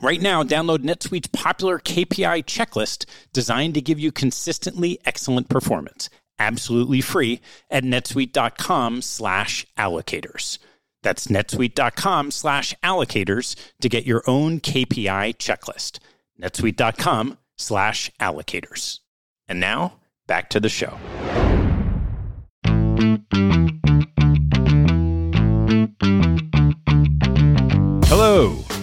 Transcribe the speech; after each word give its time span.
Right 0.00 0.20
now, 0.20 0.42
download 0.42 0.78
NetSuite's 0.78 1.28
popular 1.28 1.78
KPI 1.78 2.44
checklist 2.44 3.06
designed 3.32 3.74
to 3.74 3.80
give 3.80 3.98
you 3.98 4.12
consistently 4.12 4.98
excellent 5.04 5.48
performance 5.48 6.10
absolutely 6.38 7.00
free 7.00 7.40
at 7.70 7.84
netsuite.com 7.84 9.02
slash 9.02 9.66
allocators. 9.78 10.58
That's 11.02 11.26
netsuite.com 11.26 12.30
slash 12.30 12.74
allocators 12.82 13.56
to 13.80 13.88
get 13.88 14.06
your 14.06 14.22
own 14.26 14.60
KPI 14.60 15.36
checklist. 15.36 15.98
netsuite.com 16.40 17.38
slash 17.56 18.10
allocators. 18.18 19.00
And 19.46 19.60
now, 19.60 20.00
back 20.26 20.48
to 20.50 20.60
the 20.60 20.70
show. 20.70 20.98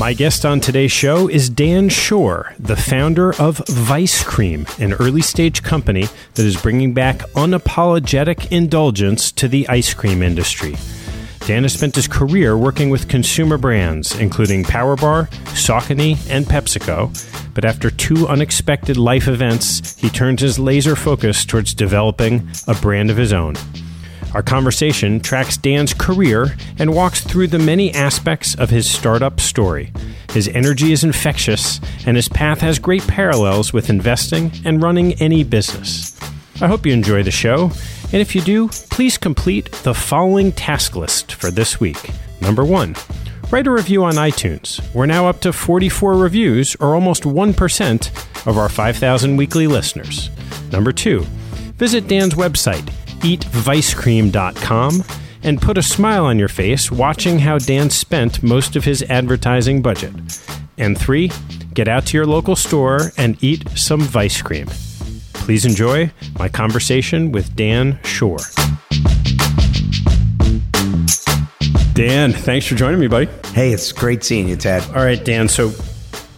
My 0.00 0.14
guest 0.14 0.46
on 0.46 0.60
today's 0.60 0.90
show 0.90 1.28
is 1.28 1.50
Dan 1.50 1.90
Schorr, 1.90 2.54
the 2.58 2.74
founder 2.74 3.34
of 3.34 3.58
Vice 3.68 4.24
Cream, 4.24 4.64
an 4.78 4.94
early 4.94 5.20
stage 5.20 5.62
company 5.62 6.06
that 6.36 6.46
is 6.46 6.56
bringing 6.56 6.94
back 6.94 7.18
unapologetic 7.34 8.50
indulgence 8.50 9.30
to 9.32 9.46
the 9.46 9.68
ice 9.68 9.92
cream 9.92 10.22
industry. 10.22 10.74
Dan 11.40 11.64
has 11.64 11.74
spent 11.74 11.96
his 11.96 12.08
career 12.08 12.56
working 12.56 12.88
with 12.88 13.10
consumer 13.10 13.58
brands, 13.58 14.18
including 14.18 14.64
Powerbar, 14.64 15.28
Saucony, 15.52 16.16
and 16.30 16.46
PepsiCo. 16.46 17.52
But 17.52 17.66
after 17.66 17.90
two 17.90 18.26
unexpected 18.26 18.96
life 18.96 19.28
events, 19.28 20.00
he 20.00 20.08
turned 20.08 20.40
his 20.40 20.58
laser 20.58 20.96
focus 20.96 21.44
towards 21.44 21.74
developing 21.74 22.48
a 22.66 22.74
brand 22.74 23.10
of 23.10 23.18
his 23.18 23.34
own. 23.34 23.54
Our 24.32 24.42
conversation 24.44 25.18
tracks 25.18 25.56
Dan's 25.56 25.92
career 25.92 26.54
and 26.78 26.94
walks 26.94 27.20
through 27.20 27.48
the 27.48 27.58
many 27.58 27.92
aspects 27.92 28.54
of 28.54 28.70
his 28.70 28.88
startup 28.88 29.40
story. 29.40 29.92
His 30.32 30.46
energy 30.48 30.92
is 30.92 31.02
infectious, 31.02 31.80
and 32.06 32.16
his 32.16 32.28
path 32.28 32.60
has 32.60 32.78
great 32.78 33.04
parallels 33.08 33.72
with 33.72 33.90
investing 33.90 34.52
and 34.64 34.82
running 34.82 35.14
any 35.14 35.42
business. 35.42 36.16
I 36.62 36.68
hope 36.68 36.86
you 36.86 36.92
enjoy 36.92 37.24
the 37.24 37.32
show, 37.32 37.72
and 38.04 38.22
if 38.22 38.36
you 38.36 38.40
do, 38.40 38.68
please 38.68 39.18
complete 39.18 39.72
the 39.82 39.94
following 39.94 40.52
task 40.52 40.94
list 40.94 41.32
for 41.32 41.50
this 41.50 41.80
week. 41.80 42.10
Number 42.40 42.64
one, 42.64 42.94
write 43.50 43.66
a 43.66 43.72
review 43.72 44.04
on 44.04 44.14
iTunes. 44.14 44.80
We're 44.94 45.06
now 45.06 45.26
up 45.26 45.40
to 45.40 45.52
44 45.52 46.16
reviews, 46.16 46.76
or 46.76 46.94
almost 46.94 47.24
1% 47.24 48.46
of 48.46 48.56
our 48.56 48.68
5,000 48.68 49.36
weekly 49.36 49.66
listeners. 49.66 50.30
Number 50.70 50.92
two, 50.92 51.22
visit 51.76 52.06
Dan's 52.06 52.34
website 52.34 52.88
eatvicecream.com 53.20 55.04
and 55.42 55.60
put 55.60 55.78
a 55.78 55.82
smile 55.82 56.26
on 56.26 56.38
your 56.38 56.48
face 56.48 56.90
watching 56.90 57.38
how 57.38 57.58
Dan 57.58 57.90
spent 57.90 58.42
most 58.42 58.76
of 58.76 58.84
his 58.84 59.02
advertising 59.04 59.82
budget. 59.82 60.12
And 60.76 60.98
three, 60.98 61.30
get 61.74 61.88
out 61.88 62.06
to 62.06 62.16
your 62.16 62.26
local 62.26 62.56
store 62.56 63.12
and 63.16 63.42
eat 63.42 63.68
some 63.76 64.00
Vice 64.00 64.42
Cream. 64.42 64.66
Please 65.32 65.64
enjoy 65.64 66.10
my 66.38 66.48
conversation 66.48 67.32
with 67.32 67.54
Dan 67.56 67.98
Schorr. 68.04 68.38
Dan, 71.94 72.32
thanks 72.32 72.66
for 72.66 72.76
joining 72.76 73.00
me, 73.00 73.08
buddy. 73.08 73.28
Hey, 73.52 73.72
it's 73.72 73.92
great 73.92 74.24
seeing 74.24 74.48
you, 74.48 74.56
Ted. 74.56 74.82
All 74.94 75.02
right, 75.02 75.22
Dan. 75.22 75.48
So, 75.48 75.72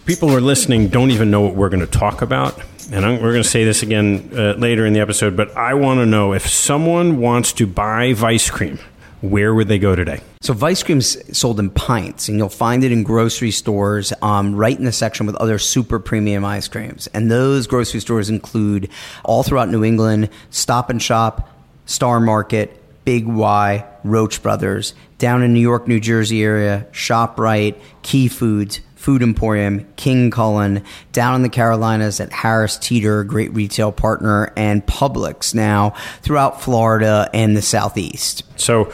people 0.06 0.28
who 0.28 0.37
are 0.37 0.40
listening 0.40 0.88
don't 0.88 1.11
even 1.11 1.31
know 1.31 1.40
what 1.43 1.55
we're 1.55 1.69
going 1.69 1.81
to 1.81 1.87
talk 1.87 2.23
about 2.23 2.61
and 2.93 3.06
I'm, 3.06 3.23
we're 3.23 3.33
going 3.33 3.43
to 3.43 3.49
say 3.49 3.65
this 3.65 3.83
again 3.83 4.31
uh, 4.35 4.53
later 4.53 4.85
in 4.85 4.93
the 4.93 5.00
episode, 5.00 5.35
but 5.37 5.56
I 5.56 5.75
want 5.75 6.00
to 6.00 6.06
know 6.06 6.35
if 6.35 6.47
someone 6.47 7.19
wants 7.19 7.55
to 7.55 7.67
buy 7.67 8.12
Vice 8.12 8.50
Cream, 8.50 8.79
where 9.23 9.55
would 9.55 9.69
they 9.69 9.79
go 9.79 9.97
today? 9.97 10.21
So 10.43 10.53
Vice 10.53 10.83
Cream's 10.83 11.17
sold 11.37 11.59
in 11.59 11.71
pints, 11.71 12.29
and 12.29 12.37
you'll 12.37 12.50
find 12.50 12.85
it 12.85 12.93
in 12.93 13.03
grocery 13.03 13.50
stores, 13.50 14.12
um, 14.21 14.55
right 14.55 14.77
in 14.77 14.85
the 14.85 14.93
section 14.93 15.25
with 15.25 15.37
other 15.37 15.59
super 15.59 15.99
premium 15.99 16.44
ice 16.44 16.69
creams. 16.69 17.06
And 17.15 17.31
those 17.31 17.67
grocery 17.67 18.00
stores 18.00 18.29
include 18.29 18.91
all 19.25 19.43
throughout 19.43 19.71
New 19.71 19.85
England: 19.85 20.29
Stop 20.50 20.91
and 20.91 21.00
Shop, 21.00 21.49
Star 21.87 22.21
Market, 22.21 22.83
Big 23.05 23.27
Y, 23.27 23.87
Roche 24.05 24.38
Brothers, 24.38 24.95
down 25.19 25.43
in 25.43 25.55
New 25.55 25.61
York, 25.61 25.88
New 25.88 26.00
Jersey 26.00 26.43
area, 26.43 26.87
ShopRite, 26.93 27.77
Key 28.03 28.29
Foods, 28.29 28.81
Food 29.02 29.20
Emporium, 29.20 29.84
King 29.96 30.31
Cullen, 30.31 30.84
down 31.10 31.34
in 31.34 31.43
the 31.43 31.49
Carolinas 31.49 32.20
at 32.20 32.32
Harris 32.32 32.78
Teeter, 32.78 33.25
great 33.25 33.52
retail 33.52 33.90
partner, 33.90 34.52
and 34.56 34.87
Publix 34.87 35.56
now 35.56 35.93
throughout 36.20 36.62
Florida 36.62 37.28
and 37.34 37.56
the 37.56 37.62
Southeast. 37.62 38.44
So 38.54 38.93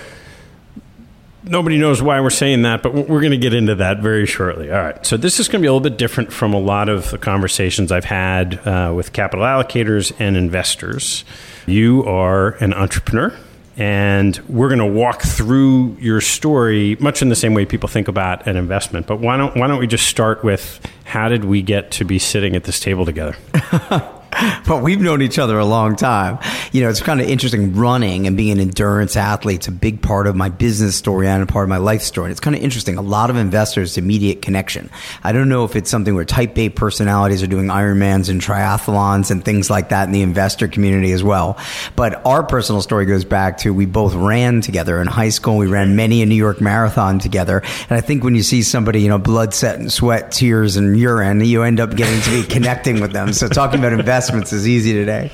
nobody 1.45 1.77
knows 1.77 2.01
why 2.01 2.23
we're 2.23 2.31
saying 2.31 2.63
that, 2.63 2.83
but 2.83 2.95
we're 2.95 3.21
going 3.21 3.33
to 3.33 3.37
get 3.37 3.53
into 3.53 3.75
that 3.75 3.99
very 3.99 4.25
shortly. 4.25 4.71
All 4.71 4.79
right. 4.79 5.05
So 5.05 5.19
this 5.19 5.39
is 5.39 5.47
going 5.47 5.61
to 5.61 5.65
be 5.65 5.69
a 5.69 5.73
little 5.75 5.91
bit 5.91 5.99
different 5.99 6.33
from 6.33 6.55
a 6.55 6.59
lot 6.59 6.89
of 6.89 7.11
the 7.11 7.19
conversations 7.19 7.93
I've 7.93 8.07
had 8.07 8.67
uh, 8.67 8.95
with 8.97 9.13
capital 9.13 9.45
allocators 9.45 10.11
and 10.19 10.39
investors. 10.39 11.23
You 11.67 12.03
are 12.07 12.53
an 12.65 12.73
entrepreneur 12.73 13.37
and 13.79 14.37
we're 14.49 14.69
going 14.69 14.81
to 14.81 14.87
walk 14.87 15.23
through 15.23 15.97
your 16.01 16.21
story 16.21 16.97
much 16.99 17.23
in 17.23 17.29
the 17.29 17.37
same 17.37 17.55
way 17.55 17.65
people 17.65 17.89
think 17.89 18.09
about 18.09 18.47
an 18.47 18.57
investment. 18.57 19.07
But 19.07 19.21
why 19.21 19.37
don't 19.37 19.57
why 19.57 19.69
don't 19.69 19.79
we 19.79 19.87
just 19.87 20.09
start 20.09 20.43
with 20.43 20.81
how 21.05 21.29
did 21.29 21.45
we 21.45 21.63
get 21.63 21.93
to 21.93 22.05
be 22.05 22.19
sitting 22.19 22.57
at 22.57 22.65
this 22.65 22.81
table 22.81 23.07
together? 23.07 23.37
but 24.67 24.83
we've 24.83 25.01
known 25.01 25.23
each 25.23 25.39
other 25.39 25.59
a 25.59 25.65
long 25.65 25.97
time. 25.97 26.39
You 26.73 26.83
know, 26.83 26.91
it's 26.91 27.01
kind 27.01 27.21
of 27.21 27.29
interesting 27.29 27.75
running 27.75 28.27
and 28.27 28.37
being 28.37 28.53
an 28.53 28.61
endurance 28.61 29.17
athlete. 29.17 29.57
It's 29.57 29.69
a 29.69 29.73
big 29.73 30.03
part 30.03 30.27
of 30.27 30.37
my 30.37 30.49
business 30.49 30.97
story 30.97 31.27
and 31.27 31.43
a 31.43 31.47
part 31.47 31.65
of 31.65 31.69
my 31.69 31.79
life 31.79 32.03
story. 32.03 32.27
And 32.27 32.33
it's 32.33 32.41
kind 32.41 32.55
of 32.55 32.63
interesting. 32.63 32.97
A 32.97 33.03
lot 33.03 33.31
of 33.31 33.37
investors, 33.37 33.99
immediate 33.99 34.43
connection. 34.43 34.91
I 35.25 35.33
don't 35.33 35.49
know 35.49 35.65
if 35.65 35.77
it's 35.77 35.91
something 35.91 36.15
where 36.15 36.25
type 36.25 36.57
A 36.59 36.69
personalities 36.69 37.43
are 37.43 37.47
doing 37.47 37.67
Ironmans 37.67 38.29
and 38.29 38.41
triathlons 38.41 39.31
and 39.31 39.45
things 39.45 39.71
like 39.71 39.89
that 39.91 40.05
in 40.05 40.13
the 40.13 40.23
investor 40.23 40.69
community 40.69 41.13
as 41.13 41.23
well. 41.23 41.59
But 41.97 42.25
our 42.27 42.43
personal 42.43 42.83
story 42.83 43.07
goes 43.07 43.25
back 43.25 43.59
to 43.59 43.73
we 43.73 43.87
both 43.87 44.15
ran 44.15 44.61
together 44.61 45.01
in 45.01 45.07
high 45.07 45.31
school. 45.31 45.57
We 45.57 45.67
ran 45.67 45.97
many 45.97 46.23
a 46.23 46.27
New 46.27 46.35
York 46.35 46.61
marathon 46.61 47.19
together. 47.19 47.63
And 47.89 47.99
I 47.99 48.01
think 48.01 48.25
when 48.25 48.35
you 48.35 48.43
see 48.43 48.63
somebody, 48.63 49.01
you 49.03 49.09
know, 49.09 49.19
blood, 49.19 49.55
sweat, 49.55 49.79
and 49.79 49.93
sweat, 49.93 50.33
tears, 50.33 50.77
and 50.77 50.99
urine, 50.99 51.41
you 51.41 51.63
end 51.63 51.81
up 51.81 51.97
getting 51.97 52.21
to 52.21 52.31
be 52.31 52.49
connecting 52.55 53.01
with 53.01 53.13
them. 53.13 53.33
So 53.33 53.49
talking 53.49 53.81
about 53.81 53.93
investors 53.93 54.28
investments 54.29 54.53
is 54.53 54.69
easy 54.69 54.93
today. 54.93 55.31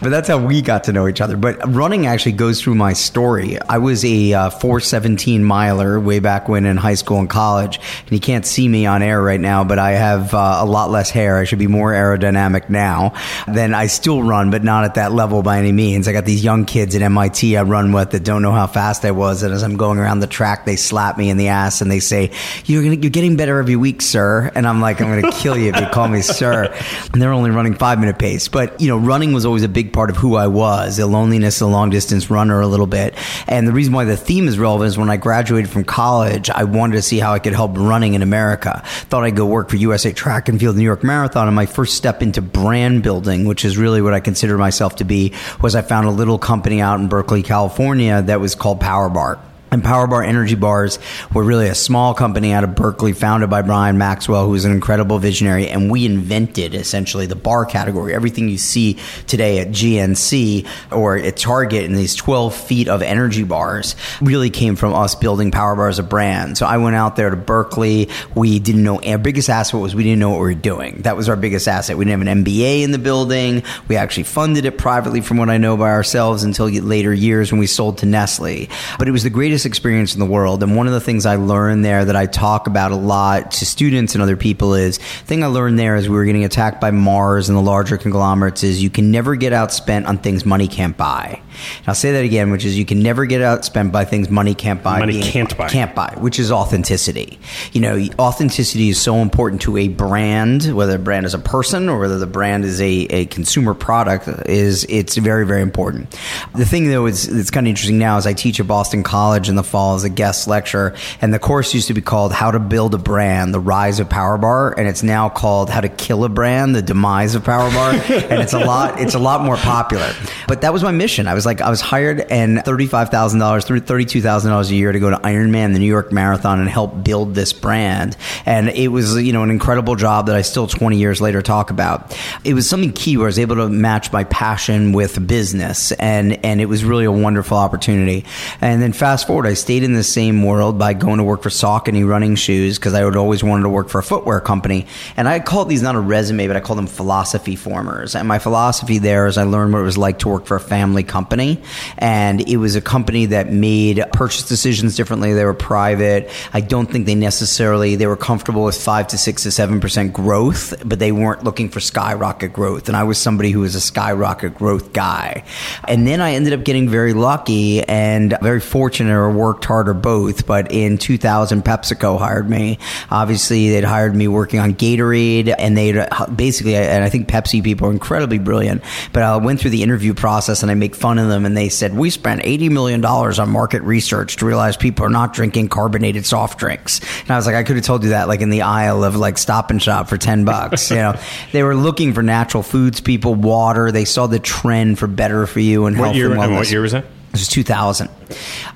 But 0.00 0.10
that's 0.10 0.28
how 0.28 0.38
we 0.38 0.62
got 0.62 0.84
to 0.84 0.92
know 0.92 1.08
each 1.08 1.20
other. 1.20 1.36
But 1.36 1.74
running 1.74 2.06
actually 2.06 2.32
goes 2.32 2.62
through 2.62 2.76
my 2.76 2.92
story. 2.92 3.60
I 3.60 3.78
was 3.78 4.04
a 4.04 4.32
uh, 4.32 4.50
417 4.50 5.42
miler 5.42 5.98
way 5.98 6.20
back 6.20 6.48
when 6.48 6.66
in 6.66 6.76
high 6.76 6.94
school 6.94 7.18
and 7.18 7.28
college. 7.28 7.78
And 8.02 8.12
you 8.12 8.20
can't 8.20 8.46
see 8.46 8.68
me 8.68 8.86
on 8.86 9.02
air 9.02 9.20
right 9.20 9.40
now, 9.40 9.64
but 9.64 9.80
I 9.80 9.92
have 9.92 10.34
uh, 10.34 10.58
a 10.60 10.66
lot 10.66 10.90
less 10.90 11.10
hair. 11.10 11.36
I 11.38 11.44
should 11.44 11.58
be 11.58 11.66
more 11.66 11.92
aerodynamic 11.92 12.70
now. 12.70 13.14
Then 13.48 13.74
I 13.74 13.88
still 13.88 14.22
run, 14.22 14.50
but 14.50 14.62
not 14.62 14.84
at 14.84 14.94
that 14.94 15.12
level 15.12 15.42
by 15.42 15.58
any 15.58 15.72
means. 15.72 16.06
I 16.06 16.12
got 16.12 16.24
these 16.24 16.44
young 16.44 16.64
kids 16.64 16.94
at 16.94 17.02
MIT 17.02 17.56
I 17.56 17.62
run 17.62 17.90
with 17.92 18.12
that 18.12 18.22
don't 18.22 18.42
know 18.42 18.52
how 18.52 18.68
fast 18.68 19.04
I 19.04 19.10
was. 19.10 19.42
And 19.42 19.52
as 19.52 19.64
I'm 19.64 19.76
going 19.76 19.98
around 19.98 20.20
the 20.20 20.28
track, 20.28 20.64
they 20.64 20.76
slap 20.76 21.18
me 21.18 21.28
in 21.28 21.38
the 21.38 21.48
ass 21.48 21.80
and 21.80 21.90
they 21.90 22.00
say, 22.00 22.30
you're, 22.66 22.84
gonna, 22.84 22.96
you're 22.96 23.10
getting 23.10 23.36
better 23.36 23.58
every 23.58 23.76
week, 23.76 24.00
sir. 24.00 24.52
And 24.54 24.66
I'm 24.66 24.80
like, 24.80 25.00
I'm 25.00 25.08
going 25.10 25.28
to 25.28 25.38
kill 25.38 25.56
you 25.56 25.72
if 25.72 25.80
you 25.80 25.86
call 25.88 26.06
me 26.06 26.22
sir. 26.22 26.72
And 27.12 27.20
they're 27.20 27.32
only 27.32 27.50
running 27.50 27.74
five 27.74 27.98
minute 27.98 28.17
pace. 28.18 28.48
But, 28.48 28.80
you 28.80 28.88
know, 28.88 28.98
running 28.98 29.32
was 29.32 29.46
always 29.46 29.62
a 29.62 29.68
big 29.68 29.92
part 29.92 30.10
of 30.10 30.16
who 30.16 30.36
I 30.36 30.46
was, 30.46 30.96
the 30.96 31.06
loneliness, 31.06 31.58
the 31.58 31.66
long 31.66 31.90
distance 31.90 32.30
runner 32.30 32.60
a 32.60 32.66
little 32.66 32.86
bit. 32.86 33.14
And 33.46 33.66
the 33.66 33.72
reason 33.72 33.92
why 33.92 34.04
the 34.04 34.16
theme 34.16 34.48
is 34.48 34.58
relevant 34.58 34.88
is 34.88 34.98
when 34.98 35.10
I 35.10 35.16
graduated 35.16 35.70
from 35.70 35.84
college, 35.84 36.50
I 36.50 36.64
wanted 36.64 36.96
to 36.96 37.02
see 37.02 37.18
how 37.18 37.32
I 37.32 37.38
could 37.38 37.54
help 37.54 37.76
running 37.76 38.14
in 38.14 38.22
America. 38.22 38.82
Thought 38.84 39.24
I'd 39.24 39.36
go 39.36 39.46
work 39.46 39.70
for 39.70 39.76
USA 39.76 40.12
Track 40.12 40.48
and 40.48 40.58
Field 40.58 40.76
New 40.76 40.82
York 40.82 41.04
Marathon. 41.04 41.46
And 41.48 41.56
my 41.56 41.66
first 41.66 41.96
step 41.96 42.22
into 42.22 42.42
brand 42.42 43.02
building, 43.02 43.44
which 43.46 43.64
is 43.64 43.78
really 43.78 44.02
what 44.02 44.14
I 44.14 44.20
consider 44.20 44.58
myself 44.58 44.96
to 44.96 45.04
be, 45.04 45.34
was 45.60 45.74
I 45.74 45.82
found 45.82 46.06
a 46.06 46.10
little 46.10 46.38
company 46.38 46.80
out 46.80 47.00
in 47.00 47.08
Berkeley, 47.08 47.42
California 47.42 48.22
that 48.22 48.40
was 48.40 48.54
called 48.54 48.80
Power 48.80 49.08
Bar. 49.08 49.38
And 49.70 49.84
Power 49.84 50.06
Bar 50.06 50.22
Energy 50.22 50.54
Bars 50.54 50.98
were 51.34 51.42
really 51.42 51.68
a 51.68 51.74
small 51.74 52.14
company 52.14 52.52
out 52.52 52.64
of 52.64 52.74
Berkeley, 52.74 53.12
founded 53.12 53.50
by 53.50 53.62
Brian 53.62 53.98
Maxwell, 53.98 54.44
who 54.44 54.52
was 54.52 54.64
an 54.64 54.72
incredible 54.72 55.18
visionary. 55.18 55.68
And 55.68 55.90
we 55.90 56.06
invented 56.06 56.74
essentially 56.74 57.26
the 57.26 57.36
bar 57.36 57.66
category. 57.66 58.14
Everything 58.14 58.48
you 58.48 58.58
see 58.58 58.98
today 59.26 59.58
at 59.58 59.68
GNC 59.68 60.66
or 60.90 61.16
at 61.16 61.36
Target 61.36 61.84
in 61.84 61.94
these 61.94 62.14
12 62.14 62.54
feet 62.54 62.88
of 62.88 63.02
energy 63.02 63.44
bars 63.44 63.94
really 64.20 64.50
came 64.50 64.76
from 64.76 64.94
us 64.94 65.14
building 65.14 65.50
Power 65.50 65.76
Bar 65.76 65.88
as 65.88 65.98
a 65.98 66.02
brand. 66.02 66.56
So 66.56 66.66
I 66.66 66.78
went 66.78 66.96
out 66.96 67.16
there 67.16 67.30
to 67.30 67.36
Berkeley. 67.36 68.08
We 68.34 68.58
didn't 68.58 68.82
know, 68.82 69.00
our 69.02 69.18
biggest 69.18 69.50
asset 69.50 69.80
was 69.80 69.94
we 69.94 70.02
didn't 70.02 70.18
know 70.18 70.30
what 70.30 70.40
we 70.40 70.46
were 70.46 70.54
doing. 70.54 71.02
That 71.02 71.16
was 71.16 71.28
our 71.28 71.36
biggest 71.36 71.68
asset. 71.68 71.98
We 71.98 72.04
didn't 72.04 72.26
have 72.26 72.28
an 72.28 72.44
MBA 72.44 72.82
in 72.82 72.92
the 72.92 72.98
building. 72.98 73.62
We 73.86 73.96
actually 73.96 74.24
funded 74.24 74.64
it 74.64 74.78
privately, 74.78 75.20
from 75.20 75.36
what 75.36 75.50
I 75.50 75.58
know, 75.58 75.76
by 75.76 75.90
ourselves 75.90 76.42
until 76.42 76.68
later 76.68 77.12
years 77.12 77.52
when 77.52 77.58
we 77.58 77.66
sold 77.66 77.98
to 77.98 78.06
Nestle. 78.06 78.68
But 78.98 79.08
it 79.08 79.10
was 79.10 79.22
the 79.22 79.30
greatest 79.30 79.57
greatest 79.58 79.66
experience 79.66 80.14
in 80.14 80.20
the 80.20 80.26
world. 80.26 80.62
And 80.62 80.76
one 80.76 80.86
of 80.86 80.92
the 80.92 81.00
things 81.00 81.26
I 81.26 81.34
learned 81.34 81.84
there 81.84 82.04
that 82.04 82.14
I 82.14 82.26
talk 82.26 82.68
about 82.68 82.92
a 82.92 82.96
lot 82.96 83.50
to 83.52 83.66
students 83.66 84.14
and 84.14 84.22
other 84.22 84.36
people 84.36 84.74
is 84.74 84.98
thing 84.98 85.42
I 85.42 85.48
learned 85.48 85.78
there 85.80 85.96
is 85.96 86.08
we 86.08 86.14
were 86.14 86.24
getting 86.24 86.44
attacked 86.44 86.80
by 86.80 86.92
Mars 86.92 87.48
and 87.48 87.58
the 87.58 87.62
larger 87.62 87.98
conglomerates 87.98 88.62
is 88.62 88.80
you 88.80 88.90
can 88.90 89.10
never 89.10 89.34
get 89.34 89.52
outspent 89.52 90.06
on 90.06 90.18
things 90.18 90.44
money 90.44 90.68
can't 90.68 90.96
buy. 90.96 91.40
And 91.78 91.88
I'll 91.88 91.94
say 91.94 92.12
that 92.12 92.24
again, 92.24 92.52
which 92.52 92.64
is 92.64 92.78
you 92.78 92.84
can 92.84 93.02
never 93.02 93.26
get 93.26 93.40
outspent 93.40 93.90
by 93.90 94.04
things 94.04 94.30
money 94.30 94.54
can't 94.54 94.80
buy. 94.80 95.00
Money 95.00 95.20
can't 95.20 95.56
buy. 95.56 95.68
Can't 95.68 95.94
buy, 95.94 96.14
which 96.18 96.38
is 96.38 96.52
authenticity. 96.52 97.38
You 97.72 97.80
know, 97.80 98.08
authenticity 98.18 98.90
is 98.90 99.00
so 99.00 99.16
important 99.16 99.62
to 99.62 99.76
a 99.76 99.88
brand, 99.88 100.72
whether 100.72 100.92
the 100.92 100.98
brand 100.98 101.26
is 101.26 101.34
a 101.34 101.38
person 101.38 101.88
or 101.88 101.98
whether 101.98 102.18
the 102.18 102.26
brand 102.26 102.64
is 102.64 102.80
a, 102.80 102.86
a 103.10 103.26
consumer 103.26 103.74
product, 103.74 104.28
is 104.46 104.84
it's 104.88 105.16
very, 105.16 105.44
very 105.44 105.62
important. 105.62 106.16
The 106.54 106.64
thing 106.64 106.88
though 106.88 107.06
is 107.06 107.26
it's 107.26 107.50
kind 107.50 107.66
of 107.66 107.70
interesting 107.70 107.98
now 107.98 108.18
is 108.18 108.26
I 108.26 108.34
teach 108.34 108.60
at 108.60 108.68
Boston 108.68 109.02
College 109.02 109.47
in 109.48 109.56
the 109.56 109.62
fall 109.62 109.94
as 109.94 110.04
a 110.04 110.08
guest 110.08 110.48
lecturer, 110.48 110.94
and 111.20 111.32
the 111.32 111.38
course 111.38 111.74
used 111.74 111.88
to 111.88 111.94
be 111.94 112.00
called 112.00 112.32
How 112.32 112.50
to 112.50 112.58
Build 112.58 112.94
a 112.94 112.98
Brand, 112.98 113.54
The 113.54 113.60
Rise 113.60 114.00
of 114.00 114.08
Power 114.08 114.38
Bar, 114.38 114.78
and 114.78 114.88
it's 114.88 115.02
now 115.02 115.28
called 115.28 115.70
How 115.70 115.80
to 115.80 115.88
Kill 115.88 116.24
a 116.24 116.28
Brand, 116.28 116.74
The 116.74 116.82
Demise 116.82 117.34
of 117.34 117.44
Power 117.44 117.70
Bar. 117.70 117.92
and 118.08 118.42
it's 118.42 118.52
a 118.52 118.58
lot 118.58 119.00
it's 119.00 119.14
a 119.14 119.18
lot 119.18 119.42
more 119.42 119.56
popular. 119.56 120.12
But 120.46 120.62
that 120.62 120.72
was 120.72 120.82
my 120.82 120.92
mission. 120.92 121.26
I 121.26 121.34
was 121.34 121.46
like, 121.46 121.60
I 121.60 121.70
was 121.70 121.80
hired 121.80 122.20
and 122.20 122.58
$35,000, 122.58 123.38
$32,000 123.38 124.70
a 124.70 124.74
year 124.74 124.92
to 124.92 124.98
go 124.98 125.10
to 125.10 125.16
Ironman, 125.16 125.72
the 125.72 125.78
New 125.78 125.86
York 125.86 126.12
Marathon, 126.12 126.60
and 126.60 126.68
help 126.68 127.04
build 127.04 127.34
this 127.34 127.52
brand. 127.52 128.16
And 128.46 128.68
it 128.68 128.88
was, 128.88 129.20
you 129.20 129.32
know, 129.32 129.42
an 129.42 129.50
incredible 129.50 129.96
job 129.96 130.26
that 130.26 130.36
I 130.36 130.42
still 130.42 130.66
20 130.66 130.96
years 130.96 131.20
later 131.20 131.42
talk 131.42 131.70
about. 131.70 132.16
It 132.44 132.54
was 132.54 132.68
something 132.68 132.92
key 132.92 133.16
where 133.16 133.26
I 133.26 133.28
was 133.28 133.38
able 133.38 133.56
to 133.56 133.68
match 133.68 134.12
my 134.12 134.24
passion 134.24 134.92
with 134.92 135.26
business. 135.26 135.92
And, 135.92 136.44
and 136.44 136.60
it 136.60 136.66
was 136.66 136.84
really 136.84 137.04
a 137.04 137.12
wonderful 137.12 137.56
opportunity. 137.56 138.24
And 138.60 138.80
then 138.80 138.92
fast 138.92 139.26
forward, 139.26 139.37
I 139.46 139.54
stayed 139.54 139.82
in 139.82 139.94
the 139.94 140.02
same 140.02 140.42
world 140.42 140.78
by 140.78 140.94
going 140.94 141.18
to 141.18 141.24
work 141.24 141.42
for 141.42 141.48
Saucony 141.48 142.06
running 142.06 142.34
shoes 142.34 142.78
because 142.78 142.94
I 142.94 143.04
would 143.04 143.16
always 143.16 143.42
wanted 143.42 143.64
to 143.64 143.68
work 143.68 143.88
for 143.88 143.98
a 143.98 144.02
footwear 144.02 144.40
company. 144.40 144.86
And 145.16 145.28
I 145.28 145.40
called 145.40 145.68
these 145.68 145.82
not 145.82 145.94
a 145.94 146.00
resume, 146.00 146.46
but 146.46 146.56
I 146.56 146.60
called 146.60 146.78
them 146.78 146.86
philosophy 146.86 147.56
formers. 147.56 148.14
And 148.14 148.26
my 148.26 148.38
philosophy 148.38 148.98
there 148.98 149.26
is 149.26 149.38
I 149.38 149.44
learned 149.44 149.72
what 149.72 149.80
it 149.80 149.84
was 149.84 149.98
like 149.98 150.20
to 150.20 150.28
work 150.28 150.46
for 150.46 150.56
a 150.56 150.60
family 150.60 151.02
company. 151.02 151.62
And 151.98 152.48
it 152.48 152.56
was 152.56 152.76
a 152.76 152.80
company 152.80 153.26
that 153.26 153.52
made 153.52 154.04
purchase 154.12 154.48
decisions 154.48 154.96
differently. 154.96 155.34
They 155.34 155.44
were 155.44 155.54
private. 155.54 156.30
I 156.52 156.60
don't 156.60 156.90
think 156.90 157.06
they 157.06 157.14
necessarily, 157.14 157.96
they 157.96 158.06
were 158.06 158.16
comfortable 158.16 158.64
with 158.64 158.80
five 158.80 159.08
to 159.08 159.18
six 159.18 159.42
to 159.44 159.50
seven 159.50 159.80
percent 159.80 160.12
growth, 160.12 160.74
but 160.84 160.98
they 160.98 161.12
weren't 161.12 161.44
looking 161.44 161.68
for 161.68 161.80
skyrocket 161.80 162.52
growth. 162.52 162.88
And 162.88 162.96
I 162.96 163.04
was 163.04 163.18
somebody 163.18 163.50
who 163.50 163.60
was 163.60 163.74
a 163.74 163.80
skyrocket 163.80 164.54
growth 164.54 164.92
guy. 164.92 165.44
And 165.86 166.06
then 166.06 166.20
I 166.20 166.32
ended 166.32 166.52
up 166.52 166.64
getting 166.64 166.88
very 166.88 167.12
lucky 167.12 167.82
and 167.82 168.36
very 168.42 168.60
fortunate 168.60 169.14
or 169.28 169.32
worked 169.32 169.64
hard 169.64 169.88
or 169.88 169.94
both. 169.94 170.46
But 170.46 170.72
in 170.72 170.98
2000, 170.98 171.64
PepsiCo 171.64 172.18
hired 172.18 172.48
me. 172.48 172.78
Obviously, 173.10 173.70
they'd 173.70 173.84
hired 173.84 174.14
me 174.14 174.28
working 174.28 174.60
on 174.60 174.74
Gatorade 174.74 175.54
and 175.58 175.76
they 175.76 175.98
uh, 175.98 176.26
basically, 176.26 176.76
uh, 176.76 176.80
and 176.80 177.04
I 177.04 177.08
think 177.08 177.28
Pepsi 177.28 177.62
people 177.62 177.88
are 177.88 177.92
incredibly 177.92 178.38
brilliant, 178.38 178.82
but 179.12 179.22
I 179.22 179.36
went 179.36 179.60
through 179.60 179.70
the 179.70 179.82
interview 179.82 180.14
process 180.14 180.62
and 180.62 180.70
I 180.70 180.74
make 180.74 180.94
fun 180.94 181.18
of 181.18 181.28
them 181.28 181.44
and 181.44 181.56
they 181.56 181.68
said, 181.68 181.96
we 181.96 182.10
spent 182.10 182.42
$80 182.42 182.70
million 182.70 183.04
on 183.04 183.50
market 183.50 183.82
research 183.82 184.36
to 184.36 184.46
realize 184.46 184.76
people 184.76 185.04
are 185.04 185.10
not 185.10 185.32
drinking 185.32 185.68
carbonated 185.68 186.26
soft 186.26 186.58
drinks. 186.58 187.00
And 187.22 187.30
I 187.30 187.36
was 187.36 187.46
like, 187.46 187.54
I 187.54 187.62
could 187.62 187.76
have 187.76 187.84
told 187.84 188.02
you 188.02 188.10
that 188.10 188.28
like 188.28 188.40
in 188.40 188.50
the 188.50 188.62
aisle 188.62 189.04
of 189.04 189.16
like 189.16 189.38
stop 189.38 189.70
and 189.70 189.82
shop 189.82 190.08
for 190.08 190.16
10 190.16 190.44
bucks. 190.44 190.90
you 190.90 190.96
know, 190.96 191.18
they 191.52 191.62
were 191.62 191.76
looking 191.76 192.14
for 192.14 192.22
natural 192.22 192.62
foods, 192.62 193.00
people, 193.00 193.34
water. 193.34 193.92
They 193.92 194.04
saw 194.04 194.26
the 194.26 194.38
trend 194.38 194.98
for 194.98 195.06
better 195.06 195.46
for 195.46 195.60
you 195.60 195.86
and 195.86 195.98
what 195.98 196.06
health 196.06 196.16
year, 196.16 196.30
and 196.30 196.40
wellness. 196.40 196.46
And 196.46 196.56
what 196.56 196.70
year 196.70 196.80
was 196.80 196.92
that? 196.92 197.04
This 197.32 197.42
was 197.42 197.48
2000. 197.48 198.08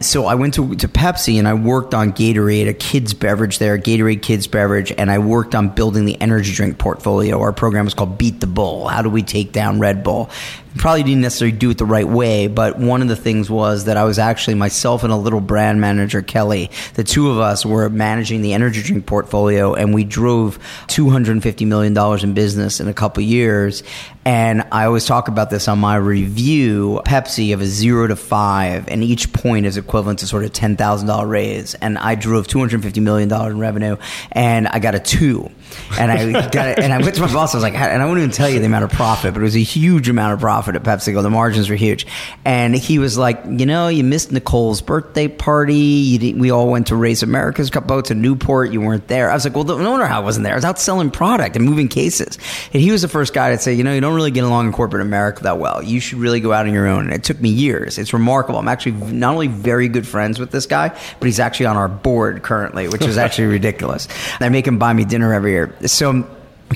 So 0.01 0.27
I 0.27 0.35
went 0.35 0.55
to, 0.55 0.75
to 0.77 0.89
Pepsi 0.89 1.39
and 1.39 1.47
I 1.47 1.55
worked 1.55 1.95
on 1.95 2.13
Gatorade, 2.13 2.69
a 2.69 2.75
kids 2.75 3.15
beverage 3.15 3.59
there, 3.59 3.79
Gatorade 3.79 4.23
kids 4.23 4.47
beverage, 4.47 4.93
and 4.93 5.11
I 5.11 5.19
worked 5.19 5.55
on 5.55 5.69
building 5.69 6.05
the 6.05 6.21
energy 6.21 6.53
drink 6.53 6.79
portfolio. 6.79 7.41
Our 7.41 7.53
program 7.53 7.85
was 7.85 7.95
called 7.95 8.19
Beat 8.19 8.41
the 8.41 8.47
Bull. 8.47 8.89
How 8.89 9.03
do 9.03 9.11
we 9.11 9.23
take 9.23 9.53
down 9.53 9.79
Red 9.79 10.03
Bull? 10.03 10.31
probably 10.77 11.03
didn't 11.03 11.21
necessarily 11.21 11.57
do 11.57 11.71
it 11.71 11.79
the 11.79 11.85
right 11.85 12.09
way, 12.09 12.47
but 12.47 12.79
one 12.79 13.03
of 13.03 13.09
the 13.09 13.17
things 13.17 13.51
was 13.51 13.85
that 13.85 13.97
I 13.97 14.05
was 14.05 14.19
actually 14.19 14.55
myself 14.55 15.05
and 15.05 15.13
a 15.13 15.17
little 15.17 15.41
brand 15.41 15.81
manager, 15.81 16.23
Kelly, 16.23 16.71
the 16.95 17.05
two 17.05 17.31
of 17.31 17.39
us 17.39 17.67
were 17.67 17.89
managing 17.91 18.43
the 18.43 18.55
energy 18.55 18.83
drink 18.83 19.07
portfolio 19.07 19.75
and 19.75 19.93
we 19.93 20.05
drove 20.05 20.59
$250 20.89 21.67
million 21.67 21.97
in 22.23 22.35
business 22.35 22.81
in 22.81 22.89
a 22.89 22.95
couple 22.95 23.23
years. 23.23 23.83
And 24.25 24.63
I 24.71 24.85
always 24.85 25.05
talk 25.05 25.29
about 25.29 25.51
this 25.51 25.67
on 25.67 25.81
my 25.81 25.97
review 25.97 27.03
Pepsi 27.05 27.53
of 27.53 27.61
a 27.61 27.67
zero 27.67 28.07
to 28.07 28.15
five, 28.15 28.89
and 28.89 29.03
each 29.03 29.33
point 29.33 29.42
is 29.65 29.77
equivalent 29.77 30.21
to 30.21 30.27
sort 30.27 30.45
of 30.45 30.53
$10,000 30.53 31.29
raise. 31.29 31.75
And 31.75 31.99
I 31.99 32.15
drove 32.15 32.47
$250 32.47 33.03
million 33.03 33.33
in 33.33 33.59
revenue, 33.59 33.97
and 34.31 34.69
I 34.69 34.79
got 34.79 34.95
a 34.95 35.01
two. 35.01 35.51
And 35.99 36.11
I 36.11 36.49
got 36.51 36.69
it, 36.69 36.79
and 36.79 36.93
I 36.93 36.99
went 36.99 37.15
to 37.17 37.21
my 37.21 37.33
boss. 37.33 37.55
I 37.55 37.59
was 37.59 37.63
like, 37.63 37.75
and 37.75 38.03
I 38.03 38.07
won't 38.07 38.19
even 38.19 38.31
tell 38.31 38.49
you 38.49 38.59
the 38.59 38.67
amount 38.67 38.85
of 38.85 38.91
profit, 38.91 39.35
but 39.35 39.41
it 39.41 39.45
was 39.45 39.57
a 39.57 39.61
huge 39.61 40.09
amount 40.09 40.35
of 40.35 40.41
profit 40.41 40.77
at 40.77 40.83
PepsiCo. 40.83 41.23
The 41.23 41.31
margins 41.31 41.69
were 41.69 41.77
huge. 41.77 42.07
And 42.45 42.75
he 42.75 42.99
was 42.99 43.19
like, 43.19 43.43
you 43.47 43.67
know, 43.67 43.89
you 43.89 44.05
missed 44.05 44.33
Nicole's 44.33 44.81
birthday 44.81 45.29
party. 45.29 46.35
we 46.35 46.51
all 46.51 46.69
went 46.69 46.89
to 46.89 46.97
Race 46.97 47.23
America's 47.23 47.71
Cup 47.71 47.87
boats 47.87 48.11
in 48.11 48.23
Newport. 48.23 48.73
You 48.73 48.81
weren't 48.81 49.09
there. 49.09 49.31
I 49.31 49.35
was 49.35 49.45
like, 49.45 49.55
well, 49.55 49.65
no 49.65 49.91
wonder 49.91 50.07
how 50.07 50.21
I 50.21 50.25
wasn't 50.25 50.45
there. 50.45 50.55
I 50.55 50.57
was 50.57 50.65
out 50.65 50.79
selling 50.79 51.11
product 51.11 51.57
and 51.57 51.65
moving 51.65 51.89
cases. 51.89 52.39
And 52.73 52.83
he 52.83 52.91
was 52.91 53.03
the 53.03 53.09
first 53.09 53.35
guy 53.35 53.51
to 53.51 53.59
say, 53.59 53.75
you 53.75 53.85
know, 53.85 53.95
you 53.95 54.01
don't 54.01 54.15
really 54.15 54.31
get 54.31 54.45
along 54.45 54.67
in 54.67 54.73
corporate 54.73 55.03
America 55.03 55.43
that 55.45 55.59
well. 55.59 55.83
You 55.83 56.01
should 56.01 56.19
really 56.19 56.41
go 56.41 56.53
out 56.53 56.67
on 56.67 56.73
your 56.73 56.87
own. 56.87 57.05
And 57.05 57.13
it 57.13 57.25
took 57.25 57.41
me 57.41 57.49
years. 57.49 57.99
It's 57.99 58.13
remarkable. 58.13 58.59
I'm 58.59 58.69
actually 58.69 58.93
not 59.13 59.33
only 59.33 59.49
very 59.49 59.89
good 59.89 60.07
friends 60.07 60.39
with 60.39 60.51
this 60.51 60.67
guy, 60.67 60.89
but 60.89 61.27
he's 61.27 61.41
actually 61.41 61.67
on 61.67 61.77
our 61.77 61.89
board 61.89 62.43
currently, 62.43 62.89
which 62.89 63.03
is 63.03 63.19
actually 63.19 63.49
ridiculous. 63.49 64.07
And 64.35 64.43
I 64.43 64.49
make 64.49 64.67
him 64.67 64.79
buy 64.79 64.93
me 64.93 65.05
dinner 65.05 65.33
every 65.33 65.53
year. 65.53 65.62
So 65.87 66.25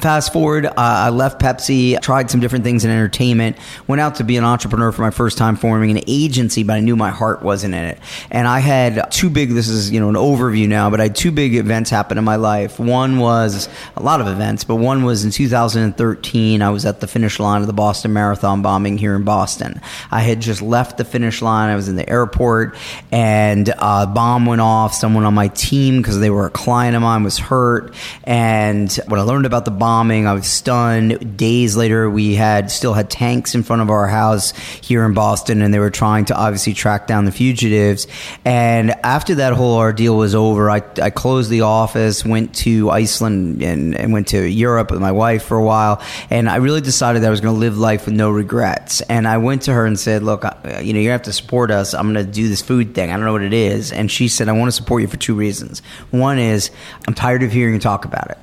Fast 0.01 0.33
forward, 0.33 0.67
uh, 0.67 0.73
I 0.77 1.09
left 1.11 1.41
Pepsi, 1.41 2.01
tried 2.01 2.31
some 2.31 2.41
different 2.41 2.65
things 2.65 2.85
in 2.85 2.91
entertainment, 2.91 3.57
went 3.87 4.01
out 4.01 4.17
to 4.17 4.25
be 4.25 4.37
an 4.37 4.45
entrepreneur 4.45 4.93
for 4.93 5.03
my 5.03 5.11
first 5.11 5.39
time 5.39 5.57
forming 5.57 5.91
an 5.91 6.03
agency, 6.07 6.65
but 6.65 6.75
I 6.75 6.81
knew 6.81 6.97
my 6.97 7.11
heart 7.11 7.43
wasn't 7.43 7.75
in 7.75 7.85
it. 7.85 7.99
And 8.31 8.47
I 8.47 8.59
had 8.59 9.11
two 9.11 9.31
big, 9.31 9.51
this 9.51 9.69
is, 9.69 9.91
you 9.91 10.01
know, 10.01 10.09
an 10.09 10.15
overview 10.17 10.69
now, 10.69 10.91
but 10.91 11.01
I 11.01 11.05
had 11.05 11.17
two 11.17 11.33
big 11.33 11.55
events 11.55 11.91
happen 11.91 12.19
in 12.19 12.25
my 12.25 12.37
life. 12.37 12.79
One 12.79 13.19
was 13.19 13.69
a 13.97 14.03
lot 14.03 14.21
of 14.21 14.27
events, 14.27 14.65
but 14.65 14.77
one 14.77 15.05
was 15.05 15.25
in 15.25 15.31
2013, 15.31 16.63
I 16.63 16.71
was 16.71 16.85
at 16.85 17.01
the 17.01 17.07
finish 17.07 17.41
line 17.41 17.61
of 17.61 17.67
the 17.67 17.73
Boston 17.73 18.13
Marathon 18.13 18.63
bombing 18.63 18.99
here 18.99 19.15
in 19.15 19.25
Boston. 19.25 19.81
I 20.11 20.21
had 20.21 20.41
just 20.41 20.63
left 20.63 20.99
the 20.99 21.05
finish 21.05 21.41
line, 21.41 21.71
I 21.71 21.77
was 21.77 21.89
in 21.89 21.97
the 21.97 22.09
airport, 22.09 22.77
and 23.13 23.69
a 23.69 24.07
bomb 24.07 24.47
went 24.47 24.61
off. 24.61 24.95
Someone 24.95 25.25
on 25.25 25.35
my 25.35 25.49
team, 25.49 25.99
because 25.99 26.19
they 26.19 26.31
were 26.31 26.47
a 26.47 26.51
client 26.51 26.97
of 26.97 27.03
mine, 27.03 27.25
was 27.25 27.39
hurt. 27.39 27.95
And 28.25 28.93
when 29.09 29.21
I 29.21 29.23
learned 29.23 29.47
about 29.47 29.65
the 29.65 29.71
bomb, 29.71 29.86
bombing. 29.87 30.27
I 30.27 30.33
was 30.33 30.49
stunned. 30.49 31.37
Days 31.37 31.77
later, 31.77 32.11
we 32.11 32.35
had 32.35 32.73
still 32.73 32.93
had 32.93 33.09
tanks 33.09 33.55
in 33.55 33.63
front 33.63 33.83
of 33.83 33.89
our 33.89 34.09
house 34.09 34.51
here 34.83 35.05
in 35.05 35.15
Boston, 35.15 35.63
and 35.63 35.73
they 35.73 35.79
were 35.79 35.93
trying 35.93 36.25
to 36.25 36.35
obviously 36.35 36.75
track 36.75 37.07
down 37.07 37.25
the 37.25 37.31
fugitives. 37.31 38.09
And 38.45 38.91
after 39.05 39.37
that 39.37 39.53
whole 39.53 39.77
ordeal 39.77 40.17
was 40.17 40.35
over, 40.35 40.69
I, 40.73 40.83
I 41.01 41.11
closed 41.11 41.51
the 41.51 41.61
office, 41.61 42.25
went 42.25 42.53
to 42.57 42.91
Iceland, 42.91 43.63
and, 43.63 43.95
and 43.95 44.13
went 44.13 44.27
to 44.29 44.45
Europe 44.45 44.91
with 44.91 45.01
my 45.01 45.13
wife 45.13 45.45
for 45.45 45.57
a 45.57 45.63
while. 45.63 46.03
And 46.31 46.49
I 46.49 46.57
really 46.57 46.81
decided 46.81 47.23
that 47.23 47.29
I 47.29 47.31
was 47.31 47.41
going 47.41 47.55
to 47.55 47.61
live 47.61 47.79
life 47.79 48.07
with 48.07 48.15
no 48.17 48.33
regrets. 48.33 49.03
And 49.03 49.29
I 49.29 49.39
went 49.39 49.63
to 49.63 49.73
her 49.73 49.87
and 49.87 49.97
said, 49.97 50.25
"Look, 50.25 50.43
you 50.83 50.95
know, 50.95 50.99
you 50.99 51.11
have 51.11 51.23
to 51.23 51.33
support 51.33 51.71
us. 51.71 51.95
I'm 51.95 52.13
going 52.13 52.27
to 52.27 52.33
do 52.33 52.49
this 52.49 52.61
food 52.61 52.93
thing. 52.93 53.11
I 53.11 53.13
don't 53.13 53.25
know 53.25 53.31
what 53.31 53.43
it 53.43 53.55
is." 53.55 53.93
And 53.93 54.11
she 54.11 54.27
said, 54.27 54.49
"I 54.49 54.53
want 54.53 54.67
to 54.67 54.73
support 54.73 55.03
you 55.03 55.07
for 55.07 55.17
two 55.17 55.37
reasons. 55.37 55.81
One 56.11 56.41
is 56.41 56.73
I'm 57.07 57.15
tired 57.15 57.45
of 57.45 57.53
hearing 57.53 57.75
you 57.75 57.81
talk 57.81 58.05
about 58.05 58.33
it." 58.33 58.39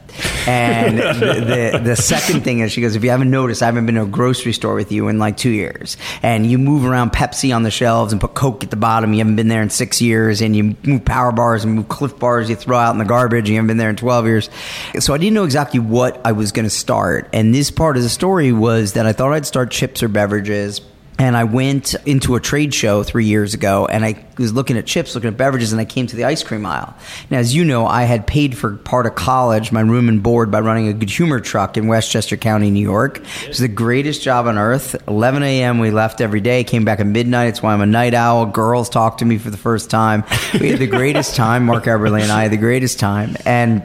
And 0.47 0.99
the, 1.39 1.81
the 1.83 1.95
second 1.95 2.43
thing 2.43 2.59
is, 2.59 2.71
she 2.71 2.81
goes, 2.81 2.95
if 2.95 3.03
you 3.03 3.09
haven't 3.09 3.29
noticed, 3.29 3.61
I 3.61 3.65
haven't 3.65 3.85
been 3.85 3.95
to 3.95 4.03
a 4.03 4.07
grocery 4.07 4.53
store 4.53 4.75
with 4.75 4.91
you 4.91 5.07
in 5.07 5.19
like 5.19 5.37
two 5.37 5.49
years. 5.49 5.97
And 6.21 6.45
you 6.45 6.57
move 6.57 6.85
around 6.85 7.11
Pepsi 7.11 7.55
on 7.55 7.63
the 7.63 7.71
shelves 7.71 8.11
and 8.11 8.21
put 8.21 8.33
Coke 8.33 8.63
at 8.63 8.69
the 8.69 8.75
bottom. 8.75 9.13
You 9.13 9.19
haven't 9.19 9.35
been 9.35 9.47
there 9.47 9.61
in 9.61 9.69
six 9.69 10.01
years. 10.01 10.41
And 10.41 10.55
you 10.55 10.75
move 10.83 11.05
power 11.05 11.31
bars 11.31 11.63
and 11.63 11.75
move 11.75 11.89
Clif 11.89 12.17
bars 12.17 12.49
you 12.49 12.55
throw 12.55 12.77
out 12.77 12.91
in 12.91 12.97
the 12.97 13.05
garbage. 13.05 13.49
You 13.49 13.55
haven't 13.55 13.67
been 13.67 13.77
there 13.77 13.89
in 13.89 13.95
12 13.95 14.25
years. 14.25 14.49
So 14.99 15.13
I 15.13 15.17
didn't 15.17 15.33
know 15.33 15.43
exactly 15.43 15.79
what 15.79 16.21
I 16.25 16.31
was 16.31 16.51
going 16.51 16.65
to 16.65 16.69
start. 16.69 17.29
And 17.33 17.53
this 17.53 17.71
part 17.71 17.97
of 17.97 18.03
the 18.03 18.09
story 18.09 18.51
was 18.51 18.93
that 18.93 19.05
I 19.05 19.13
thought 19.13 19.33
I'd 19.33 19.45
start 19.45 19.71
chips 19.71 20.03
or 20.03 20.07
beverages 20.07 20.81
and 21.19 21.37
I 21.37 21.43
went 21.43 21.93
into 22.05 22.35
a 22.35 22.39
trade 22.39 22.73
show 22.73 23.03
three 23.03 23.25
years 23.25 23.53
ago 23.53 23.85
and 23.85 24.03
I 24.03 24.25
was 24.37 24.51
looking 24.51 24.77
at 24.77 24.85
chips, 24.85 25.13
looking 25.13 25.27
at 25.27 25.37
beverages, 25.37 25.71
and 25.71 25.79
I 25.79 25.85
came 25.85 26.07
to 26.07 26.15
the 26.15 26.25
ice 26.25 26.43
cream 26.43 26.65
aisle. 26.65 26.95
Now, 27.29 27.37
as 27.37 27.53
you 27.53 27.63
know, 27.63 27.85
I 27.85 28.03
had 28.03 28.25
paid 28.25 28.57
for 28.57 28.77
part 28.77 29.05
of 29.05 29.15
college, 29.15 29.71
my 29.71 29.81
room 29.81 30.09
and 30.09 30.23
board, 30.23 30.49
by 30.49 30.59
running 30.59 30.87
a 30.87 30.93
good 30.93 31.09
humor 31.09 31.39
truck 31.39 31.77
in 31.77 31.87
Westchester 31.87 32.35
County, 32.35 32.71
New 32.71 32.81
York. 32.81 33.19
It 33.43 33.49
was 33.49 33.59
the 33.59 33.67
greatest 33.67 34.23
job 34.23 34.47
on 34.47 34.57
earth. 34.57 34.95
11 35.07 35.43
a.m., 35.43 35.79
we 35.79 35.91
left 35.91 36.19
every 36.19 36.41
day, 36.41 36.63
came 36.63 36.83
back 36.83 36.99
at 36.99 37.05
midnight. 37.05 37.49
It's 37.49 37.61
why 37.61 37.73
I'm 37.73 37.81
a 37.81 37.85
night 37.85 38.13
owl. 38.13 38.47
Girls 38.47 38.89
talked 38.89 39.19
to 39.19 39.25
me 39.25 39.37
for 39.37 39.51
the 39.51 39.57
first 39.57 39.89
time. 39.89 40.23
We 40.59 40.69
had 40.69 40.79
the 40.79 40.87
greatest 40.87 41.35
time, 41.35 41.65
Mark 41.65 41.85
Eberly 41.85 42.21
and 42.21 42.31
I 42.31 42.43
had 42.43 42.51
the 42.51 42.57
greatest 42.57 42.99
time. 42.99 43.35
And 43.45 43.83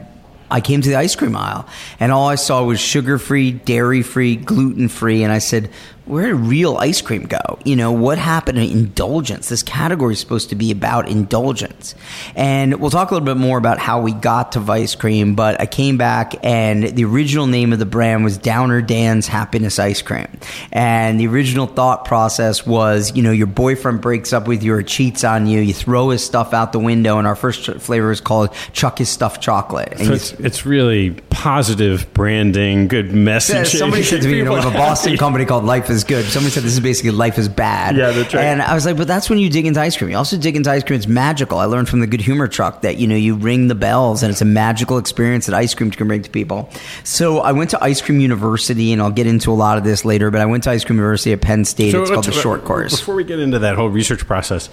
I 0.50 0.60
came 0.60 0.80
to 0.80 0.88
the 0.88 0.96
ice 0.96 1.14
cream 1.14 1.36
aisle 1.36 1.68
and 2.00 2.10
all 2.10 2.28
I 2.28 2.36
saw 2.36 2.62
was 2.64 2.80
sugar 2.80 3.18
free, 3.18 3.52
dairy 3.52 4.02
free, 4.02 4.36
gluten 4.36 4.88
free. 4.88 5.22
And 5.22 5.32
I 5.32 5.38
said, 5.38 5.70
where 6.08 6.26
did 6.26 6.36
real 6.36 6.76
ice 6.78 7.02
cream 7.02 7.24
go? 7.24 7.58
You 7.64 7.76
know, 7.76 7.92
what 7.92 8.16
happened 8.16 8.56
to 8.56 8.64
indulgence? 8.64 9.50
This 9.50 9.62
category 9.62 10.14
is 10.14 10.20
supposed 10.20 10.48
to 10.48 10.54
be 10.54 10.70
about 10.70 11.08
indulgence. 11.08 11.94
And 12.34 12.80
we'll 12.80 12.90
talk 12.90 13.10
a 13.10 13.14
little 13.14 13.26
bit 13.26 13.36
more 13.36 13.58
about 13.58 13.78
how 13.78 14.00
we 14.00 14.12
got 14.12 14.52
to 14.52 14.60
Vice 14.60 14.94
Cream, 14.94 15.34
but 15.34 15.60
I 15.60 15.66
came 15.66 15.98
back 15.98 16.34
and 16.42 16.84
the 16.84 17.04
original 17.04 17.46
name 17.46 17.74
of 17.74 17.78
the 17.78 17.86
brand 17.86 18.24
was 18.24 18.38
Downer 18.38 18.80
Dan's 18.80 19.28
Happiness 19.28 19.78
Ice 19.78 20.00
Cream. 20.00 20.26
And 20.72 21.20
the 21.20 21.26
original 21.26 21.66
thought 21.66 22.06
process 22.06 22.66
was, 22.66 23.14
you 23.14 23.22
know, 23.22 23.30
your 23.30 23.46
boyfriend 23.46 24.00
breaks 24.00 24.32
up 24.32 24.48
with 24.48 24.62
you 24.62 24.72
or 24.74 24.82
cheats 24.82 25.24
on 25.24 25.46
you, 25.46 25.60
you 25.60 25.74
throw 25.74 26.08
his 26.08 26.24
stuff 26.24 26.54
out 26.54 26.72
the 26.72 26.78
window, 26.78 27.18
and 27.18 27.26
our 27.26 27.36
first 27.36 27.66
flavor 27.80 28.10
is 28.10 28.22
called 28.22 28.54
Chuck 28.72 28.98
His 28.98 29.10
Stuff 29.10 29.40
Chocolate. 29.40 29.98
So 29.98 30.12
it's, 30.12 30.32
it's, 30.32 30.64
really 30.68 31.10
positive 31.30 32.12
branding, 32.14 32.88
good 32.88 33.12
message. 33.12 33.68
Somebody 33.68 34.02
said 34.02 34.22
to 34.22 34.28
me, 34.28 34.38
you 34.38 34.44
know, 34.44 34.54
we 34.54 34.60
have 34.60 34.74
a 34.74 34.76
Boston 34.78 35.16
company 35.16 35.44
called 35.44 35.64
Life 35.64 35.88
is 35.88 35.97
is 35.98 36.04
good. 36.04 36.24
Somebody 36.24 36.52
said 36.52 36.62
this 36.62 36.72
is 36.72 36.80
basically 36.80 37.10
life 37.10 37.38
is 37.38 37.48
bad. 37.48 37.96
Yeah, 37.96 38.10
that's 38.12 38.32
right. 38.32 38.44
And 38.44 38.62
I 38.62 38.74
was 38.74 38.86
like, 38.86 38.96
but 38.96 39.06
that's 39.06 39.28
when 39.28 39.38
you 39.38 39.50
dig 39.50 39.66
into 39.66 39.80
ice 39.80 39.96
cream. 39.96 40.10
You 40.10 40.16
also 40.16 40.38
dig 40.38 40.56
into 40.56 40.70
ice 40.70 40.82
cream. 40.82 40.96
It's 40.96 41.06
magical. 41.06 41.58
I 41.58 41.66
learned 41.66 41.88
from 41.88 42.00
the 42.00 42.06
Good 42.06 42.20
Humor 42.20 42.48
Truck 42.48 42.82
that 42.82 42.96
you 42.96 43.06
know 43.06 43.16
you 43.16 43.34
ring 43.34 43.68
the 43.68 43.74
bells 43.74 44.22
and 44.22 44.30
it's 44.30 44.40
a 44.40 44.46
magical 44.46 44.98
experience 44.98 45.46
that 45.46 45.54
ice 45.54 45.74
cream 45.74 45.90
can 45.90 46.06
bring 46.06 46.22
to 46.22 46.30
people. 46.30 46.70
So 47.04 47.40
I 47.40 47.52
went 47.52 47.70
to 47.70 47.82
Ice 47.82 48.00
Cream 48.00 48.20
University, 48.20 48.92
and 48.92 49.02
I'll 49.02 49.10
get 49.10 49.26
into 49.26 49.50
a 49.50 49.54
lot 49.54 49.78
of 49.78 49.84
this 49.84 50.04
later. 50.04 50.30
But 50.30 50.40
I 50.40 50.46
went 50.46 50.64
to 50.64 50.70
Ice 50.70 50.84
Cream 50.84 50.98
University 50.98 51.32
at 51.32 51.40
Penn 51.40 51.64
State. 51.64 51.92
So 51.92 52.02
it's 52.02 52.10
called 52.10 52.24
the 52.24 52.32
short 52.32 52.64
course. 52.64 52.98
Before 52.98 53.14
we 53.14 53.24
get 53.24 53.40
into 53.40 53.58
that 53.58 53.76
whole 53.76 53.90
research 53.90 54.26
process, 54.26 54.70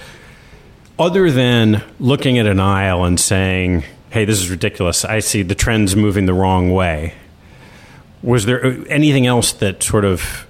other 0.98 1.32
than 1.32 1.84
looking 2.00 2.38
at 2.38 2.46
an 2.46 2.60
aisle 2.60 3.04
and 3.04 3.20
saying, 3.20 3.84
"Hey, 4.12 4.26
this 4.26 4.40
is 4.40 4.50
ridiculous. 4.50 5.04
I 5.04 5.20
see 5.20 5.42
the 5.42 5.56
trends 5.56 5.96
moving 5.96 6.26
the 6.26 6.34
wrong 6.34 6.72
way." 6.72 7.14
Was 8.24 8.46
there 8.46 8.78
anything 8.90 9.28
else 9.28 9.52
that 9.52 9.84
sort 9.84 10.04
of 10.04 10.48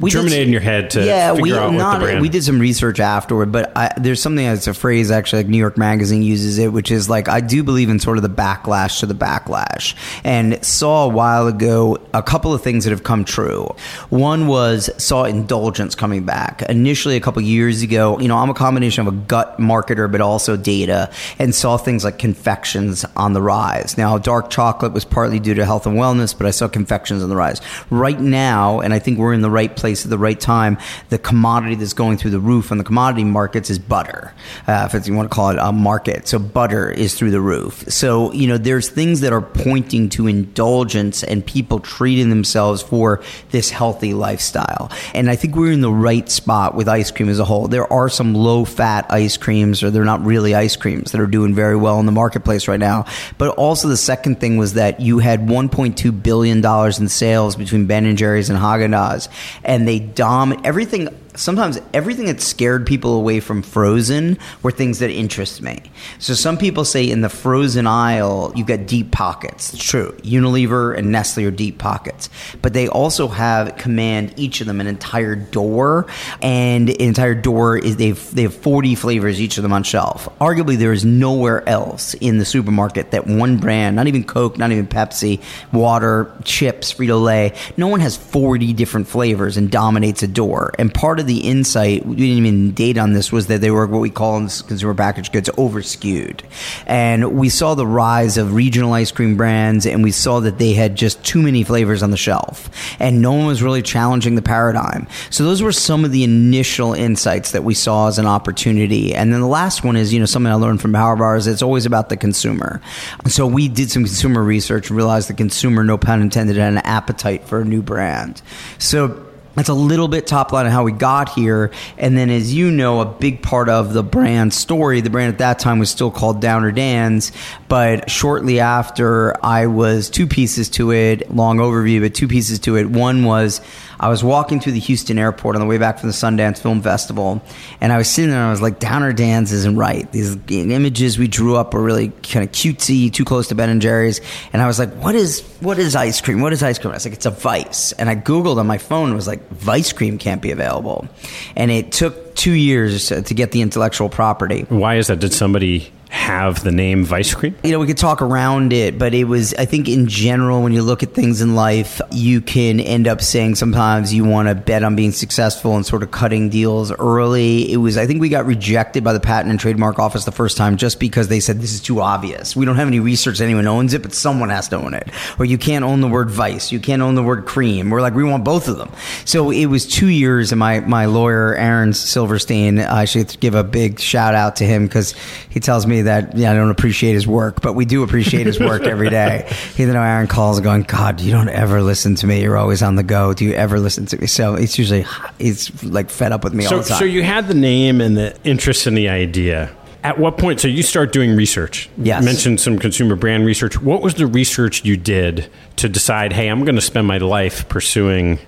we 0.00 0.10
germinated 0.10 0.40
did, 0.40 0.46
in 0.48 0.52
your 0.52 0.60
head 0.60 0.90
to 0.90 1.04
yeah, 1.04 1.32
we, 1.32 1.50
not, 1.50 2.20
We 2.20 2.28
did 2.28 2.42
some 2.42 2.58
research 2.58 3.00
afterward, 3.00 3.52
but 3.52 3.72
I, 3.76 3.92
there's 3.96 4.20
something 4.20 4.44
that's 4.44 4.66
a 4.66 4.74
phrase 4.74 5.10
actually 5.10 5.44
like 5.44 5.50
New 5.50 5.58
York 5.58 5.78
Magazine 5.78 6.22
uses 6.22 6.58
it, 6.58 6.72
which 6.72 6.90
is 6.90 7.08
like 7.08 7.28
I 7.28 7.40
do 7.40 7.62
believe 7.62 7.88
in 7.88 8.00
sort 8.00 8.16
of 8.16 8.22
the 8.22 8.28
backlash 8.28 9.00
to 9.00 9.06
the 9.06 9.14
backlash, 9.14 9.94
and 10.24 10.64
saw 10.64 11.04
a 11.04 11.08
while 11.08 11.46
ago 11.46 11.98
a 12.12 12.22
couple 12.22 12.52
of 12.52 12.62
things 12.62 12.84
that 12.84 12.90
have 12.90 13.04
come 13.04 13.24
true. 13.24 13.74
One 14.10 14.46
was 14.46 14.90
saw 14.96 15.24
indulgence 15.24 15.94
coming 15.94 16.24
back 16.24 16.62
initially 16.62 17.16
a 17.16 17.20
couple 17.20 17.40
years 17.42 17.82
ago. 17.82 18.18
You 18.18 18.28
know, 18.28 18.36
I'm 18.36 18.50
a 18.50 18.54
combination 18.54 19.06
of 19.06 19.14
a 19.14 19.16
gut 19.16 19.58
marketer, 19.58 20.10
but 20.10 20.20
also 20.20 20.56
data, 20.56 21.10
and 21.38 21.54
saw 21.54 21.76
things 21.76 22.04
like 22.04 22.18
confections 22.18 23.04
on 23.16 23.32
the 23.32 23.42
rise. 23.42 23.96
Now, 23.96 24.18
dark 24.18 24.50
chocolate 24.50 24.92
was 24.92 25.04
partly 25.04 25.38
due 25.38 25.54
to 25.54 25.64
health 25.64 25.86
and 25.86 25.96
wellness, 25.96 26.36
but 26.36 26.46
I 26.46 26.50
saw 26.50 26.68
confections 26.68 27.22
on 27.22 27.28
the 27.28 27.36
rise 27.36 27.60
right 27.90 28.18
now, 28.18 28.80
and 28.80 28.92
I 28.92 28.98
think 28.98 29.18
we're 29.18 29.32
in 29.32 29.40
the 29.40 29.50
right 29.50 29.74
place 29.74 29.83
at 29.84 30.10
the 30.10 30.18
right 30.18 30.38
time, 30.38 30.78
the 31.10 31.18
commodity 31.18 31.74
that's 31.74 31.92
going 31.92 32.18
through 32.18 32.30
the 32.30 32.40
roof 32.40 32.72
on 32.72 32.78
the 32.78 32.84
commodity 32.84 33.24
markets 33.24 33.70
is 33.70 33.78
butter. 33.78 34.34
Uh, 34.66 34.88
if 34.92 35.06
you 35.06 35.14
want 35.14 35.30
to 35.30 35.34
call 35.34 35.50
it 35.50 35.58
a 35.60 35.72
market, 35.72 36.26
so 36.26 36.38
butter 36.38 36.90
is 36.90 37.14
through 37.14 37.30
the 37.30 37.40
roof. 37.40 37.84
So 37.88 38.32
you 38.32 38.46
know, 38.46 38.58
there's 38.58 38.88
things 38.88 39.20
that 39.20 39.32
are 39.32 39.42
pointing 39.42 40.08
to 40.10 40.26
indulgence 40.26 41.22
and 41.22 41.44
people 41.44 41.80
treating 41.80 42.30
themselves 42.30 42.82
for 42.82 43.22
this 43.50 43.70
healthy 43.70 44.14
lifestyle. 44.14 44.90
And 45.14 45.30
I 45.30 45.36
think 45.36 45.56
we're 45.56 45.72
in 45.72 45.80
the 45.80 45.92
right 45.92 46.28
spot 46.28 46.74
with 46.74 46.88
ice 46.88 47.10
cream 47.10 47.28
as 47.28 47.38
a 47.38 47.44
whole. 47.44 47.68
There 47.68 47.90
are 47.92 48.08
some 48.08 48.34
low 48.34 48.64
fat 48.64 49.06
ice 49.10 49.36
creams, 49.36 49.82
or 49.82 49.90
they're 49.90 50.04
not 50.04 50.24
really 50.24 50.54
ice 50.54 50.76
creams, 50.76 51.12
that 51.12 51.20
are 51.20 51.26
doing 51.26 51.54
very 51.54 51.76
well 51.76 52.00
in 52.00 52.06
the 52.06 52.12
marketplace 52.12 52.68
right 52.68 52.80
now. 52.80 53.06
But 53.38 53.56
also 53.56 53.88
the 53.88 53.96
second 53.96 54.40
thing 54.40 54.56
was 54.56 54.74
that 54.74 55.00
you 55.00 55.18
had 55.18 55.46
1.2 55.46 56.22
billion 56.22 56.60
dollars 56.60 56.98
in 56.98 57.08
sales 57.08 57.56
between 57.56 57.86
Ben 57.86 58.06
and 58.06 58.16
Jerry's 58.16 58.50
and 58.50 58.58
Haagen 58.58 58.90
Dazs 58.90 59.28
and 59.74 59.88
they 59.88 59.98
dominate 59.98 60.64
everything 60.64 61.08
sometimes 61.34 61.80
everything 61.92 62.26
that 62.26 62.40
scared 62.40 62.86
people 62.86 63.14
away 63.14 63.40
from 63.40 63.62
frozen 63.62 64.38
were 64.62 64.70
things 64.70 65.00
that 65.00 65.10
interest 65.10 65.62
me. 65.62 65.82
So 66.18 66.34
some 66.34 66.56
people 66.56 66.84
say 66.84 67.08
in 67.10 67.20
the 67.20 67.28
frozen 67.28 67.86
aisle, 67.86 68.52
you've 68.54 68.66
got 68.66 68.86
deep 68.86 69.10
pockets. 69.10 69.74
It's 69.74 69.84
true. 69.84 70.12
Unilever 70.22 70.96
and 70.96 71.10
Nestle 71.10 71.44
are 71.44 71.50
deep 71.50 71.78
pockets. 71.78 72.28
But 72.62 72.72
they 72.72 72.88
also 72.88 73.28
have 73.28 73.76
command 73.76 74.34
each 74.36 74.60
of 74.60 74.66
them 74.66 74.80
an 74.80 74.86
entire 74.86 75.34
door. 75.34 76.06
And 76.40 76.90
an 76.90 76.96
entire 77.00 77.34
door 77.34 77.76
is 77.76 77.96
they've 77.96 78.34
they 78.34 78.42
have 78.42 78.54
40 78.54 78.94
flavors 78.94 79.40
each 79.40 79.58
of 79.58 79.62
them 79.62 79.72
on 79.72 79.82
shelf. 79.82 80.28
Arguably 80.40 80.76
there 80.76 80.92
is 80.92 81.04
nowhere 81.04 81.68
else 81.68 82.14
in 82.14 82.38
the 82.38 82.44
supermarket 82.44 83.10
that 83.10 83.26
one 83.26 83.58
brand, 83.58 83.96
not 83.96 84.06
even 84.06 84.24
Coke, 84.24 84.58
not 84.58 84.72
even 84.72 84.86
Pepsi, 84.86 85.42
water, 85.72 86.32
chips, 86.44 86.92
Frito-Lay, 86.94 87.54
no 87.76 87.88
one 87.88 88.00
has 88.00 88.16
40 88.16 88.72
different 88.72 89.08
flavors 89.08 89.56
and 89.56 89.70
dominates 89.70 90.22
a 90.22 90.28
door. 90.28 90.72
And 90.78 90.92
part 90.92 91.20
of 91.20 91.23
the 91.24 91.38
insight, 91.38 92.06
we 92.06 92.16
didn't 92.16 92.38
even 92.38 92.72
date 92.72 92.98
on 92.98 93.12
this, 93.12 93.32
was 93.32 93.48
that 93.48 93.60
they 93.60 93.70
were 93.70 93.86
what 93.86 94.00
we 94.00 94.10
call 94.10 94.36
in 94.36 94.48
consumer 94.48 94.94
packaged 94.94 95.32
goods 95.32 95.50
over 95.56 95.82
skewed. 95.82 96.42
And 96.86 97.36
we 97.36 97.48
saw 97.48 97.74
the 97.74 97.86
rise 97.86 98.36
of 98.38 98.54
regional 98.54 98.92
ice 98.92 99.10
cream 99.10 99.36
brands 99.36 99.86
and 99.86 100.02
we 100.02 100.10
saw 100.10 100.40
that 100.40 100.58
they 100.58 100.72
had 100.74 100.96
just 100.96 101.24
too 101.24 101.42
many 101.42 101.64
flavors 101.64 102.02
on 102.02 102.10
the 102.10 102.16
shelf. 102.16 102.70
And 103.00 103.20
no 103.20 103.32
one 103.32 103.46
was 103.46 103.62
really 103.62 103.82
challenging 103.82 104.34
the 104.34 104.42
paradigm. 104.42 105.06
So 105.30 105.44
those 105.44 105.62
were 105.62 105.72
some 105.72 106.04
of 106.04 106.12
the 106.12 106.24
initial 106.24 106.92
insights 106.92 107.52
that 107.52 107.64
we 107.64 107.74
saw 107.74 108.08
as 108.08 108.18
an 108.18 108.26
opportunity. 108.26 109.14
And 109.14 109.32
then 109.32 109.40
the 109.40 109.46
last 109.46 109.84
one 109.84 109.96
is, 109.96 110.12
you 110.12 110.20
know, 110.20 110.26
something 110.26 110.52
I 110.52 110.56
learned 110.56 110.80
from 110.80 110.92
Power 110.92 111.16
Bars, 111.16 111.46
it's 111.46 111.62
always 111.62 111.86
about 111.86 112.08
the 112.08 112.16
consumer. 112.16 112.80
So 113.26 113.46
we 113.46 113.68
did 113.68 113.90
some 113.90 114.04
consumer 114.04 114.42
research 114.42 114.90
and 114.90 114.96
realized 114.96 115.28
the 115.28 115.34
consumer, 115.34 115.84
no 115.84 115.98
pun 115.98 116.22
intended, 116.22 116.56
had 116.56 116.72
an 116.72 116.78
appetite 116.78 117.44
for 117.44 117.60
a 117.60 117.64
new 117.64 117.82
brand. 117.82 118.42
So 118.78 119.26
that's 119.54 119.68
a 119.68 119.74
little 119.74 120.08
bit 120.08 120.26
top 120.26 120.52
line 120.52 120.66
of 120.66 120.72
how 120.72 120.84
we 120.84 120.92
got 120.92 121.28
here. 121.28 121.70
And 121.96 122.16
then, 122.16 122.30
as 122.30 122.52
you 122.52 122.70
know, 122.70 123.00
a 123.00 123.06
big 123.06 123.42
part 123.42 123.68
of 123.68 123.92
the 123.92 124.02
brand 124.02 124.52
story, 124.52 125.00
the 125.00 125.10
brand 125.10 125.32
at 125.32 125.38
that 125.38 125.58
time 125.58 125.78
was 125.78 125.90
still 125.90 126.10
called 126.10 126.40
Downer 126.40 126.72
Dan's. 126.72 127.32
But 127.68 128.10
shortly 128.10 128.60
after, 128.60 129.34
I 129.44 129.66
was 129.66 130.10
two 130.10 130.26
pieces 130.26 130.68
to 130.70 130.92
it, 130.92 131.34
long 131.34 131.58
overview, 131.58 132.00
but 132.00 132.14
two 132.14 132.28
pieces 132.28 132.58
to 132.60 132.76
it. 132.76 132.90
One 132.90 133.24
was 133.24 133.60
I 134.04 134.08
was 134.08 134.22
walking 134.22 134.60
through 134.60 134.72
the 134.72 134.80
Houston 134.80 135.18
airport 135.18 135.56
on 135.56 135.60
the 135.60 135.66
way 135.66 135.78
back 135.78 135.98
from 135.98 136.10
the 136.10 136.14
Sundance 136.14 136.58
Film 136.58 136.82
Festival, 136.82 137.42
and 137.80 137.90
I 137.90 137.96
was 137.96 138.06
sitting 138.06 138.30
there 138.30 138.38
and 138.38 138.48
I 138.48 138.50
was 138.50 138.60
like, 138.60 138.78
Downer 138.78 139.14
Dan's 139.14 139.50
isn't 139.50 139.76
right. 139.76 140.12
These 140.12 140.36
images 140.50 141.18
we 141.18 141.26
drew 141.26 141.56
up 141.56 141.72
were 141.72 141.82
really 141.82 142.08
kind 142.08 142.46
of 142.46 142.52
cutesy, 142.52 143.10
too 143.10 143.24
close 143.24 143.48
to 143.48 143.54
Ben 143.54 143.70
and 143.70 143.80
Jerry's. 143.80 144.20
And 144.52 144.60
I 144.60 144.66
was 144.66 144.78
like, 144.78 144.92
what 144.96 145.14
is 145.14 145.40
what 145.60 145.78
is 145.78 145.96
ice 145.96 146.20
cream? 146.20 146.42
What 146.42 146.52
is 146.52 146.62
ice 146.62 146.78
cream? 146.78 146.90
I 146.90 146.96
was 146.96 147.06
like, 147.06 147.14
it's 147.14 147.24
a 147.24 147.30
vice. 147.30 147.92
And 147.92 148.10
I 148.10 148.16
Googled 148.16 148.58
on 148.58 148.66
my 148.66 148.76
phone 148.76 149.06
and 149.06 149.14
was 149.14 149.26
like, 149.26 149.48
Vice 149.48 149.94
cream 149.94 150.18
can't 150.18 150.42
be 150.42 150.50
available. 150.50 151.08
And 151.56 151.70
it 151.70 151.90
took 151.90 152.34
two 152.34 152.52
years 152.52 153.08
to 153.08 153.22
get 153.22 153.52
the 153.52 153.62
intellectual 153.62 154.10
property. 154.10 154.66
Why 154.68 154.96
is 154.96 155.06
that? 155.06 155.20
Did 155.20 155.32
somebody 155.32 155.90
have 156.14 156.62
the 156.62 156.70
name 156.70 157.04
Vice 157.04 157.34
Cream? 157.34 157.56
You 157.64 157.72
know, 157.72 157.80
we 157.80 157.88
could 157.88 157.98
talk 157.98 158.22
around 158.22 158.72
it, 158.72 158.98
but 158.98 159.14
it 159.14 159.24
was, 159.24 159.52
I 159.54 159.64
think, 159.64 159.88
in 159.88 160.06
general, 160.06 160.62
when 160.62 160.72
you 160.72 160.80
look 160.80 161.02
at 161.02 161.12
things 161.12 161.40
in 161.40 161.56
life, 161.56 162.00
you 162.12 162.40
can 162.40 162.78
end 162.78 163.08
up 163.08 163.20
saying 163.20 163.56
sometimes 163.56 164.14
you 164.14 164.24
want 164.24 164.48
to 164.48 164.54
bet 164.54 164.84
on 164.84 164.94
being 164.94 165.10
successful 165.10 165.74
and 165.74 165.84
sort 165.84 166.04
of 166.04 166.12
cutting 166.12 166.50
deals 166.50 166.92
early. 166.92 167.70
It 167.70 167.78
was, 167.78 167.98
I 167.98 168.06
think, 168.06 168.20
we 168.20 168.28
got 168.28 168.46
rejected 168.46 169.02
by 169.02 169.12
the 169.12 169.18
Patent 169.18 169.50
and 169.50 169.58
Trademark 169.58 169.98
Office 169.98 170.24
the 170.24 170.30
first 170.30 170.56
time 170.56 170.76
just 170.76 171.00
because 171.00 171.26
they 171.26 171.40
said 171.40 171.60
this 171.60 171.74
is 171.74 171.80
too 171.80 172.00
obvious. 172.00 172.54
We 172.54 172.64
don't 172.64 172.76
have 172.76 172.86
any 172.86 173.00
research 173.00 173.40
anyone 173.40 173.66
owns 173.66 173.92
it, 173.92 174.02
but 174.02 174.14
someone 174.14 174.50
has 174.50 174.68
to 174.68 174.76
own 174.76 174.94
it. 174.94 175.10
Or 175.40 175.44
you 175.44 175.58
can't 175.58 175.84
own 175.84 176.00
the 176.00 176.08
word 176.08 176.30
Vice, 176.30 176.70
you 176.70 176.78
can't 176.78 177.02
own 177.02 177.16
the 177.16 177.24
word 177.24 177.44
cream. 177.44 177.90
We're 177.90 178.00
like, 178.00 178.14
we 178.14 178.22
want 178.22 178.44
both 178.44 178.68
of 178.68 178.78
them. 178.78 178.92
So 179.24 179.50
it 179.50 179.66
was 179.66 179.84
two 179.84 180.08
years, 180.08 180.52
and 180.52 180.60
my, 180.60 180.78
my 180.80 181.06
lawyer, 181.06 181.56
Aaron 181.56 181.92
Silverstein, 181.92 182.78
I 182.78 183.04
should 183.04 183.38
give 183.40 183.56
a 183.56 183.64
big 183.64 183.98
shout 183.98 184.36
out 184.36 184.56
to 184.56 184.64
him 184.64 184.86
because 184.86 185.12
he 185.50 185.58
tells 185.58 185.88
me 185.88 186.03
that 186.04 186.36
yeah, 186.36 186.52
I 186.52 186.54
don't 186.54 186.70
appreciate 186.70 187.12
his 187.12 187.26
work, 187.26 187.60
but 187.60 187.74
we 187.74 187.84
do 187.84 188.02
appreciate 188.02 188.46
his 188.46 188.58
work 188.58 188.84
every 188.84 189.10
day. 189.10 189.50
Even 189.78 189.94
though 189.94 190.02
Aaron 190.02 190.26
calls 190.26 190.60
going, 190.60 190.82
God, 190.82 191.20
you 191.20 191.32
don't 191.32 191.48
ever 191.48 191.82
listen 191.82 192.14
to 192.16 192.26
me. 192.26 192.42
You're 192.42 192.56
always 192.56 192.82
on 192.82 192.96
the 192.96 193.02
go. 193.02 193.34
Do 193.34 193.44
you 193.44 193.54
ever 193.54 193.80
listen 193.80 194.06
to 194.06 194.18
me? 194.18 194.26
So 194.26 194.54
it's 194.54 194.78
usually 194.78 195.04
it's 195.38 195.84
like 195.84 196.10
fed 196.10 196.32
up 196.32 196.44
with 196.44 196.54
me 196.54 196.64
so, 196.64 196.76
all 196.76 196.82
the 196.82 196.88
time. 196.88 196.98
So 196.98 197.04
you 197.04 197.22
had 197.22 197.48
the 197.48 197.54
name 197.54 198.00
and 198.00 198.16
the 198.16 198.36
interest 198.44 198.86
in 198.86 198.94
the 198.94 199.08
idea. 199.08 199.74
At 200.02 200.18
what 200.18 200.36
point? 200.36 200.60
So 200.60 200.68
you 200.68 200.82
start 200.82 201.12
doing 201.12 201.34
research. 201.34 201.88
Yes. 201.96 202.20
You 202.20 202.26
mentioned 202.26 202.60
some 202.60 202.78
consumer 202.78 203.16
brand 203.16 203.46
research. 203.46 203.80
What 203.80 204.02
was 204.02 204.14
the 204.14 204.26
research 204.26 204.84
you 204.84 204.98
did 204.98 205.50
to 205.76 205.88
decide? 205.88 206.34
Hey, 206.34 206.48
I'm 206.48 206.64
going 206.64 206.74
to 206.74 206.82
spend 206.82 207.06
my 207.06 207.16
life 207.18 207.68
pursuing 207.70 208.38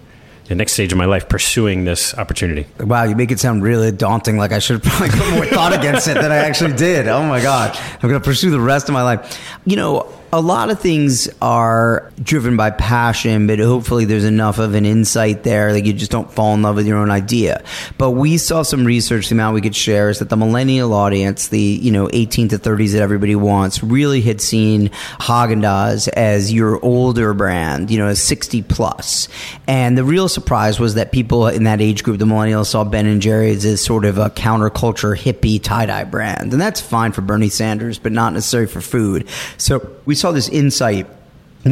the 0.49 0.55
next 0.55 0.73
stage 0.73 0.93
of 0.93 0.99
my 0.99 1.05
life 1.05 1.29
pursuing 1.29 1.85
this 1.85 2.17
opportunity. 2.17 2.67
Wow, 2.81 3.05
you 3.05 3.17
make 3.17 3.31
it 3.31 3.41
sound 3.41 3.63
really 3.63 3.91
daunting. 3.93 4.37
Like 4.37 4.53
I 4.53 4.59
should 4.59 4.83
have 4.83 4.93
probably 4.93 5.19
put 5.19 5.31
more 5.35 5.47
thought 5.47 5.73
against 5.73 6.09
it 6.09 6.15
than 6.15 6.31
I 6.31 6.37
actually 6.37 6.75
did. 6.75 7.09
Oh 7.09 7.27
my 7.27 7.41
god, 7.43 7.77
I'm 7.77 8.09
going 8.09 8.21
to 8.21 8.25
pursue 8.25 8.51
the 8.51 8.61
rest 8.61 8.89
of 8.89 8.93
my 8.93 9.03
life. 9.03 9.41
You 9.65 9.77
know, 9.77 10.13
a 10.33 10.41
lot 10.41 10.71
of 10.71 10.81
things 10.81 11.29
are 11.41 12.13
driven 12.23 12.57
by 12.57 12.71
passion, 12.71 13.47
but 13.47 13.59
hopefully 13.59 14.05
there's 14.05 14.25
enough 14.25 14.59
of 14.59 14.75
an 14.75 14.85
insight 14.85 15.45
there 15.45 15.73
that 15.73 15.85
you 15.85 15.93
just 15.93 16.11
don't 16.11 16.31
fall 16.31 16.55
in 16.55 16.63
love 16.63 16.77
with 16.77 16.87
your 16.87 16.99
own 16.99 17.11
idea. 17.11 17.63
But 17.99 18.13
we 18.13 18.37
saw 18.39 18.63
some 18.63 18.85
research, 18.85 19.31
amount 19.31 19.55
we 19.55 19.61
could 19.61 19.77
share 19.77 20.11
is 20.11 20.19
that 20.19 20.29
the 20.29 20.37
millennial 20.37 20.93
audience, 20.95 21.49
the, 21.49 21.61
you 21.61 21.93
know, 21.93 22.09
18 22.13 22.49
to 22.49 22.59
30s 22.59 22.93
that 22.93 23.03
everybody 23.03 23.37
wants, 23.37 23.83
really 23.83 24.21
had 24.21 24.41
seen 24.41 24.89
Haagen-Dazs 25.21 26.09
as 26.09 26.53
your 26.53 26.85
older 26.85 27.33
brand, 27.35 27.91
you 27.91 27.99
know, 27.99 28.09
as 28.09 28.21
60 28.23 28.63
plus. 28.63 29.29
And 29.69 29.97
the 29.97 30.05
real 30.05 30.29
surprise 30.29 30.81
was 30.81 30.95
that 30.95 31.13
people 31.13 31.47
in 31.47 31.65
that 31.65 31.81
age 31.81 32.03
group, 32.03 32.19
the 32.19 32.25
millennials, 32.25 32.67
saw 32.67 32.83
Ben 32.85 33.07
and 33.07 33.23
Jerry's 33.23 33.65
as 33.65 33.81
sort 33.81 34.05
of 34.05 34.19
a 34.19 34.31
counterculture 34.31 35.17
hippie 35.17 35.63
tie-dye 35.63 36.05
brand. 36.05 36.53
And 36.53 36.61
that's 36.61 36.81
fine 36.81 37.13
for 37.13 37.21
Bernie 37.21 37.49
Sanders, 37.49 37.99
but 37.99 38.13
not 38.13 38.33
necessarily 38.33 38.67
for 38.67 38.81
food. 38.81 39.29
So 39.57 39.89
we 40.05 40.16
saw 40.17 40.33
this 40.33 40.49
insight 40.49 41.07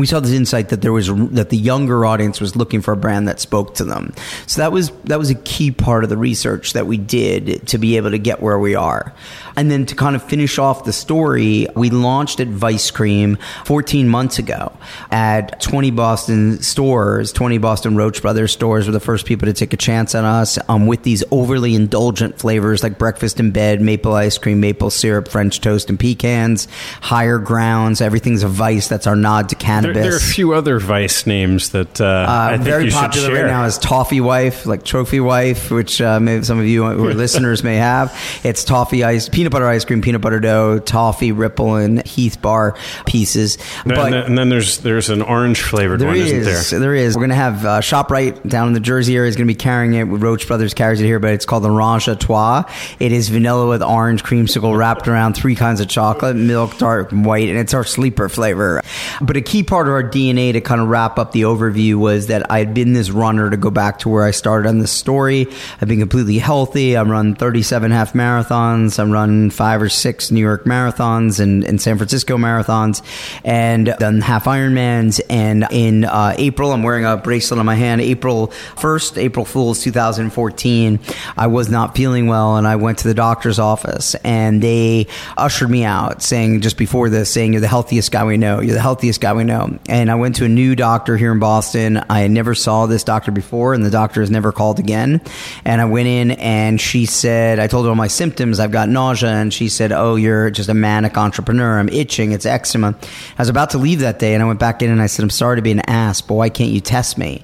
we 0.01 0.07
saw 0.07 0.21
this 0.21 0.33
insight 0.33 0.71
that 0.71 0.83
there 0.83 0.93
was 0.93 1.09
that 1.33 1.51
the 1.51 1.57
younger 1.57 2.05
audience 2.05 2.41
was 2.41 2.57
looking 2.57 2.81
for 2.81 2.93
a 2.93 2.97
brand 2.97 3.29
that 3.29 3.41
spoke 3.41 3.75
to 3.77 3.85
them. 3.85 4.13
So 4.47 4.61
that 4.61 4.73
was 4.73 4.91
that 5.05 5.19
was 5.19 5.31
a 5.31 5.35
key 5.35 5.71
part 5.71 6.05
of 6.05 6.11
the 6.11 6.17
research 6.17 6.73
that 6.73 6.87
we 6.87 6.97
did 6.97 7.67
to 7.69 7.79
be 7.79 7.97
able 7.97 8.11
to 8.11 8.19
get 8.19 8.43
where 8.43 8.59
we 8.59 8.75
are. 8.75 9.15
And 9.57 9.71
then 9.71 9.87
to 9.87 9.95
kind 9.95 10.17
of 10.17 10.23
finish 10.23 10.59
off 10.59 10.85
the 10.85 10.93
story, 10.93 11.69
we 11.77 11.91
launched 11.91 12.41
at 12.41 12.49
Vice 12.49 12.91
Cream 12.91 13.39
14 13.67 14.09
months 14.09 14.39
ago 14.39 14.77
at 15.13 15.61
20 15.61 15.93
Boston 15.93 16.61
stores. 16.61 17.33
20 17.33 17.59
Boston 17.59 17.97
Roche 17.97 18.21
Brothers 18.21 18.53
stores 18.53 18.87
were 18.87 18.93
the 18.93 19.01
first 19.01 19.27
people 19.27 19.47
to 19.47 19.53
take 19.53 19.73
a 19.73 19.77
chance 19.77 20.15
on 20.15 20.25
us 20.25 20.59
um, 20.69 20.87
with 20.87 21.05
these 21.05 21.23
overly 21.31 21.75
indulgent 21.75 22.39
flavors 22.39 22.83
like 22.83 22.99
breakfast 22.99 23.39
in 23.39 23.53
bed, 23.53 23.81
maple 23.81 24.15
ice 24.15 24.39
cream, 24.39 24.59
maple 24.59 24.91
syrup, 24.91 25.29
French 25.29 25.61
toast, 25.61 25.89
and 25.89 26.01
pecans. 26.01 26.67
Higher 27.01 27.39
grounds, 27.39 28.01
everything's 28.01 28.43
a 28.43 28.49
Vice. 28.49 28.89
That's 28.89 29.07
our 29.07 29.17
nod 29.17 29.51
to 29.51 29.55
cannabis. 29.55 29.84
There, 29.85 29.95
there 29.95 30.13
are 30.15 30.17
a 30.17 30.21
few 30.21 30.55
other 30.55 30.79
Vice 30.79 31.27
names 31.27 31.71
that 31.71 32.01
uh, 32.01 32.05
uh, 32.05 32.27
I 32.29 32.53
think 32.55 32.65
very 32.65 32.85
you 32.87 32.91
popular 32.91 33.27
should 33.29 33.35
share. 33.35 33.45
right 33.45 33.51
now 33.51 33.65
is 33.65 33.79
Toffee 33.79 34.21
Wife, 34.21 34.67
like 34.67 34.85
Trophy 34.85 35.21
Wife, 35.21 35.71
which 35.71 36.01
uh, 36.01 36.21
maybe 36.21 36.45
some 36.45 36.59
of 36.59 36.67
you 36.67 36.85
who 36.85 37.07
are 37.09 37.15
listeners 37.25 37.63
may 37.63 37.77
have. 37.77 38.17
It's 38.45 38.65
toffee 38.65 39.05
ice, 39.05 39.29
peanut 39.29 39.53
butter 39.53 39.67
ice 39.69 39.85
cream, 39.85 40.01
peanut 40.03 40.21
butter 40.21 40.41
dough, 40.41 40.79
toffee 40.79 41.33
ripple, 41.33 41.77
and 41.77 42.05
Heath 42.07 42.41
bar 42.41 42.77
pieces. 43.07 43.59
And, 43.85 43.95
But- 43.95 44.11
then, 44.11 44.15
and 44.15 44.39
then 44.39 44.49
there's 44.49 44.79
there's 44.79 45.11
an 45.11 45.23
orange 45.23 45.61
flavored 45.61 46.03
one, 46.03 46.17
is, 46.17 46.31
isn't 46.33 46.71
there? 46.71 46.81
there 46.81 46.95
is. 46.95 47.17
We're 47.17 47.23
gonna 47.23 47.35
have 47.35 47.65
uh, 47.65 47.81
Shoprite 47.81 48.49
down 48.49 48.69
in 48.69 48.75
the 48.75 48.81
Jersey 48.81 49.17
area 49.17 49.29
is 49.29 49.37
gonna 49.37 49.47
be 49.47 49.55
carrying 49.55 49.95
it. 49.95 50.05
Roche 50.05 50.47
Brothers 50.47 50.75
carries 50.75 51.01
it 51.01 51.05
here, 51.05 51.19
but 51.19 51.33
it's 51.33 51.47
called 51.47 51.63
the 51.65 51.71
Range 51.71 52.05
à 52.07 52.19
Trois. 52.19 52.65
It 53.01 53.13
is 53.13 53.29
vanilla 53.29 53.69
with 53.69 53.83
orange 53.83 54.23
creamsicle 54.23 54.77
wrapped 54.77 55.09
around 55.09 55.35
three 55.35 55.55
kinds 55.55 55.81
of 55.81 55.89
chocolate, 55.89 56.37
milk, 56.37 56.79
dark, 56.79 57.11
white, 57.11 57.49
and 57.49 57.59
it's 57.59 57.75
our 57.75 57.85
sleeper 57.85 58.29
flavor. 58.29 58.81
But 59.21 59.37
a 59.37 59.41
key 59.41 59.63
part 59.63 59.74
of 59.83 59.93
our 59.93 60.03
DNA 60.03 60.53
to 60.53 60.61
kind 60.61 60.81
of 60.81 60.89
wrap 60.89 61.19
up 61.19 61.33
the 61.33 61.43
overview 61.43 61.97
was 61.97 62.29
that 62.29 62.51
I 62.51 62.59
had 62.59 62.75
been 62.75 62.93
this 62.93 63.11
runner 63.11 63.51
to 63.51 63.57
go 63.57 63.71
back 63.71 63.99
to 64.01 64.09
where 64.09 64.23
I 64.23 64.31
started 64.31 64.69
on 64.69 64.79
this 64.79 64.93
story. 64.93 65.47
I've 65.81 65.89
been 65.89 66.01
completely 66.01 66.39
healthy. 66.39 66.97
I've 66.97 67.09
run 67.09 67.35
37 67.35 67.91
half 67.91 68.13
marathons. 68.13 68.99
I've 68.99 69.11
run 69.11 69.51
five 69.51 69.83
or 69.83 69.89
six 69.89 70.31
New 70.31 70.41
York 70.41 70.65
marathons 70.65 71.41
and, 71.41 71.65
and 71.65 71.81
San 71.81 71.97
Francisco 71.97 72.37
marathons 72.37 73.03
and 73.45 73.87
done 73.99 74.21
half 74.21 74.45
Ironmans. 74.45 75.21
And 75.29 75.67
in 75.71 76.05
uh, 76.05 76.35
April, 76.39 76.73
I'm 76.73 76.83
wearing 76.83 77.05
a 77.05 77.17
bracelet 77.17 77.59
on 77.61 77.67
my 77.67 77.75
hand. 77.75 78.01
April 78.01 78.49
1st, 78.77 79.19
April 79.19 79.45
Fool's 79.45 79.83
2014, 79.83 81.01
I 81.37 81.47
was 81.47 81.69
not 81.69 81.97
feeling 81.97 82.27
well 82.27 82.57
and 82.57 82.67
I 82.67 82.77
went 82.77 82.99
to 82.99 83.09
the 83.09 83.15
doctor's 83.15 83.59
office 83.59 84.15
and 84.25 84.63
they 84.63 85.07
ushered 85.37 85.71
me 85.71 85.85
out 85.85 86.23
saying, 86.23 86.61
just 86.61 86.79
before 86.79 87.09
this, 87.09 87.31
saying, 87.31 87.53
You're 87.53 87.61
the 87.61 87.69
healthiest 87.69 88.13
guy 88.13 88.25
we 88.25 88.37
know. 88.37 88.61
You're 88.61 88.75
the 88.75 88.81
healthiest 88.81 89.21
guy 89.21 89.33
we 89.33 89.45
know. 89.45 89.54
And 89.89 90.11
I 90.11 90.15
went 90.15 90.37
to 90.37 90.45
a 90.45 90.49
new 90.49 90.75
doctor 90.77 91.17
here 91.17 91.33
in 91.33 91.39
Boston. 91.39 92.03
I 92.09 92.27
never 92.29 92.55
saw 92.55 92.87
this 92.87 93.05
doctor 93.05 93.31
before 93.31 93.75
and 93.75 93.85
the 93.85 93.91
doctor 93.91 94.21
has 94.21 94.31
never 94.31 94.53
called 94.53 94.79
again. 94.79 95.21
And 95.65 95.81
I 95.81 95.85
went 95.85 96.09
in 96.09 96.33
and 96.33 96.81
she 96.81 97.07
said, 97.07 97.59
I 97.59 97.67
told 97.67 97.85
her 97.85 97.91
all 97.91 97.95
my 97.95 98.09
symptoms. 98.09 98.61
I've 98.61 98.73
got 98.73 98.89
nausea. 98.89 99.31
And 99.31 99.53
she 99.53 99.69
said, 99.69 99.93
Oh, 99.93 100.17
you're 100.17 100.51
just 100.51 100.69
a 100.69 100.75
manic 100.75 101.17
entrepreneur. 101.17 101.79
I'm 101.79 101.89
itching. 101.89 102.33
It's 102.33 102.47
eczema. 102.47 102.95
I 103.03 103.43
was 103.43 103.49
about 103.49 103.71
to 103.71 103.79
leave 103.79 104.01
that 104.01 104.19
day 104.19 104.35
and 104.35 104.43
I 104.43 104.47
went 104.47 104.61
back 104.61 104.83
in 104.83 104.91
and 104.91 105.01
I 105.01 105.07
said, 105.07 105.23
I'm 105.23 105.31
sorry 105.31 105.57
to 105.57 105.63
be 105.63 105.73
an 105.73 105.81
ass, 105.81 106.21
but 106.21 106.35
why 106.35 106.49
can't 106.49 106.71
you 106.71 106.81
test 106.81 107.19
me? 107.19 107.43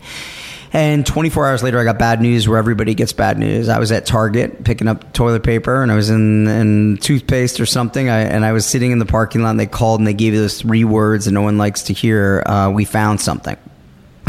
And 0.72 1.04
24 1.04 1.48
hours 1.48 1.62
later, 1.62 1.78
I 1.78 1.84
got 1.84 1.98
bad 1.98 2.20
news 2.20 2.48
where 2.48 2.58
everybody 2.58 2.94
gets 2.94 3.12
bad 3.12 3.38
news. 3.38 3.68
I 3.68 3.78
was 3.78 3.90
at 3.90 4.06
Target 4.06 4.62
picking 4.62 4.86
up 4.86 5.12
toilet 5.12 5.42
paper 5.42 5.82
and 5.82 5.90
I 5.90 5.96
was 5.96 6.10
in, 6.10 6.46
in 6.46 6.96
toothpaste 6.98 7.58
or 7.58 7.66
something. 7.66 8.08
I, 8.08 8.20
and 8.20 8.44
I 8.44 8.52
was 8.52 8.66
sitting 8.66 8.92
in 8.92 9.00
the 9.00 9.06
parking 9.06 9.42
lot 9.42 9.50
and 9.50 9.60
they 9.60 9.66
called 9.66 10.00
and 10.00 10.06
they 10.06 10.14
gave 10.14 10.34
us 10.34 10.60
three 10.60 10.84
words 10.84 11.24
that 11.24 11.32
no 11.32 11.42
one 11.42 11.58
likes 11.58 11.84
to 11.84 11.92
hear. 11.92 12.44
Uh, 12.46 12.70
we 12.70 12.84
found 12.84 13.20
something 13.20 13.56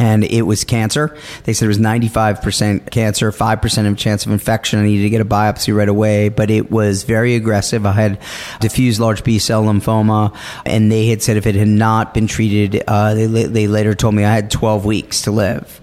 and 0.01 0.23
it 0.23 0.41
was 0.41 0.63
cancer. 0.63 1.15
They 1.43 1.53
said 1.53 1.65
it 1.65 1.67
was 1.67 1.77
95% 1.77 2.89
cancer, 2.89 3.31
5% 3.31 3.87
of 3.87 3.97
chance 3.97 4.25
of 4.25 4.31
infection. 4.31 4.79
I 4.79 4.83
needed 4.83 5.03
to 5.03 5.09
get 5.11 5.21
a 5.21 5.25
biopsy 5.25 5.75
right 5.75 5.87
away, 5.87 6.29
but 6.29 6.49
it 6.49 6.71
was 6.71 7.03
very 7.03 7.35
aggressive. 7.35 7.85
I 7.85 7.91
had 7.91 8.19
diffuse 8.59 8.99
large 8.99 9.23
B 9.23 9.37
cell 9.37 9.63
lymphoma, 9.63 10.35
and 10.65 10.91
they 10.91 11.05
had 11.05 11.21
said 11.21 11.37
if 11.37 11.45
it 11.45 11.53
had 11.53 11.67
not 11.67 12.15
been 12.15 12.25
treated, 12.25 12.83
uh, 12.87 13.13
they, 13.13 13.27
they 13.27 13.67
later 13.67 13.93
told 13.93 14.15
me 14.15 14.25
I 14.25 14.33
had 14.33 14.49
12 14.49 14.85
weeks 14.85 15.21
to 15.23 15.31
live. 15.31 15.79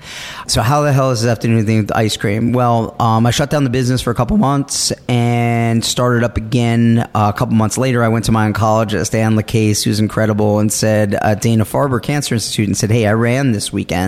So 0.49 0.63
how 0.63 0.81
the 0.81 0.93
hell 0.93 1.11
does 1.11 1.23
this 1.23 1.29
have 1.29 1.39
to 1.41 1.47
do 1.47 1.53
anything 1.53 1.83
with 1.83 1.95
ice 1.95 2.17
cream? 2.17 2.53
Well, 2.53 2.97
um, 2.99 3.25
I 3.25 3.31
shut 3.31 3.51
down 3.51 3.65
the 3.65 3.71
business 3.71 4.01
for 4.01 4.11
a 4.11 4.15
couple 4.15 4.37
months 4.39 4.91
and 5.07 5.85
started 5.85 6.25
up 6.25 6.37
again 6.37 7.01
uh, 7.15 7.31
a 7.35 7.39
couple 7.39 7.55
months 7.55 7.77
later. 7.77 8.03
I 8.03 8.09
went 8.09 8.25
to 8.25 8.33
my 8.33 8.51
oncologist, 8.51 9.15
Ann 9.15 9.37
LaCasce, 9.37 9.85
who's 9.85 10.01
incredible, 10.01 10.59
and 10.59 10.73
said 10.73 11.17
uh, 11.21 11.35
Dana 11.35 11.65
Farber 11.65 12.03
Cancer 12.03 12.35
Institute, 12.35 12.67
and 12.67 12.77
said, 12.77 12.91
"Hey, 12.91 13.07
I 13.07 13.13
ran 13.13 13.53
this 13.53 13.71
weekend. 13.73 14.08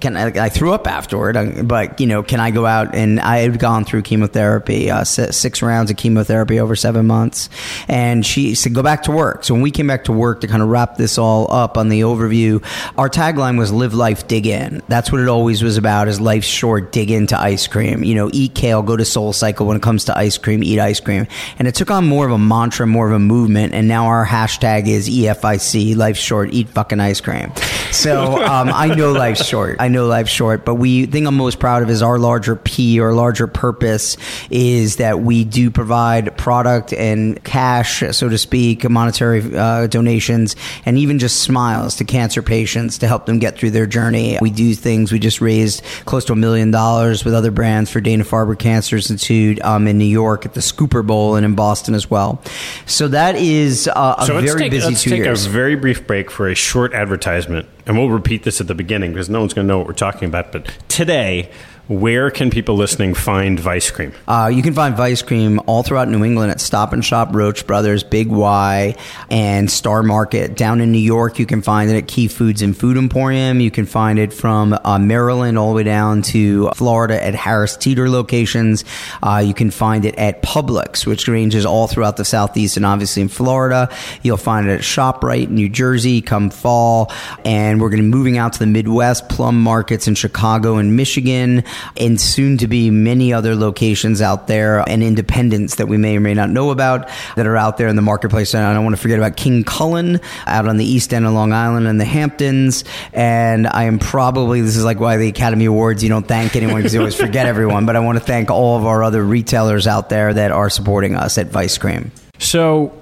Can 0.00 0.16
I, 0.16 0.46
I 0.46 0.48
threw 0.48 0.72
up 0.72 0.86
afterward, 0.86 1.36
uh, 1.36 1.62
but 1.62 2.00
you 2.00 2.06
know, 2.06 2.22
can 2.22 2.40
I 2.40 2.50
go 2.50 2.66
out 2.66 2.94
and 2.94 3.20
I 3.20 3.38
had 3.38 3.58
gone 3.58 3.84
through 3.84 4.02
chemotherapy, 4.02 4.90
uh, 4.90 5.04
six 5.04 5.62
rounds 5.62 5.90
of 5.90 5.96
chemotherapy 5.96 6.60
over 6.60 6.76
seven 6.76 7.06
months, 7.06 7.48
and 7.88 8.24
she 8.24 8.54
said, 8.54 8.74
go 8.74 8.82
back 8.82 9.04
to 9.04 9.12
work. 9.12 9.44
So 9.44 9.54
when 9.54 9.62
we 9.62 9.70
came 9.70 9.86
back 9.86 10.04
to 10.04 10.12
work 10.12 10.40
to 10.42 10.46
kind 10.46 10.62
of 10.62 10.68
wrap 10.68 10.96
this 10.96 11.18
all 11.18 11.50
up 11.52 11.76
on 11.76 11.88
the 11.88 12.02
overview, 12.02 12.64
our 12.96 13.08
tagline 13.08 13.58
was 13.58 13.72
"Live 13.72 13.94
Life, 13.94 14.28
Dig 14.28 14.46
In." 14.46 14.82
That's 14.88 15.10
what 15.10 15.20
it 15.20 15.28
always 15.28 15.62
was 15.62 15.76
about 15.76 16.08
is 16.08 16.20
life's 16.20 16.46
short, 16.46 16.92
dig 16.92 17.10
into 17.10 17.38
ice 17.38 17.66
cream. 17.66 18.04
You 18.04 18.14
know, 18.14 18.30
eat 18.32 18.54
kale, 18.54 18.82
go 18.82 18.96
to 18.96 19.04
Soul 19.04 19.32
Cycle 19.32 19.66
when 19.66 19.76
it 19.76 19.82
comes 19.82 20.04
to 20.06 20.16
ice 20.16 20.38
cream, 20.38 20.62
eat 20.62 20.78
ice 20.78 21.00
cream. 21.00 21.26
And 21.58 21.68
it 21.68 21.74
took 21.74 21.90
on 21.90 22.06
more 22.06 22.26
of 22.26 22.32
a 22.32 22.38
mantra, 22.38 22.86
more 22.86 23.08
of 23.08 23.14
a 23.14 23.18
movement. 23.18 23.74
And 23.74 23.88
now 23.88 24.06
our 24.06 24.26
hashtag 24.26 24.88
is 24.88 25.08
EFIC, 25.08 25.96
life's 25.96 26.20
short, 26.20 26.52
eat 26.52 26.68
fucking 26.68 27.00
ice 27.00 27.20
cream. 27.20 27.52
So 27.92 28.42
um, 28.44 28.70
I 28.72 28.94
know 28.94 29.12
life's 29.28 29.46
short. 29.46 29.76
I 29.80 29.88
know 29.88 30.06
life's 30.06 30.30
short. 30.30 30.64
But 30.64 30.76
we 30.76 31.06
thing 31.06 31.26
I'm 31.26 31.36
most 31.36 31.58
proud 31.58 31.82
of 31.82 31.90
is 31.90 32.02
our 32.02 32.18
larger 32.18 32.56
P 32.56 33.00
or 33.00 33.12
larger 33.12 33.46
purpose 33.46 34.16
is 34.50 34.96
that 34.96 35.20
we 35.20 35.44
do 35.44 35.70
provide 35.70 36.36
product 36.36 36.92
and 36.92 37.42
cash, 37.44 38.02
so 38.10 38.28
to 38.28 38.38
speak, 38.38 38.88
monetary 38.88 39.42
uh, 39.56 39.86
donations, 39.86 40.56
and 40.84 40.98
even 40.98 41.18
just 41.18 41.42
smiles 41.42 41.96
to 41.96 42.04
cancer 42.04 42.42
patients 42.42 42.98
to 42.98 43.06
help 43.06 43.26
them 43.26 43.38
get 43.38 43.58
through 43.58 43.70
their 43.70 43.86
journey. 43.86 44.38
We 44.40 44.50
do 44.50 44.74
things. 44.74 45.12
We 45.12 45.18
just 45.18 45.40
raised 45.40 45.82
close 46.04 46.24
to 46.26 46.32
a 46.32 46.36
million 46.36 46.70
dollars 46.70 47.24
with 47.24 47.34
other 47.34 47.50
brands 47.50 47.90
for 47.90 48.00
Dana 48.00 48.24
Farber 48.24 48.58
Cancer 48.58 48.96
Institute 48.96 49.62
um, 49.64 49.86
in 49.86 49.98
New 49.98 50.04
York 50.04 50.46
at 50.46 50.54
the 50.54 50.60
Scooper 50.60 51.06
Bowl 51.06 51.36
and 51.36 51.44
in 51.44 51.54
Boston 51.54 51.94
as 51.94 52.10
well. 52.10 52.42
So 52.86 53.08
that 53.08 53.36
is 53.36 53.88
uh, 53.88 54.16
a 54.18 54.26
so 54.26 54.40
very 54.40 54.60
take, 54.60 54.70
busy 54.72 54.88
let's 54.88 55.02
two 55.02 55.10
take 55.10 55.24
years. 55.24 55.46
a 55.46 55.48
very 55.50 55.76
brief 55.76 56.06
break 56.06 56.30
for 56.30 56.48
a 56.48 56.54
short 56.54 56.92
advertisement, 56.94 57.66
and 57.88 57.96
we'll 57.96 58.10
repeat 58.10 58.42
this 58.44 58.60
at 58.60 58.66
the 58.66 58.74
beginning 58.74 59.12
because 59.12 59.30
no 59.30 59.40
one's 59.40 59.54
going 59.54 59.66
to 59.66 59.68
know 59.68 59.78
what 59.78 59.86
we're 59.86 59.94
talking 59.94 60.28
about. 60.28 60.52
But 60.52 60.66
today, 60.88 61.50
where 61.88 62.30
can 62.30 62.50
people 62.50 62.76
listening 62.76 63.14
find 63.14 63.58
Vice 63.58 63.90
Cream? 63.90 64.12
Uh, 64.26 64.50
you 64.52 64.62
can 64.62 64.74
find 64.74 64.94
Vice 64.94 65.22
Cream 65.22 65.58
all 65.66 65.82
throughout 65.82 66.08
New 66.08 66.22
England 66.22 66.50
at 66.50 66.60
Stop 66.60 66.92
and 66.92 67.02
Shop, 67.02 67.30
Roche 67.32 67.62
Brothers, 67.62 68.04
Big 68.04 68.28
Y, 68.28 68.94
and 69.30 69.70
Star 69.70 70.02
Market. 70.02 70.54
Down 70.54 70.82
in 70.82 70.92
New 70.92 70.98
York, 70.98 71.38
you 71.38 71.46
can 71.46 71.62
find 71.62 71.90
it 71.90 71.96
at 71.96 72.06
Key 72.06 72.28
Foods 72.28 72.60
and 72.60 72.76
Food 72.76 72.98
Emporium. 72.98 73.60
You 73.60 73.70
can 73.70 73.86
find 73.86 74.18
it 74.18 74.34
from 74.34 74.78
uh, 74.84 74.98
Maryland 74.98 75.58
all 75.58 75.70
the 75.70 75.76
way 75.76 75.82
down 75.82 76.20
to 76.22 76.68
Florida 76.74 77.24
at 77.24 77.34
Harris 77.34 77.74
Teeter 77.74 78.10
locations. 78.10 78.84
Uh, 79.22 79.42
you 79.44 79.54
can 79.54 79.70
find 79.70 80.04
it 80.04 80.14
at 80.16 80.42
Publix, 80.42 81.06
which 81.06 81.26
ranges 81.26 81.64
all 81.64 81.86
throughout 81.86 82.18
the 82.18 82.24
Southeast 82.24 82.76
and 82.76 82.84
obviously 82.84 83.22
in 83.22 83.28
Florida. 83.28 83.88
You'll 84.22 84.36
find 84.36 84.68
it 84.68 84.72
at 84.72 84.80
ShopRite, 84.80 85.48
New 85.48 85.70
Jersey, 85.70 86.20
come 86.20 86.50
fall. 86.50 87.10
And 87.46 87.80
we're 87.80 87.88
going 87.88 88.02
to 88.02 88.08
be 88.08 88.14
moving 88.14 88.36
out 88.36 88.52
to 88.52 88.58
the 88.58 88.66
Midwest, 88.66 89.30
Plum 89.30 89.58
Markets 89.58 90.06
in 90.06 90.14
Chicago 90.14 90.76
and 90.76 90.94
Michigan 90.94 91.64
and 91.96 92.20
soon 92.20 92.58
to 92.58 92.66
be 92.66 92.90
many 92.90 93.32
other 93.32 93.54
locations 93.54 94.20
out 94.20 94.46
there 94.46 94.88
and 94.88 95.02
independents 95.02 95.76
that 95.76 95.86
we 95.86 95.96
may 95.96 96.16
or 96.16 96.20
may 96.20 96.34
not 96.34 96.50
know 96.50 96.70
about 96.70 97.08
that 97.36 97.46
are 97.46 97.56
out 97.56 97.76
there 97.76 97.88
in 97.88 97.96
the 97.96 98.02
marketplace. 98.02 98.54
And 98.54 98.64
I 98.64 98.74
don't 98.74 98.84
want 98.84 98.96
to 98.96 99.02
forget 99.02 99.18
about 99.18 99.36
King 99.36 99.64
Cullen 99.64 100.20
out 100.46 100.66
on 100.66 100.76
the 100.76 100.84
east 100.84 101.14
end 101.14 101.26
of 101.26 101.32
Long 101.32 101.52
Island 101.52 101.86
and 101.86 102.00
the 102.00 102.04
Hamptons. 102.04 102.84
And 103.12 103.66
I 103.66 103.84
am 103.84 103.98
probably, 103.98 104.60
this 104.60 104.76
is 104.76 104.84
like 104.84 105.00
why 105.00 105.16
the 105.16 105.28
Academy 105.28 105.66
Awards, 105.66 106.02
you 106.02 106.08
don't 106.08 106.26
thank 106.26 106.56
anyone 106.56 106.76
because 106.76 106.94
you 106.94 107.00
always 107.00 107.14
forget 107.14 107.46
everyone. 107.54 107.86
But 107.86 107.96
I 107.96 108.00
want 108.00 108.18
to 108.18 108.24
thank 108.24 108.50
all 108.50 108.76
of 108.76 108.86
our 108.86 109.02
other 109.02 109.24
retailers 109.24 109.86
out 109.86 110.08
there 110.08 110.34
that 110.34 110.50
are 110.50 110.70
supporting 110.70 111.14
us 111.14 111.38
at 111.38 111.48
Vice 111.48 111.78
Cream. 111.78 112.10
So, 112.38 112.92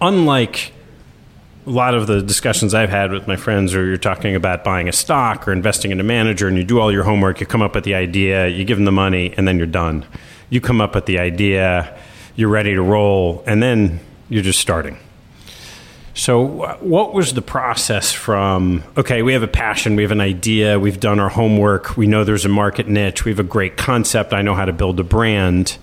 unlike 0.00 0.73
a 1.66 1.70
lot 1.70 1.94
of 1.94 2.06
the 2.06 2.20
discussions 2.20 2.74
I've 2.74 2.90
had 2.90 3.10
with 3.10 3.26
my 3.26 3.36
friends, 3.36 3.74
or 3.74 3.86
you're 3.86 3.96
talking 3.96 4.34
about 4.34 4.64
buying 4.64 4.88
a 4.88 4.92
stock 4.92 5.48
or 5.48 5.52
investing 5.52 5.90
in 5.90 6.00
a 6.00 6.04
manager, 6.04 6.46
and 6.46 6.56
you 6.56 6.64
do 6.64 6.78
all 6.78 6.92
your 6.92 7.04
homework, 7.04 7.40
you 7.40 7.46
come 7.46 7.62
up 7.62 7.74
with 7.74 7.84
the 7.84 7.94
idea, 7.94 8.48
you 8.48 8.64
give 8.64 8.76
them 8.76 8.84
the 8.84 8.92
money, 8.92 9.32
and 9.36 9.48
then 9.48 9.56
you're 9.56 9.66
done. 9.66 10.04
You 10.50 10.60
come 10.60 10.80
up 10.80 10.94
with 10.94 11.06
the 11.06 11.18
idea, 11.18 11.98
you're 12.36 12.50
ready 12.50 12.74
to 12.74 12.82
roll, 12.82 13.42
and 13.46 13.62
then 13.62 14.00
you're 14.28 14.42
just 14.42 14.60
starting. 14.60 14.98
So, 16.16 16.76
what 16.80 17.12
was 17.12 17.34
the 17.34 17.42
process 17.42 18.12
from, 18.12 18.84
okay, 18.96 19.22
we 19.22 19.32
have 19.32 19.42
a 19.42 19.48
passion, 19.48 19.96
we 19.96 20.02
have 20.02 20.12
an 20.12 20.20
idea, 20.20 20.78
we've 20.78 21.00
done 21.00 21.18
our 21.18 21.30
homework, 21.30 21.96
we 21.96 22.06
know 22.06 22.22
there's 22.22 22.44
a 22.44 22.50
market 22.50 22.86
niche, 22.86 23.24
we 23.24 23.32
have 23.32 23.40
a 23.40 23.42
great 23.42 23.76
concept, 23.76 24.32
I 24.32 24.42
know 24.42 24.54
how 24.54 24.64
to 24.64 24.72
build 24.72 25.00
a 25.00 25.04
brand 25.04 25.76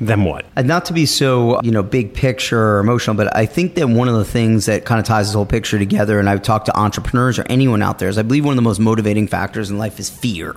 then 0.00 0.24
what? 0.24 0.44
And 0.56 0.68
not 0.68 0.84
to 0.86 0.92
be 0.92 1.06
so, 1.06 1.60
you 1.62 1.70
know, 1.70 1.82
big 1.82 2.12
picture 2.12 2.60
or 2.60 2.78
emotional, 2.80 3.16
but 3.16 3.34
I 3.34 3.46
think 3.46 3.74
that 3.76 3.88
one 3.88 4.08
of 4.08 4.14
the 4.14 4.24
things 4.24 4.66
that 4.66 4.84
kind 4.84 5.00
of 5.00 5.06
ties 5.06 5.28
this 5.28 5.34
whole 5.34 5.46
picture 5.46 5.78
together, 5.78 6.18
and 6.18 6.28
I've 6.28 6.42
talked 6.42 6.66
to 6.66 6.78
entrepreneurs 6.78 7.38
or 7.38 7.46
anyone 7.48 7.82
out 7.82 7.98
there, 7.98 8.08
is 8.08 8.18
I 8.18 8.22
believe 8.22 8.44
one 8.44 8.52
of 8.52 8.56
the 8.56 8.62
most 8.62 8.78
motivating 8.78 9.26
factors 9.26 9.70
in 9.70 9.78
life 9.78 9.98
is 9.98 10.10
fear. 10.10 10.56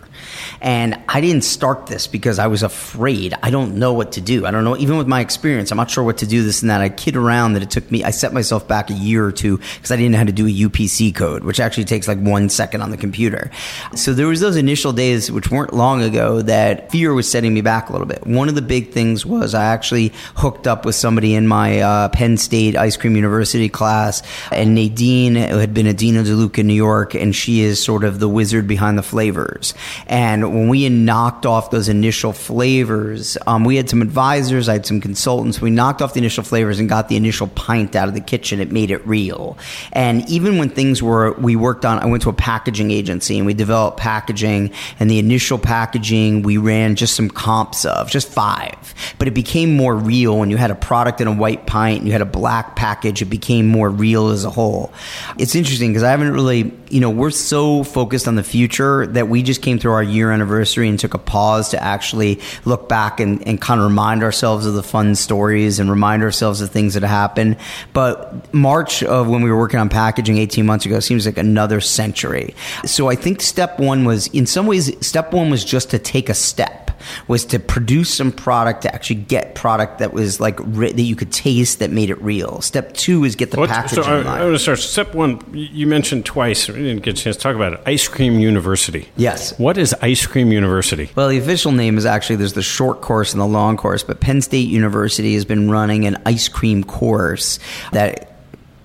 And 0.61 1.01
I 1.07 1.21
didn't 1.21 1.43
start 1.43 1.87
this 1.87 2.07
because 2.07 2.37
I 2.37 2.47
was 2.47 2.63
afraid. 2.63 3.33
I 3.41 3.49
don't 3.49 3.75
know 3.75 3.93
what 3.93 4.13
to 4.13 4.21
do. 4.21 4.45
I 4.45 4.51
don't 4.51 4.63
know, 4.63 4.75
even 4.77 4.97
with 4.97 5.07
my 5.07 5.21
experience, 5.21 5.71
I'm 5.71 5.77
not 5.77 5.89
sure 5.89 6.03
what 6.03 6.17
to 6.17 6.27
do, 6.27 6.43
this 6.43 6.61
and 6.61 6.69
that. 6.69 6.81
I 6.81 6.89
kid 6.89 7.15
around 7.15 7.53
that 7.53 7.63
it 7.63 7.71
took 7.71 7.89
me, 7.91 8.03
I 8.03 8.11
set 8.11 8.33
myself 8.33 8.67
back 8.67 8.89
a 8.89 8.93
year 8.93 9.25
or 9.25 9.31
two 9.31 9.57
because 9.57 9.91
I 9.91 9.95
didn't 9.95 10.11
know 10.11 10.17
how 10.17 10.25
to 10.25 10.31
do 10.31 10.47
a 10.47 10.51
UPC 10.51 11.15
code, 11.15 11.43
which 11.43 11.59
actually 11.59 11.85
takes 11.85 12.07
like 12.07 12.19
one 12.19 12.49
second 12.49 12.81
on 12.81 12.91
the 12.91 12.97
computer. 12.97 13.51
So 13.95 14.13
there 14.13 14.27
was 14.27 14.41
those 14.41 14.57
initial 14.57 14.91
days, 14.91 15.31
which 15.31 15.49
weren't 15.49 15.73
long 15.73 16.01
ago, 16.01 16.41
that 16.41 16.91
fear 16.91 17.13
was 17.13 17.29
setting 17.29 17.53
me 17.53 17.61
back 17.61 17.89
a 17.89 17.91
little 17.93 18.07
bit. 18.07 18.27
One 18.27 18.49
of 18.49 18.55
the 18.55 18.61
big 18.61 18.91
things 18.91 19.25
was 19.29 19.53
I 19.53 19.65
actually 19.65 20.11
hooked 20.35 20.67
up 20.67 20.85
with 20.85 20.95
somebody 20.95 21.35
in 21.35 21.47
my 21.47 21.79
uh, 21.79 22.09
Penn 22.09 22.37
State 22.37 22.75
Ice 22.75 22.97
Cream 22.97 23.15
University 23.15 23.69
class, 23.69 24.23
and 24.51 24.75
Nadine 24.75 25.35
had 25.35 25.73
been 25.73 25.87
at 25.87 25.97
Dean 25.97 26.15
& 26.15 26.15
DeLuca 26.15 26.59
in 26.59 26.67
New 26.67 26.73
York, 26.73 27.13
and 27.13 27.35
she 27.35 27.61
is 27.61 27.81
sort 27.81 28.03
of 28.03 28.19
the 28.19 28.27
wizard 28.27 28.67
behind 28.67 28.97
the 28.97 29.03
flavors. 29.03 29.73
And 30.07 30.53
when 30.53 30.67
we 30.67 30.89
knocked 30.89 31.45
off 31.45 31.71
those 31.71 31.89
initial 31.89 32.33
flavors, 32.33 33.37
um, 33.47 33.63
we 33.63 33.75
had 33.75 33.89
some 33.89 34.01
advisors, 34.01 34.67
I 34.67 34.73
had 34.73 34.85
some 34.85 34.99
consultants. 34.99 35.61
We 35.61 35.69
knocked 35.69 36.01
off 36.01 36.13
the 36.13 36.19
initial 36.19 36.43
flavors 36.43 36.79
and 36.79 36.89
got 36.89 37.09
the 37.09 37.15
initial 37.15 37.47
pint 37.47 37.95
out 37.95 38.07
of 38.07 38.13
the 38.13 38.21
kitchen. 38.21 38.59
It 38.59 38.71
made 38.71 38.91
it 38.91 39.05
real. 39.07 39.57
And 39.93 40.27
even 40.29 40.57
when 40.57 40.69
things 40.69 41.03
were, 41.03 41.33
we 41.33 41.55
worked 41.55 41.85
on, 41.85 41.99
I 41.99 42.05
went 42.05 42.23
to 42.23 42.29
a 42.29 42.33
packaging 42.33 42.91
agency 42.91 43.37
and 43.37 43.45
we 43.45 43.53
developed 43.53 43.97
packaging, 43.97 44.71
and 44.99 45.09
the 45.09 45.19
initial 45.19 45.57
packaging 45.59 46.41
we 46.41 46.57
ran 46.57 46.95
just 46.95 47.15
some 47.15 47.29
comps 47.29 47.85
of, 47.85 48.09
just 48.09 48.27
five, 48.27 48.93
but 49.19 49.27
it 49.27 49.33
became 49.33 49.75
more 49.75 49.95
real 49.95 50.39
when 50.39 50.49
you 50.49 50.55
had 50.55 50.71
a 50.71 50.75
product 50.75 51.19
in 51.19 51.27
a 51.27 51.33
white 51.33 51.67
pint 51.67 51.99
and 51.99 52.07
you 52.07 52.13
had 52.13 52.21
a 52.21 52.25
black 52.25 52.77
package. 52.77 53.21
It 53.21 53.25
became 53.25 53.67
more 53.67 53.89
real 53.89 54.29
as 54.29 54.45
a 54.45 54.49
whole. 54.49 54.93
It's 55.37 55.55
interesting 55.55 55.91
because 55.91 56.03
I 56.03 56.11
haven't 56.11 56.31
really, 56.31 56.71
you 56.89 57.01
know, 57.01 57.09
we're 57.09 57.29
so 57.29 57.83
focused 57.83 58.29
on 58.29 58.35
the 58.35 58.43
future 58.43 59.05
that 59.07 59.27
we 59.27 59.43
just 59.43 59.61
came 59.61 59.77
through 59.77 59.91
our 59.91 60.01
year 60.01 60.31
anniversary 60.31 60.87
and 60.87 60.97
took 60.97 61.13
a 61.13 61.17
pause 61.17 61.69
to 61.69 61.83
actually 61.83 62.39
look 62.63 62.87
back 62.87 63.19
and, 63.19 63.45
and 63.45 63.59
kind 63.59 63.81
of 63.81 63.87
remind 63.87 64.23
ourselves 64.23 64.65
of 64.65 64.73
the 64.73 64.83
fun 64.83 65.15
stories 65.15 65.79
and 65.79 65.89
remind 65.89 66.23
ourselves 66.23 66.61
of 66.61 66.71
things 66.71 66.93
that 66.93 67.03
happened. 67.03 67.57
But 67.91 68.53
March 68.53 69.03
of 69.03 69.27
when 69.27 69.41
we 69.41 69.51
were 69.51 69.57
working 69.57 69.81
on 69.81 69.89
packaging 69.89 70.37
18 70.37 70.65
months 70.65 70.85
ago 70.85 71.01
seems 71.01 71.25
like 71.25 71.37
another 71.37 71.81
century. 71.81 72.55
So 72.85 73.09
I 73.09 73.15
think 73.15 73.41
step 73.41 73.79
one 73.79 74.05
was, 74.05 74.27
in 74.27 74.45
some 74.45 74.65
ways, 74.65 75.05
step 75.05 75.33
one 75.33 75.49
was 75.49 75.65
just 75.65 75.89
to 75.91 75.99
take 75.99 76.29
a 76.29 76.33
step 76.33 76.88
was 77.27 77.45
to 77.45 77.59
produce 77.59 78.13
some 78.13 78.31
product 78.31 78.83
to 78.83 78.93
actually 78.93 79.17
get 79.17 79.55
product 79.55 79.99
that 79.99 80.13
was 80.13 80.39
like 80.39 80.57
that 80.57 81.01
you 81.01 81.15
could 81.15 81.31
taste 81.31 81.79
that 81.79 81.91
made 81.91 82.09
it 82.09 82.21
real. 82.21 82.61
Step 82.61 82.93
two 82.93 83.23
is 83.23 83.35
get 83.35 83.51
the 83.51 83.59
What's, 83.59 83.71
packaging. 83.71 84.03
So 84.03 84.09
uh, 84.09 84.23
I, 84.23 84.39
I 84.39 84.43
want 84.43 84.55
to 84.55 84.59
start. 84.59 84.79
Step 84.79 85.13
one, 85.13 85.41
you 85.53 85.87
mentioned 85.87 86.25
twice. 86.25 86.67
We 86.67 86.75
didn't 86.75 87.03
get 87.03 87.19
a 87.19 87.21
chance 87.21 87.35
to 87.37 87.41
talk 87.41 87.55
about 87.55 87.73
it. 87.73 87.81
Ice 87.85 88.07
Cream 88.07 88.39
University. 88.39 89.09
Yes. 89.15 89.57
What 89.59 89.77
is 89.77 89.93
Ice 90.01 90.25
Cream 90.25 90.51
University? 90.51 91.09
Well, 91.15 91.29
the 91.29 91.37
official 91.37 91.71
name 91.71 91.97
is 91.97 92.05
actually 92.05 92.37
there's 92.37 92.53
the 92.53 92.61
short 92.61 93.01
course 93.01 93.33
and 93.33 93.41
the 93.41 93.47
long 93.47 93.77
course, 93.77 94.03
but 94.03 94.19
Penn 94.19 94.41
State 94.41 94.69
University 94.69 95.33
has 95.33 95.45
been 95.45 95.69
running 95.69 96.05
an 96.05 96.21
ice 96.25 96.47
cream 96.47 96.83
course 96.83 97.59
that 97.91 98.29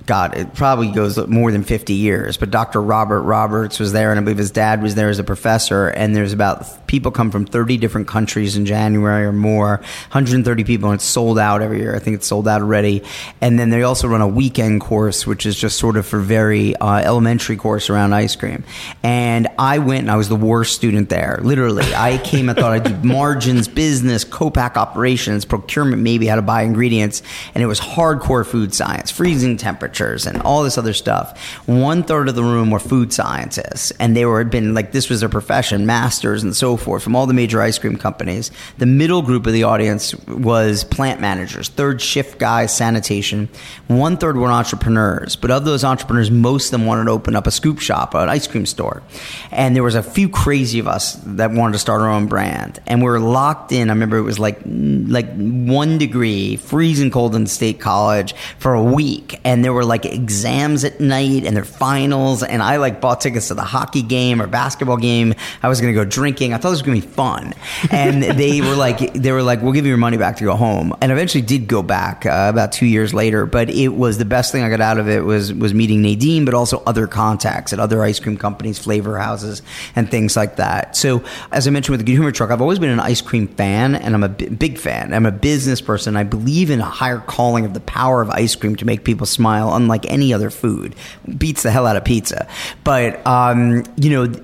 God, 0.06 0.36
it 0.36 0.52
probably 0.54 0.90
goes 0.90 1.16
more 1.28 1.50
than 1.50 1.62
50 1.62 1.94
years, 1.94 2.36
but 2.36 2.50
Dr. 2.50 2.82
Robert 2.82 3.22
Roberts 3.22 3.78
was 3.78 3.92
there, 3.92 4.10
and 4.10 4.20
I 4.20 4.22
believe 4.22 4.36
his 4.36 4.50
dad 4.50 4.82
was 4.82 4.94
there 4.94 5.08
as 5.08 5.18
a 5.18 5.24
professor. 5.24 5.88
And 5.88 6.14
there's 6.14 6.34
about 6.34 6.83
people 6.94 7.10
come 7.10 7.28
from 7.32 7.44
30 7.44 7.76
different 7.78 8.06
countries 8.06 8.56
in 8.56 8.66
January 8.66 9.24
or 9.24 9.32
more, 9.32 9.78
130 10.12 10.62
people, 10.62 10.90
and 10.90 11.00
it's 11.00 11.04
sold 11.04 11.40
out 11.40 11.60
every 11.60 11.80
year. 11.80 11.96
I 11.96 11.98
think 11.98 12.14
it's 12.14 12.26
sold 12.28 12.46
out 12.46 12.60
already. 12.60 13.02
And 13.40 13.58
then 13.58 13.70
they 13.70 13.82
also 13.82 14.06
run 14.06 14.20
a 14.20 14.28
weekend 14.28 14.80
course, 14.80 15.26
which 15.26 15.44
is 15.44 15.56
just 15.56 15.76
sort 15.76 15.96
of 15.96 16.06
for 16.06 16.20
very 16.20 16.76
uh, 16.76 16.98
elementary 16.98 17.56
course 17.56 17.90
around 17.90 18.12
ice 18.12 18.36
cream. 18.36 18.62
And 19.02 19.48
I 19.58 19.78
went, 19.78 20.02
and 20.02 20.10
I 20.12 20.14
was 20.14 20.28
the 20.28 20.36
worst 20.36 20.76
student 20.76 21.08
there. 21.08 21.40
Literally, 21.42 21.82
I 21.96 22.18
came 22.18 22.48
and 22.48 22.56
thought 22.56 22.70
I'd 22.70 22.84
do 22.84 22.94
margins, 23.02 23.66
business, 23.66 24.22
co-pack 24.22 24.76
operations, 24.76 25.44
procurement, 25.44 26.00
maybe 26.00 26.28
how 26.28 26.36
to 26.36 26.42
buy 26.42 26.62
ingredients, 26.62 27.22
and 27.56 27.64
it 27.64 27.66
was 27.66 27.80
hardcore 27.80 28.46
food 28.46 28.72
science, 28.72 29.10
freezing 29.10 29.56
temperatures 29.56 30.26
and 30.26 30.40
all 30.42 30.62
this 30.62 30.78
other 30.78 30.92
stuff. 30.92 31.36
One 31.66 32.04
third 32.04 32.28
of 32.28 32.36
the 32.36 32.44
room 32.44 32.70
were 32.70 32.78
food 32.78 33.12
scientists, 33.12 33.90
and 33.98 34.16
they 34.16 34.24
were 34.24 34.38
had 34.38 34.50
been 34.50 34.74
like 34.74 34.92
this 34.92 35.10
was 35.10 35.18
their 35.18 35.28
profession, 35.28 35.86
masters 35.86 36.44
and 36.44 36.54
so 36.54 36.76
forth 36.84 37.02
from 37.02 37.16
all 37.16 37.26
the 37.26 37.34
major 37.34 37.60
ice 37.60 37.78
cream 37.78 37.96
companies. 37.96 38.50
The 38.78 38.86
middle 38.86 39.22
group 39.22 39.46
of 39.46 39.52
the 39.52 39.64
audience 39.64 40.14
was 40.26 40.84
plant 40.84 41.20
managers, 41.20 41.68
third 41.68 42.00
shift 42.00 42.38
guys, 42.38 42.76
sanitation. 42.76 43.48
One 43.88 44.16
third 44.16 44.36
were 44.36 44.48
entrepreneurs, 44.48 45.36
but 45.36 45.50
of 45.50 45.64
those 45.64 45.82
entrepreneurs, 45.84 46.30
most 46.30 46.66
of 46.66 46.70
them 46.72 46.86
wanted 46.86 47.04
to 47.04 47.10
open 47.10 47.34
up 47.34 47.46
a 47.46 47.50
scoop 47.50 47.80
shop, 47.80 48.14
an 48.14 48.28
ice 48.28 48.46
cream 48.46 48.66
store, 48.66 49.02
and 49.50 49.74
there 49.74 49.82
was 49.82 49.94
a 49.94 50.02
few 50.02 50.28
crazy 50.28 50.78
of 50.78 50.86
us 50.86 51.14
that 51.24 51.50
wanted 51.50 51.72
to 51.72 51.78
start 51.78 52.00
our 52.02 52.10
own 52.10 52.26
brand, 52.26 52.80
and 52.86 53.00
we 53.00 53.08
were 53.08 53.20
locked 53.20 53.72
in. 53.72 53.90
I 53.90 53.92
remember 53.92 54.18
it 54.18 54.22
was 54.22 54.38
like 54.38 54.60
like 54.64 55.34
one 55.34 55.98
degree, 55.98 56.56
freezing 56.56 57.10
cold 57.10 57.34
in 57.34 57.46
State 57.46 57.80
College 57.80 58.34
for 58.58 58.74
a 58.74 58.82
week, 58.82 59.40
and 59.44 59.64
there 59.64 59.72
were 59.72 59.84
like 59.84 60.04
exams 60.04 60.84
at 60.84 61.00
night 61.00 61.44
and 61.44 61.56
their 61.56 61.64
finals. 61.64 62.42
And 62.42 62.62
I 62.62 62.76
like 62.76 63.00
bought 63.00 63.20
tickets 63.20 63.48
to 63.48 63.54
the 63.54 63.62
hockey 63.62 64.02
game 64.02 64.42
or 64.42 64.46
basketball 64.46 64.96
game. 64.96 65.34
I 65.62 65.68
was 65.68 65.80
going 65.80 65.92
to 65.92 65.98
go 65.98 66.04
drinking. 66.04 66.52
I 66.52 66.58
thought 66.58 66.70
was 66.74 66.82
going 66.82 67.00
to 67.00 67.06
be 67.06 67.12
fun. 67.14 67.54
And 67.90 68.22
they 68.22 68.60
were 68.60 68.74
like, 68.74 69.12
they 69.14 69.32
were 69.32 69.42
like, 69.42 69.62
we'll 69.62 69.72
give 69.72 69.84
you 69.84 69.90
your 69.90 69.98
money 69.98 70.16
back 70.16 70.36
to 70.36 70.44
go 70.44 70.56
home. 70.56 70.94
And 71.00 71.12
eventually 71.12 71.42
did 71.42 71.68
go 71.68 71.82
back 71.82 72.26
uh, 72.26 72.48
about 72.50 72.72
two 72.72 72.86
years 72.86 73.14
later. 73.14 73.46
But 73.46 73.70
it 73.70 73.88
was 73.88 74.18
the 74.18 74.24
best 74.24 74.52
thing 74.52 74.62
I 74.62 74.68
got 74.68 74.80
out 74.80 74.98
of 74.98 75.08
it 75.08 75.24
was, 75.24 75.52
was 75.52 75.74
meeting 75.74 76.02
Nadine, 76.02 76.44
but 76.44 76.54
also 76.54 76.82
other 76.86 77.06
contacts 77.06 77.72
at 77.72 77.80
other 77.80 78.02
ice 78.02 78.18
cream 78.18 78.36
companies, 78.36 78.78
flavor 78.78 79.18
houses 79.18 79.62
and 79.94 80.10
things 80.10 80.36
like 80.36 80.56
that. 80.56 80.96
So 80.96 81.22
as 81.52 81.66
I 81.66 81.70
mentioned 81.70 81.92
with 81.92 82.00
the 82.00 82.06
Good 82.06 82.12
Humor 82.18 82.32
Truck, 82.32 82.50
I've 82.50 82.60
always 82.60 82.78
been 82.78 82.90
an 82.90 83.00
ice 83.00 83.20
cream 83.20 83.48
fan 83.48 83.94
and 83.94 84.14
I'm 84.14 84.22
a 84.22 84.28
b- 84.28 84.48
big 84.48 84.78
fan. 84.78 85.14
I'm 85.14 85.26
a 85.26 85.32
business 85.32 85.80
person. 85.80 86.16
I 86.16 86.24
believe 86.24 86.70
in 86.70 86.80
a 86.80 86.84
higher 86.84 87.18
calling 87.18 87.64
of 87.64 87.74
the 87.74 87.80
power 87.80 88.22
of 88.22 88.30
ice 88.30 88.54
cream 88.54 88.76
to 88.76 88.84
make 88.84 89.04
people 89.04 89.26
smile 89.26 89.74
unlike 89.74 90.06
any 90.06 90.32
other 90.32 90.50
food. 90.50 90.94
Beats 91.38 91.62
the 91.62 91.70
hell 91.70 91.86
out 91.86 91.96
of 91.96 92.04
pizza. 92.04 92.48
But, 92.82 93.24
um, 93.26 93.84
you 93.96 94.10
know, 94.10 94.34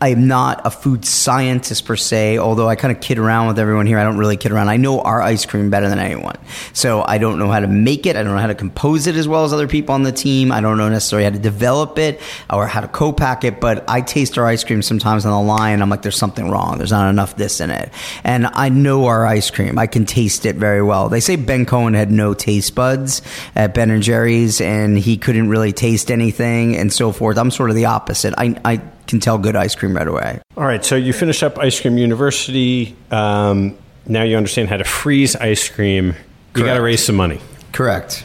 I 0.00 0.08
am 0.08 0.28
not 0.28 0.60
a 0.64 0.70
food 0.70 1.04
scientist 1.04 1.84
per 1.84 1.96
se, 1.96 2.38
although 2.38 2.68
I 2.68 2.76
kind 2.76 2.94
of 2.94 3.02
kid 3.02 3.18
around 3.18 3.48
with 3.48 3.58
everyone 3.58 3.86
here. 3.86 3.98
I 3.98 4.04
don't 4.04 4.16
really 4.16 4.36
kid 4.36 4.52
around. 4.52 4.68
I 4.68 4.76
know 4.76 5.00
our 5.00 5.20
ice 5.20 5.44
cream 5.44 5.70
better 5.70 5.88
than 5.88 5.98
anyone. 5.98 6.36
So 6.72 7.02
I 7.02 7.18
don't 7.18 7.40
know 7.40 7.50
how 7.50 7.58
to 7.58 7.66
make 7.66 8.06
it. 8.06 8.14
I 8.14 8.22
don't 8.22 8.32
know 8.32 8.40
how 8.40 8.46
to 8.46 8.54
compose 8.54 9.08
it 9.08 9.16
as 9.16 9.26
well 9.26 9.44
as 9.44 9.52
other 9.52 9.66
people 9.66 9.96
on 9.96 10.04
the 10.04 10.12
team. 10.12 10.52
I 10.52 10.60
don't 10.60 10.78
know 10.78 10.88
necessarily 10.88 11.24
how 11.24 11.30
to 11.30 11.38
develop 11.38 11.98
it 11.98 12.20
or 12.48 12.68
how 12.68 12.80
to 12.80 12.86
co-pack 12.86 13.42
it, 13.42 13.60
but 13.60 13.84
I 13.88 14.00
taste 14.00 14.38
our 14.38 14.46
ice 14.46 14.62
cream 14.62 14.82
sometimes 14.82 15.26
on 15.26 15.32
the 15.32 15.48
line. 15.48 15.82
I'm 15.82 15.90
like, 15.90 16.02
there's 16.02 16.16
something 16.16 16.48
wrong. 16.48 16.78
There's 16.78 16.92
not 16.92 17.10
enough 17.10 17.34
this 17.34 17.60
in 17.60 17.70
it. 17.70 17.90
And 18.22 18.46
I 18.46 18.68
know 18.68 19.06
our 19.06 19.26
ice 19.26 19.50
cream. 19.50 19.78
I 19.78 19.88
can 19.88 20.06
taste 20.06 20.46
it 20.46 20.54
very 20.54 20.82
well. 20.82 21.08
They 21.08 21.20
say 21.20 21.34
Ben 21.34 21.66
Cohen 21.66 21.94
had 21.94 22.12
no 22.12 22.34
taste 22.34 22.76
buds 22.76 23.20
at 23.56 23.74
Ben 23.74 23.90
and 23.90 24.02
Jerry's 24.02 24.60
and 24.60 24.96
he 24.96 25.16
couldn't 25.16 25.48
really 25.48 25.72
taste 25.72 26.12
anything 26.12 26.76
and 26.76 26.92
so 26.92 27.10
forth. 27.10 27.36
I'm 27.36 27.50
sort 27.50 27.70
of 27.70 27.76
the 27.76 27.86
opposite. 27.86 28.34
I, 28.38 28.60
I 28.64 28.80
can 29.08 29.18
tell 29.18 29.38
good 29.38 29.56
ice 29.56 29.74
cream 29.74 29.96
right 29.96 30.06
away. 30.06 30.40
All 30.56 30.64
right, 30.64 30.84
so 30.84 30.94
you 30.94 31.12
finish 31.12 31.42
up 31.42 31.58
Ice 31.58 31.80
Cream 31.80 31.98
University. 31.98 32.94
Um, 33.10 33.76
now 34.06 34.22
you 34.22 34.36
understand 34.36 34.68
how 34.68 34.76
to 34.76 34.84
freeze 34.84 35.34
ice 35.34 35.68
cream. 35.68 36.14
You 36.54 36.64
got 36.64 36.74
to 36.74 36.82
raise 36.82 37.04
some 37.04 37.16
money. 37.16 37.40
Correct. 37.72 38.24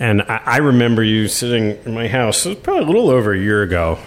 And 0.00 0.22
I, 0.22 0.42
I, 0.44 0.56
remember 0.58 1.02
you 1.02 1.28
sitting 1.28 1.78
in 1.84 1.94
my 1.94 2.08
house, 2.08 2.46
it 2.46 2.50
was 2.50 2.58
probably 2.58 2.84
a 2.84 2.86
little 2.86 3.10
over 3.10 3.32
a 3.32 3.38
year 3.38 3.62
ago, 3.62 3.98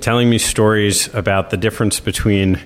telling 0.00 0.28
me 0.28 0.38
stories 0.38 1.12
about 1.14 1.50
the 1.50 1.56
difference 1.56 2.00
between 2.00 2.60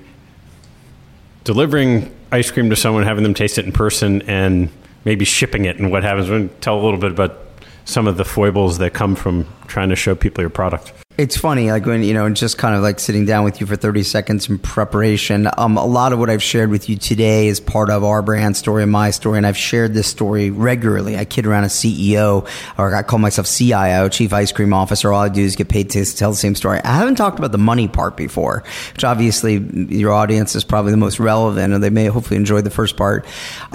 delivering 1.44 2.14
ice 2.33 2.50
cream 2.50 2.70
to 2.70 2.77
someone, 2.77 3.05
having 3.05 3.22
them 3.22 3.35
taste 3.35 3.59
it 3.59 3.64
in 3.64 3.72
person, 3.72 4.22
and 4.22 4.70
maybe 5.05 5.24
shipping 5.24 5.64
it 5.64 5.79
and 5.79 5.90
what 5.90 6.03
happens. 6.03 6.50
Tell 6.61 6.79
a 6.79 6.83
little 6.83 7.00
bit 7.00 7.12
about 7.12 7.38
some 7.85 8.07
of 8.07 8.16
the 8.16 8.24
foibles 8.24 8.79
that 8.79 8.92
come 8.92 9.14
from 9.14 9.46
trying 9.66 9.90
to 9.90 9.96
show 9.96 10.14
people 10.14 10.42
your 10.42 10.50
product. 10.50 10.92
It's 11.16 11.37
funny, 11.37 11.70
like 11.70 11.87
when, 11.87 12.03
you 12.03 12.12
know, 12.12 12.29
just 12.31 12.59
kind 12.59 12.74
of 12.74 12.83
like 12.83 12.98
sitting 12.98 13.24
down 13.24 13.44
with 13.44 13.61
you 13.61 13.68
for 13.68 13.77
30 13.77 14.03
seconds 14.03 14.48
in 14.48 14.59
preparation. 14.59 15.48
Um, 15.57 15.77
a 15.77 15.87
lot 15.87 16.12
of 16.12 16.18
what 16.18 16.29
I've 16.29 16.42
shared 16.42 16.70
with 16.70 16.88
you 16.88 16.96
today 16.96 17.46
is 17.46 17.61
part 17.61 17.88
of 17.88 18.03
our 18.03 18.20
brand 18.20 18.57
story 18.57 18.83
and 18.83 18.90
my 18.90 19.12
story. 19.12 19.38
And 19.38 19.46
I've 19.46 19.57
shared 19.57 19.94
this 19.94 20.09
story 20.09 20.50
regularly. 20.50 21.16
I 21.16 21.24
kid 21.24 21.46
around 21.46 21.62
a 21.62 21.68
CEO 21.68 22.48
or 22.77 22.96
I 22.96 23.05
call 23.05 23.20
myself 23.20 23.46
CIO, 23.46 24.09
Chief 24.09 24.33
Ice 24.33 24.50
Cream 24.50 24.72
Officer. 24.72 25.12
All 25.12 25.20
I 25.20 25.29
do 25.29 25.40
is 25.40 25.55
get 25.55 25.68
paid 25.68 25.90
to 25.90 26.05
tell 26.05 26.33
the 26.33 26.37
same 26.37 26.57
story. 26.57 26.81
I 26.83 26.96
haven't 26.96 27.14
talked 27.14 27.38
about 27.38 27.53
the 27.53 27.59
money 27.59 27.87
part 27.87 28.16
before, 28.16 28.64
which 28.94 29.05
obviously 29.05 29.59
your 29.94 30.11
audience 30.12 30.57
is 30.57 30.64
probably 30.64 30.90
the 30.90 30.96
most 30.96 31.20
relevant 31.20 31.74
and 31.74 31.81
they 31.81 31.90
may 31.90 32.07
hopefully 32.07 32.38
enjoy 32.38 32.61
the 32.61 32.70
first 32.70 32.96
part. 32.96 33.24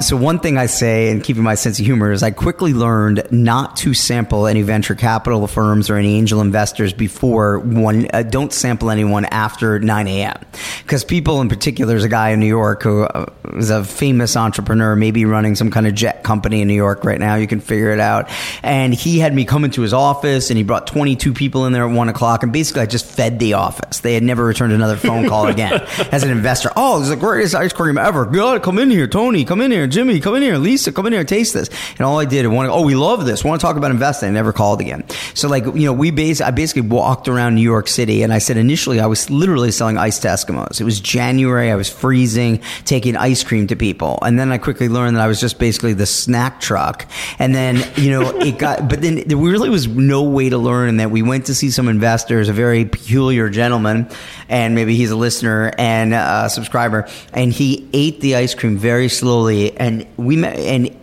So 0.02 0.18
one 0.18 0.40
thing 0.40 0.58
I 0.58 0.66
say 0.66 1.10
and 1.10 1.24
keeping 1.24 1.44
my 1.44 1.56
sense 1.56 1.80
of 1.80 1.86
humor 1.86 2.12
is 2.12 2.22
I 2.22 2.32
quickly 2.32 2.74
learned 2.74 3.26
not 3.32 3.78
to 3.78 3.94
sample 3.94 4.46
any 4.46 4.62
venture 4.62 4.94
capital 4.94 5.48
firms 5.48 5.90
or 5.90 5.96
any 5.96 6.18
angel 6.18 6.42
investors 6.42 6.92
before 6.92 7.29
before 7.30 7.60
one. 7.60 8.08
Uh, 8.12 8.24
don't 8.24 8.52
sample 8.52 8.90
anyone 8.90 9.26
after 9.26 9.80
9 9.80 10.08
a.m. 10.08 10.34
Because 10.82 11.04
people, 11.04 11.42
in 11.42 11.50
particular, 11.50 11.92
there's 11.92 12.04
a 12.04 12.10
guy 12.10 12.30
in 12.30 12.40
New 12.40 12.48
York 12.48 12.84
who 12.84 13.04
uh, 13.04 13.26
is 13.54 13.70
a 13.70 13.84
famous 13.84 14.36
entrepreneur, 14.36 14.96
maybe 14.96 15.26
running 15.26 15.56
some 15.56 15.70
kind 15.70 15.86
of 15.86 15.94
jet 15.94 16.24
company 16.24 16.62
in 16.62 16.68
New 16.68 16.74
York 16.74 17.04
right 17.04 17.20
now. 17.20 17.36
You 17.36 17.48
can 17.48 17.60
figure 17.60 17.92
it 17.92 18.00
out. 18.00 18.30
And 18.64 18.94
he 18.94 19.20
had 19.20 19.34
me 19.34 19.46
come 19.46 19.64
into 19.64 19.82
his 19.82 19.94
office, 19.94 20.50
and 20.50 20.58
he 20.58 20.64
brought 20.64 20.88
22 20.88 21.34
people 21.34 21.66
in 21.66 21.74
there 21.74 21.88
at 21.88 21.94
one 21.94 22.10
o'clock, 22.10 22.44
and 22.44 22.52
basically 22.52 22.82
I 22.82 22.86
just 22.88 23.06
fed 23.06 23.40
the 23.40 23.54
office. 23.54 24.00
They 24.00 24.16
had 24.16 24.24
never 24.24 24.46
returned 24.46 24.74
another 24.74 24.98
phone 24.98 25.28
call 25.30 25.48
again 25.48 25.74
as 26.12 26.24
an 26.24 26.32
investor. 26.32 26.72
Oh, 26.76 27.00
this 27.00 27.10
is 27.10 27.16
the 27.16 27.20
greatest 27.20 27.56
ice 27.56 27.74
cream 27.74 27.98
ever. 27.98 28.26
God, 28.26 28.64
come 28.64 28.80
in 28.80 28.90
here, 28.90 29.08
Tony. 29.08 29.46
Come 29.46 29.62
in 29.62 29.72
here, 29.72 29.88
Jimmy. 29.88 30.20
Come 30.20 30.36
in 30.36 30.42
here, 30.42 30.58
Lisa. 30.58 30.92
Come 30.92 31.06
in 31.06 31.14
here, 31.14 31.24
taste 31.24 31.54
this. 31.54 31.70
And 31.98 32.02
all 32.02 32.20
I 32.20 32.26
did, 32.26 32.46
I 32.46 32.48
want. 32.48 32.70
Oh, 32.70 32.82
we 32.82 32.96
love 32.96 33.26
this. 33.26 33.44
Want 33.44 33.62
to 33.62 33.66
talk 33.66 33.78
about 33.78 33.92
investing? 33.92 34.30
I 34.30 34.32
never 34.32 34.54
called 34.54 34.82
again. 34.82 35.04
So 35.34 35.48
like 35.48 35.66
you 35.66 35.86
know, 35.86 35.94
we 35.94 36.12
base. 36.12 36.42
I 36.42 36.52
basically 36.52 36.84
walked 36.84 37.19
walked 37.20 37.28
around 37.28 37.56
New 37.56 37.62
York 37.62 37.90
City 37.90 38.24
and 38.24 38.32
I 38.32 38.38
said 38.38 38.56
initially 38.56 39.02
I 39.02 39.06
was 39.06 39.30
literally 39.30 39.72
selling 39.72 39.98
ice 39.98 40.20
to 40.20 40.30
Eskimos. 40.30 40.80
It 40.80 40.86
was 40.86 41.02
January. 41.02 41.70
I 41.70 41.76
was 41.76 41.90
freezing, 41.90 42.62
taking 42.86 43.18
ice 43.18 43.44
cream 43.44 43.68
to 43.68 43.76
people. 43.76 44.20
And 44.22 44.40
then 44.40 44.54
I 44.54 44.58
quickly 44.58 44.88
learned 44.88 45.18
that 45.18 45.22
I 45.22 45.28
was 45.28 45.42
just 45.42 45.60
basically 45.60 45.92
the 45.92 46.06
snack 46.06 46.62
truck. 46.62 47.06
And 47.38 47.54
then, 47.54 47.84
you 47.98 48.10
know, 48.10 48.40
it 48.40 48.58
got, 48.58 48.88
but 48.90 49.02
then 49.02 49.28
there 49.28 49.36
really 49.36 49.70
was 49.70 49.86
no 49.86 50.24
way 50.24 50.48
to 50.48 50.58
learn 50.58 50.96
that 50.98 51.12
we 51.12 51.22
went 51.22 51.48
to 51.48 51.56
see 51.56 51.72
some 51.72 51.90
investors, 51.90 52.48
a 52.48 52.54
very 52.54 52.86
peculiar 52.86 53.50
gentleman, 53.50 54.08
and 54.48 54.76
maybe 54.76 54.96
he's 54.96 55.12
a 55.12 55.18
listener 55.18 55.74
and 55.78 56.14
a 56.14 56.50
subscriber. 56.50 57.06
And 57.34 57.52
he 57.52 57.90
ate 57.92 58.22
the 58.22 58.38
ice 58.38 58.56
cream 58.56 58.78
very 58.78 59.10
slowly. 59.10 59.78
And 59.78 60.08
we 60.16 60.38
met, 60.38 60.58
and 60.58 60.96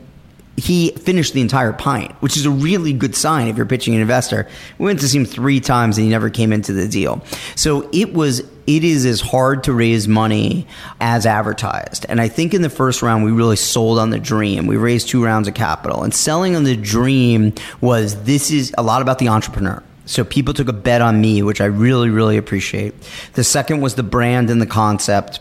he 0.56 0.90
finished 0.92 1.34
the 1.34 1.40
entire 1.40 1.72
pint, 1.72 2.12
which 2.20 2.36
is 2.36 2.46
a 2.46 2.50
really 2.50 2.92
good 2.92 3.14
sign 3.14 3.48
if 3.48 3.56
you're 3.56 3.66
pitching 3.66 3.94
an 3.94 4.00
investor. 4.00 4.48
We 4.78 4.86
went 4.86 5.00
to 5.00 5.08
see 5.08 5.18
him 5.18 5.26
three 5.26 5.60
times 5.60 5.98
and 5.98 6.04
he 6.04 6.10
never 6.10 6.30
came 6.30 6.52
into 6.52 6.72
the 6.72 6.88
deal. 6.88 7.22
So 7.54 7.88
it 7.92 8.14
was 8.14 8.42
it 8.66 8.82
is 8.82 9.06
as 9.06 9.20
hard 9.20 9.62
to 9.64 9.72
raise 9.72 10.08
money 10.08 10.66
as 11.00 11.24
advertised. 11.24 12.04
And 12.08 12.20
I 12.20 12.28
think 12.28 12.52
in 12.52 12.62
the 12.62 12.70
first 12.70 13.00
round, 13.00 13.24
we 13.24 13.30
really 13.30 13.56
sold 13.56 13.98
on 13.98 14.10
the 14.10 14.18
dream. 14.18 14.66
We 14.66 14.76
raised 14.76 15.08
two 15.08 15.24
rounds 15.24 15.46
of 15.46 15.54
capital. 15.54 16.02
And 16.02 16.12
selling 16.12 16.56
on 16.56 16.64
the 16.64 16.76
dream 16.76 17.52
was 17.80 18.24
this 18.24 18.50
is 18.50 18.74
a 18.76 18.82
lot 18.82 19.02
about 19.02 19.20
the 19.20 19.28
entrepreneur. 19.28 19.82
So 20.06 20.24
people 20.24 20.54
took 20.54 20.68
a 20.68 20.72
bet 20.72 21.00
on 21.00 21.20
me, 21.20 21.42
which 21.42 21.60
I 21.60 21.66
really, 21.66 22.10
really 22.10 22.36
appreciate. 22.36 22.94
The 23.34 23.44
second 23.44 23.80
was 23.80 23.94
the 23.94 24.02
brand 24.02 24.50
and 24.50 24.60
the 24.60 24.66
concept. 24.66 25.40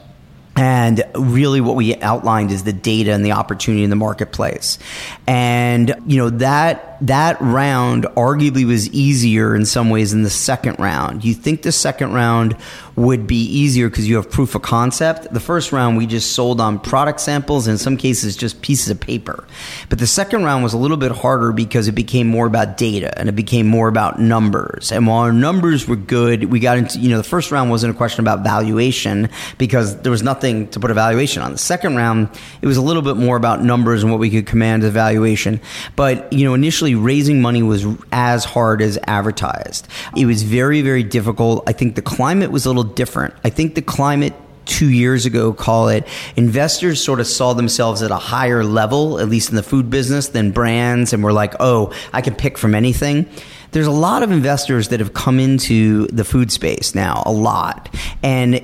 And 0.56 1.04
really 1.16 1.60
what 1.60 1.76
we 1.76 1.96
outlined 1.96 2.52
is 2.52 2.64
the 2.64 2.74
data 2.74 3.12
and 3.12 3.26
the 3.26 3.34
opportunity 3.34 3.84
in 3.84 3.90
the 3.90 3.98
marketplace. 3.98 4.80
And, 5.28 5.94
you 6.08 6.18
know, 6.18 6.30
that, 6.30 6.95
that 7.02 7.40
round 7.42 8.06
arguably 8.16 8.66
was 8.66 8.90
easier 8.90 9.56
in 9.56 9.66
some 9.66 9.90
ways 9.90 10.12
than 10.12 10.24
the 10.24 10.30
second 10.30 10.80
round. 10.80 11.24
You 11.24 11.34
think 11.34 11.62
the 11.62 11.72
second 11.72 12.14
round 12.14 12.56
would 12.96 13.28
be 13.28 13.44
easier 13.44 13.90
because 13.90 14.08
you 14.08 14.16
have 14.16 14.30
proof 14.32 14.56
of 14.56 14.62
concept. 14.62 15.34
The 15.34 15.40
first 15.40 15.72
round, 15.72 15.98
we 15.98 16.08
just 16.08 16.32
sold 16.32 16.62
on 16.62 16.80
product 16.80 17.20
samples, 17.20 17.68
and 17.68 17.74
in 17.74 17.78
some 17.78 17.98
cases, 17.98 18.38
just 18.38 18.62
pieces 18.62 18.90
of 18.90 19.00
paper. 19.00 19.46
But 19.90 20.00
the 20.00 20.08
second 20.08 20.46
round 20.46 20.64
was 20.64 20.74
a 20.74 20.78
little 20.78 20.96
bit 20.98 21.12
harder 21.12 21.52
because 21.52 21.88
it 21.88 21.94
became 21.94 22.28
more 22.28 22.48
about 22.48 22.78
data 22.78 23.18
and 23.20 23.28
it 23.28 23.34
became 23.34 23.68
more 23.68 23.88
about 23.88 24.20
numbers. 24.20 24.92
And 24.92 25.08
while 25.08 25.20
our 25.20 25.34
numbers 25.34 25.88
were 25.88 25.98
good, 25.98 26.46
we 26.46 26.60
got 26.60 26.78
into, 26.78 27.00
you 27.00 27.10
know, 27.10 27.18
the 27.18 27.24
first 27.24 27.52
round 27.52 27.70
wasn't 27.70 27.94
a 27.94 27.98
question 27.98 28.22
about 28.22 28.44
valuation 28.44 29.30
because 29.58 29.98
there 30.02 30.12
was 30.12 30.24
nothing 30.24 30.70
to 30.70 30.80
put 30.80 30.92
a 30.92 30.94
valuation 30.94 31.42
on. 31.42 31.52
The 31.52 31.58
second 31.58 31.98
round, 31.98 32.30
it 32.62 32.68
was 32.68 32.78
a 32.78 32.82
little 32.82 33.02
bit 33.02 33.18
more 33.18 33.36
about 33.36 33.62
numbers 33.62 34.04
and 34.04 34.12
what 34.12 34.20
we 34.20 34.30
could 34.30 34.46
command 34.46 34.84
as 34.84 34.94
valuation. 34.94 35.60
But, 35.96 36.32
you 36.32 36.46
know, 36.46 36.54
initially, 36.54 36.85
essentially 36.86 37.04
raising 37.04 37.42
money 37.42 37.64
was 37.64 37.86
as 38.12 38.46
hard 38.46 38.82
as 38.82 39.00
advertised. 39.08 39.88
It 40.16 40.26
was 40.26 40.44
very, 40.44 40.82
very 40.82 41.04
difficult. 41.04 41.64
I 41.68 41.74
think 41.74 41.96
the 41.96 42.02
climate 42.02 42.52
was 42.52 42.66
a 42.66 42.70
little 42.70 42.84
different. 42.84 43.34
I 43.44 43.50
think 43.50 43.76
the 43.76 43.82
climate 43.82 44.34
two 44.66 44.90
years 44.90 45.26
ago, 45.26 45.54
call 45.54 45.90
it, 45.90 46.08
investors 46.36 47.04
sort 47.04 47.20
of 47.20 47.28
saw 47.28 47.54
themselves 47.54 48.02
at 48.02 48.12
a 48.12 48.18
higher 48.18 48.64
level, 48.64 49.20
at 49.20 49.30
least 49.30 49.50
in 49.50 49.56
the 49.56 49.64
food 49.64 49.90
business, 49.90 50.30
than 50.30 50.52
brands, 50.52 51.14
and 51.14 51.24
were 51.24 51.34
like, 51.34 51.54
oh, 51.60 51.94
I 52.14 52.22
can 52.22 52.36
pick 52.36 52.58
from 52.58 52.76
anything. 52.76 53.28
There's 53.72 53.88
a 53.88 53.92
lot 53.92 54.24
of 54.24 54.32
investors 54.32 54.90
that 54.90 55.00
have 55.00 55.14
come 55.14 55.40
into 55.40 56.08
the 56.08 56.24
food 56.24 56.52
space 56.52 56.96
now, 56.96 57.24
a 57.26 57.32
lot. 57.32 57.94
And 58.24 58.64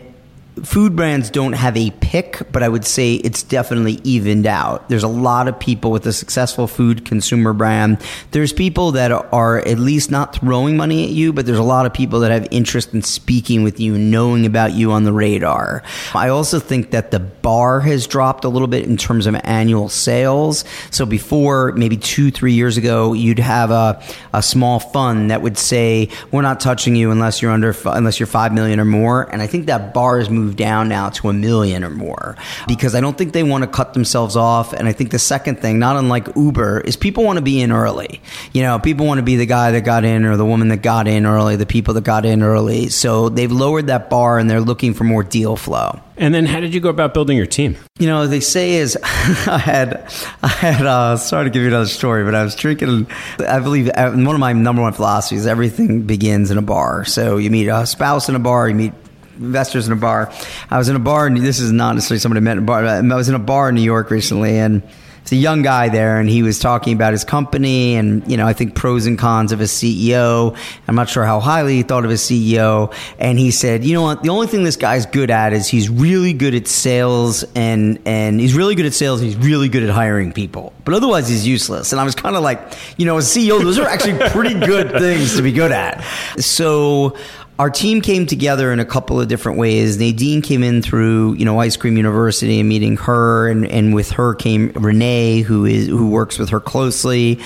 food 0.64 0.96
brands 0.96 1.30
don't 1.30 1.54
have 1.54 1.78
a 1.78 1.92
pick, 2.02 2.42
but 2.52 2.62
I 2.62 2.70
would 2.70 2.86
say 2.86 3.16
it's 3.16 3.42
definitely 3.42 4.00
evened 4.04 4.46
out. 4.46 4.90
There's 4.90 5.04
a 5.04 5.08
lot 5.08 5.48
of 5.48 5.58
people 5.60 5.92
with 5.92 6.06
a 6.06 6.14
successful 6.14 6.68
food 6.68 7.06
consumer 7.06 7.54
brand. 7.54 8.02
There's 8.32 8.52
people 8.52 8.92
that 8.94 9.12
are 9.12 9.60
at 9.60 9.80
least 9.80 10.12
not 10.12 10.36
throwing 10.36 10.76
money 10.76 11.06
at 11.06 11.10
you, 11.12 11.32
but 11.32 11.46
there's 11.46 11.58
a 11.58 11.64
lot 11.64 11.86
of 11.86 11.94
people 11.94 12.20
that 12.22 12.32
have 12.32 12.48
interest 12.52 12.94
in 12.94 13.02
speaking 13.02 13.64
with 13.64 13.80
you, 13.80 13.98
knowing 13.98 14.46
about 14.46 14.74
you 14.74 14.92
on 14.92 15.04
the 15.04 15.14
radar. 15.14 15.84
I 16.14 16.30
also 16.30 16.60
think 16.60 16.92
that 16.92 17.12
the 17.12 17.20
bar 17.20 17.80
has 17.80 18.06
dropped 18.06 18.44
a 18.44 18.50
little 18.50 18.68
bit 18.68 18.86
in 18.86 18.98
terms 18.98 19.28
of 19.28 19.36
annual 19.44 19.88
sales. 19.90 20.66
So 20.90 21.06
before, 21.06 21.72
maybe 21.74 21.98
two, 21.98 22.30
three 22.30 22.54
years 22.54 22.78
ago, 22.78 23.14
you'd 23.14 23.40
have 23.40 23.72
a, 23.72 24.04
a 24.34 24.44
small 24.44 24.80
fund 24.80 25.32
that 25.32 25.42
would 25.42 25.58
say, 25.58 26.10
we're 26.32 26.42
not 26.42 26.60
touching 26.60 26.96
you 26.96 27.12
unless 27.12 27.42
you're 27.42 27.52
under, 27.52 27.74
unless 27.86 28.20
you're 28.20 28.28
5 28.28 28.54
million 28.54 28.80
or 28.80 28.86
more. 28.86 29.24
And 29.32 29.42
I 29.42 29.48
think 29.48 29.68
that 29.68 29.94
bar 29.94 30.18
has 30.18 30.30
moved 30.42 30.58
down 30.58 30.90
now 30.90 31.10
to 31.10 31.30
a 31.30 31.34
million 31.34 31.84
or 31.84 31.90
more 31.90 32.36
because 32.68 32.96
I 32.96 33.02
don't 33.02 33.18
think 33.18 33.34
they 33.34 33.44
want 33.44 33.64
to 33.64 33.70
cut 33.70 33.94
themselves 33.94 34.36
off. 34.36 34.74
And 34.74 34.88
I 34.88 34.94
think 34.94 35.12
the 35.12 35.20
second 35.20 35.60
thing, 35.60 35.80
not 35.80 35.96
unlike 35.96 36.28
Uber, 36.36 36.82
is 36.82 36.96
people 36.96 37.24
want 37.24 37.38
to 37.38 37.42
be 37.42 37.62
in 37.62 37.72
early. 37.72 38.22
You 38.54 38.64
know, 38.64 38.80
people 38.80 39.06
want 39.06 39.20
to 39.20 39.24
be 39.24 39.36
the 39.36 39.46
guy 39.46 39.72
that 39.72 39.82
got 39.82 40.04
in 40.04 40.26
or 40.26 40.38
the 40.38 40.46
woman 40.46 40.70
that 40.70 40.82
got 40.82 41.08
in 41.08 41.26
early, 41.26 41.56
the 41.56 41.66
people 41.66 41.94
that 41.94 42.04
got 42.04 42.26
in 42.26 42.44
early. 42.44 42.90
So 42.90 43.30
they've 43.30 43.52
lowered 43.52 43.88
that 43.88 44.10
bar 44.10 44.40
and 44.40 44.50
they're 44.50 44.62
looking 44.62 44.94
for 44.94 45.04
more 45.04 45.24
deal 45.24 45.56
flow. 45.56 46.00
And 46.18 46.36
then, 46.36 46.46
how 46.46 46.60
did 46.60 46.72
you 46.72 46.80
go 46.80 46.90
about 46.90 47.16
building 47.16 47.36
your 47.36 47.48
team? 47.48 47.76
You 47.98 48.06
know, 48.06 48.28
they 48.28 48.42
say 48.42 48.74
is 48.74 48.96
I 49.04 49.58
had, 49.58 50.08
I 50.44 50.48
had. 50.50 50.86
Uh, 50.86 51.18
sorry 51.18 51.46
to 51.46 51.50
give 51.50 51.64
you 51.64 51.70
another 51.70 51.88
story, 51.88 52.24
but 52.24 52.36
I 52.36 52.44
was 52.44 52.54
drinking. 52.54 53.08
I 53.40 53.60
believe 53.60 53.90
uh, 53.90 54.12
one 54.12 54.28
of 54.28 54.40
my 54.40 54.54
number 54.54 54.84
one 54.84 54.94
philosophies: 54.94 55.48
everything 55.48 56.04
begins 56.04 56.52
in 56.52 56.60
a 56.60 56.62
bar. 56.62 57.06
So 57.06 57.38
you 57.38 57.50
meet 57.50 57.70
a 57.70 57.88
spouse 57.88 58.30
in 58.30 58.36
a 58.36 58.40
bar, 58.40 58.70
you 58.70 58.76
meet 58.76 58.94
investors 59.38 59.88
in 59.88 59.94
a 59.94 59.98
bar. 59.98 60.32
I 60.70 60.78
was 60.78 60.90
in 60.90 60.96
a 60.96 61.00
bar, 61.00 61.28
and 61.28 61.38
this 61.38 61.60
is 61.60 61.72
not 61.72 61.96
necessarily 61.96 62.20
somebody 62.20 62.40
I 62.40 62.42
met 62.42 62.58
in 62.58 62.64
a 62.64 62.66
bar. 62.66 62.86
I 62.86 63.02
was 63.02 63.30
in 63.30 63.36
a 63.36 63.40
bar 63.40 63.70
in 63.70 63.76
New 63.76 63.82
York 63.82 64.12
recently, 64.12 64.58
and 64.58 64.84
it's 65.22 65.32
a 65.32 65.36
young 65.36 65.62
guy 65.62 65.90
there, 65.90 66.20
and 66.20 66.28
he 66.28 66.42
was 66.42 66.58
talking 66.58 66.94
about 66.94 67.14
his 67.14 67.24
company 67.24 67.96
and 67.96 68.30
you 68.30 68.38
know 68.38 68.48
I 68.48 68.54
think 68.54 68.74
pros 68.74 69.06
and 69.06 69.18
cons 69.20 69.52
of 69.52 69.60
his 69.60 69.72
CEO. 69.72 70.58
I'm 70.88 70.96
not 70.96 71.10
sure 71.10 71.24
how 71.24 71.40
highly 71.40 71.76
he 71.76 71.84
thought 71.84 72.04
of 72.04 72.10
his 72.10 72.22
CEO, 72.22 72.94
and 73.20 73.38
he 73.38 73.52
said, 73.52 73.86
you 73.86 73.94
know 73.94 74.02
what, 74.02 74.24
the 74.24 74.30
only 74.30 74.48
thing 74.48 74.64
this 74.64 74.78
guy's 74.78 75.06
good 75.06 75.30
at 75.30 75.54
is 75.54 75.68
he's 75.68 75.90
really 75.90 76.34
good 76.34 76.56
at 76.56 76.68
sales 76.68 77.44
and 77.56 78.00
and 78.06 78.40
he's 78.40 78.56
really 78.56 78.74
good 78.74 78.88
at 78.88 78.94
sales 78.94 79.22
and 79.22 79.30
he's 79.30 79.38
really 79.38 79.70
good 79.70 79.84
at 79.84 79.90
hiring 79.90 80.34
people, 80.34 80.74
but 80.86 80.96
otherwise 80.96 81.30
he's 81.30 81.46
useless. 81.46 81.92
And 81.92 82.02
I 82.02 82.04
was 82.04 82.16
kind 82.16 82.36
of 82.36 82.42
like, 82.42 82.60
you 82.98 83.06
know, 83.06 83.18
as 83.18 83.28
CEO, 83.28 83.62
those 83.62 83.78
are 83.78 83.88
actually 83.88 84.18
pretty 84.30 84.60
good 84.60 84.92
things 84.92 85.36
to 85.36 85.44
be 85.44 85.52
good 85.52 85.72
at. 85.72 86.04
So 86.40 87.16
our 87.62 87.70
team 87.70 88.02
came 88.02 88.26
together 88.26 88.74
in 88.74 88.80
a 88.80 88.86
couple 88.86 89.22
of 89.22 89.28
different 89.28 89.60
ways. 89.60 90.00
Nadine 90.00 90.42
came 90.42 90.64
in 90.64 90.82
through, 90.82 91.34
you 91.34 91.46
know, 91.46 91.60
Ice 91.60 91.78
Cream 91.78 91.96
University 91.96 92.60
and 92.60 92.68
meeting 92.68 92.98
her, 92.98 93.48
and, 93.48 93.68
and 93.68 93.94
with 93.94 94.10
her 94.14 94.34
came 94.34 94.72
Renee, 94.72 95.42
who 95.42 95.66
is 95.66 95.86
who 95.86 96.10
works 96.10 96.40
with 96.40 96.50
her 96.50 96.60
closely. 96.60 97.40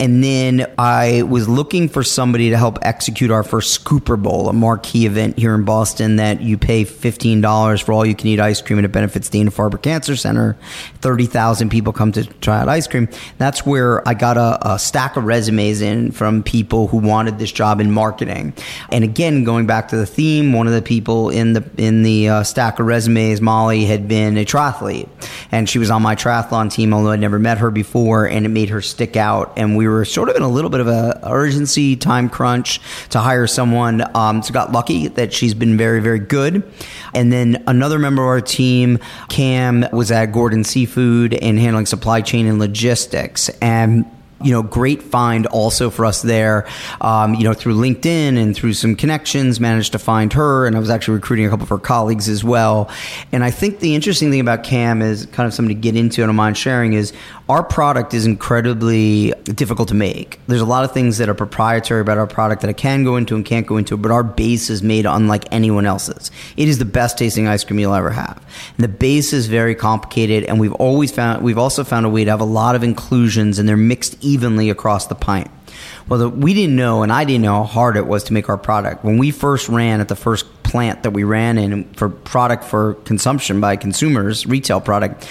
And 0.00 0.24
then 0.24 0.66
I 0.76 1.22
was 1.22 1.48
looking 1.48 1.88
for 1.88 2.02
somebody 2.02 2.50
to 2.50 2.56
help 2.56 2.80
execute 2.82 3.30
our 3.30 3.44
first 3.44 3.84
Scooper 3.84 4.20
Bowl, 4.20 4.48
a 4.48 4.52
marquee 4.52 5.06
event 5.06 5.38
here 5.38 5.54
in 5.54 5.62
Boston 5.64 6.16
that 6.16 6.40
you 6.40 6.58
pay 6.58 6.82
fifteen 6.82 7.40
dollars 7.40 7.80
for 7.80 7.92
all 7.92 8.04
you 8.04 8.16
can 8.16 8.26
eat 8.26 8.40
ice 8.40 8.60
cream, 8.60 8.80
and 8.80 8.84
it 8.84 8.90
benefits 8.90 9.28
Dana 9.28 9.52
Farber 9.52 9.80
Cancer 9.80 10.16
Center. 10.16 10.56
Thirty 11.00 11.26
thousand 11.26 11.68
people 11.68 11.92
come 11.92 12.10
to 12.10 12.24
try 12.24 12.58
out 12.58 12.68
ice 12.68 12.88
cream. 12.88 13.08
That's 13.38 13.64
where 13.64 14.06
I 14.08 14.14
got 14.14 14.36
a, 14.36 14.72
a 14.72 14.78
stack 14.80 15.16
of 15.16 15.26
resumes 15.26 15.80
in 15.80 16.10
from 16.10 16.42
people 16.42 16.88
who 16.88 16.96
wanted 16.96 17.38
this 17.38 17.52
job 17.52 17.80
in 17.80 17.92
marketing. 17.92 18.52
And 18.88 19.04
again, 19.04 19.44
going 19.44 19.59
going 19.60 19.66
back 19.66 19.88
to 19.88 19.96
the 19.96 20.06
theme, 20.06 20.54
one 20.54 20.66
of 20.66 20.72
the 20.72 20.80
people 20.80 21.28
in 21.28 21.52
the 21.52 21.62
in 21.76 22.02
the 22.02 22.30
uh, 22.30 22.42
stack 22.42 22.78
of 22.78 22.86
resumes, 22.86 23.42
Molly, 23.42 23.84
had 23.84 24.08
been 24.08 24.38
a 24.38 24.44
triathlete, 24.46 25.06
and 25.52 25.68
she 25.68 25.78
was 25.78 25.90
on 25.90 26.00
my 26.00 26.16
triathlon 26.16 26.72
team. 26.72 26.94
Although 26.94 27.10
I'd 27.10 27.20
never 27.20 27.38
met 27.38 27.58
her 27.58 27.70
before, 27.70 28.24
and 28.26 28.46
it 28.46 28.48
made 28.48 28.70
her 28.70 28.80
stick 28.80 29.16
out. 29.16 29.52
And 29.58 29.76
we 29.76 29.86
were 29.86 30.06
sort 30.06 30.30
of 30.30 30.36
in 30.36 30.42
a 30.42 30.48
little 30.48 30.70
bit 30.70 30.80
of 30.80 30.88
a 30.88 31.20
urgency, 31.24 31.94
time 31.94 32.30
crunch 32.30 32.80
to 33.10 33.18
hire 33.18 33.46
someone. 33.46 34.02
Um, 34.16 34.42
so 34.42 34.54
got 34.54 34.72
lucky 34.72 35.08
that 35.08 35.34
she's 35.34 35.52
been 35.52 35.76
very, 35.76 36.00
very 36.00 36.20
good. 36.20 36.62
And 37.12 37.30
then 37.30 37.62
another 37.66 37.98
member 37.98 38.22
of 38.22 38.28
our 38.28 38.40
team, 38.40 38.98
Cam, 39.28 39.84
was 39.92 40.10
at 40.10 40.32
Gordon 40.32 40.64
Seafood 40.64 41.34
and 41.34 41.58
handling 41.58 41.84
supply 41.84 42.22
chain 42.22 42.46
and 42.46 42.58
logistics, 42.58 43.50
and 43.60 44.06
you 44.42 44.52
know, 44.52 44.62
great 44.62 45.02
find 45.02 45.46
also 45.46 45.90
for 45.90 46.04
us 46.04 46.22
there. 46.22 46.66
Um, 47.00 47.34
you 47.34 47.44
know, 47.44 47.54
through 47.54 47.74
LinkedIn 47.74 48.40
and 48.40 48.54
through 48.56 48.72
some 48.74 48.96
connections, 48.96 49.60
managed 49.60 49.92
to 49.92 49.98
find 49.98 50.32
her, 50.32 50.66
and 50.66 50.76
I 50.76 50.78
was 50.78 50.90
actually 50.90 51.14
recruiting 51.14 51.46
a 51.46 51.50
couple 51.50 51.64
of 51.64 51.68
her 51.68 51.78
colleagues 51.78 52.28
as 52.28 52.42
well. 52.42 52.90
And 53.32 53.44
I 53.44 53.50
think 53.50 53.80
the 53.80 53.94
interesting 53.94 54.30
thing 54.30 54.40
about 54.40 54.64
Cam 54.64 55.02
is 55.02 55.26
kind 55.26 55.46
of 55.46 55.54
something 55.54 55.74
to 55.74 55.80
get 55.80 55.96
into, 55.96 56.22
and 56.22 56.28
I 56.28 56.32
don't 56.32 56.36
mind 56.36 56.56
sharing, 56.56 56.94
is 56.94 57.12
our 57.50 57.64
product 57.64 58.14
is 58.14 58.26
incredibly 58.26 59.32
difficult 59.42 59.88
to 59.88 59.94
make. 59.94 60.38
There's 60.46 60.60
a 60.60 60.66
lot 60.66 60.84
of 60.84 60.92
things 60.92 61.18
that 61.18 61.28
are 61.28 61.34
proprietary 61.34 62.00
about 62.00 62.16
our 62.16 62.28
product 62.28 62.62
that 62.62 62.68
I 62.68 62.72
can 62.72 63.02
go 63.02 63.16
into 63.16 63.34
and 63.34 63.44
can't 63.44 63.66
go 63.66 63.76
into, 63.76 63.96
but 63.96 64.12
our 64.12 64.22
base 64.22 64.70
is 64.70 64.84
made 64.84 65.04
unlike 65.04 65.46
anyone 65.50 65.84
else's. 65.84 66.30
It 66.56 66.68
is 66.68 66.78
the 66.78 66.84
best 66.84 67.18
tasting 67.18 67.48
ice 67.48 67.64
cream 67.64 67.80
you'll 67.80 67.94
ever 67.94 68.10
have. 68.10 68.40
And 68.76 68.84
the 68.84 68.88
base 68.88 69.32
is 69.32 69.48
very 69.48 69.74
complicated, 69.74 70.44
and 70.44 70.60
we've 70.60 70.72
always 70.74 71.10
found 71.10 71.42
we've 71.42 71.58
also 71.58 71.82
found 71.82 72.06
a 72.06 72.08
way 72.08 72.24
to 72.24 72.30
have 72.30 72.40
a 72.40 72.44
lot 72.44 72.76
of 72.76 72.84
inclusions, 72.84 73.58
and 73.58 73.68
they're 73.68 73.76
mixed 73.76 74.16
evenly 74.22 74.70
across 74.70 75.08
the 75.08 75.16
pint. 75.16 75.50
Well, 76.08 76.20
the, 76.20 76.28
we 76.28 76.54
didn't 76.54 76.76
know, 76.76 77.02
and 77.02 77.12
I 77.12 77.24
didn't 77.24 77.42
know 77.42 77.54
how 77.54 77.64
hard 77.64 77.96
it 77.96 78.06
was 78.06 78.22
to 78.24 78.32
make 78.32 78.48
our 78.48 78.58
product. 78.58 79.04
When 79.04 79.18
we 79.18 79.32
first 79.32 79.68
ran 79.68 80.00
at 80.00 80.06
the 80.06 80.14
first 80.14 80.46
plant 80.62 81.02
that 81.02 81.10
we 81.10 81.24
ran 81.24 81.58
in 81.58 81.92
for 81.94 82.10
product 82.10 82.62
for 82.62 82.94
consumption 82.94 83.60
by 83.60 83.74
consumers, 83.74 84.46
retail 84.46 84.80
product, 84.80 85.28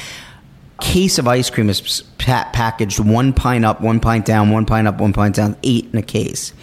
case 0.80 1.18
of 1.18 1.28
ice 1.28 1.50
cream 1.50 1.70
is 1.70 2.04
packaged 2.20 3.00
one 3.00 3.34
pint 3.34 3.66
up, 3.66 3.82
one 3.82 4.00
pint 4.00 4.26
down, 4.26 4.52
one 4.52 4.66
pint 4.66 4.88
up, 4.88 5.00
one 5.00 5.14
pint 5.14 5.36
down, 5.36 5.56
eight 5.64 5.88
in 5.92 5.98
a 5.98 6.04
case. 6.04 6.54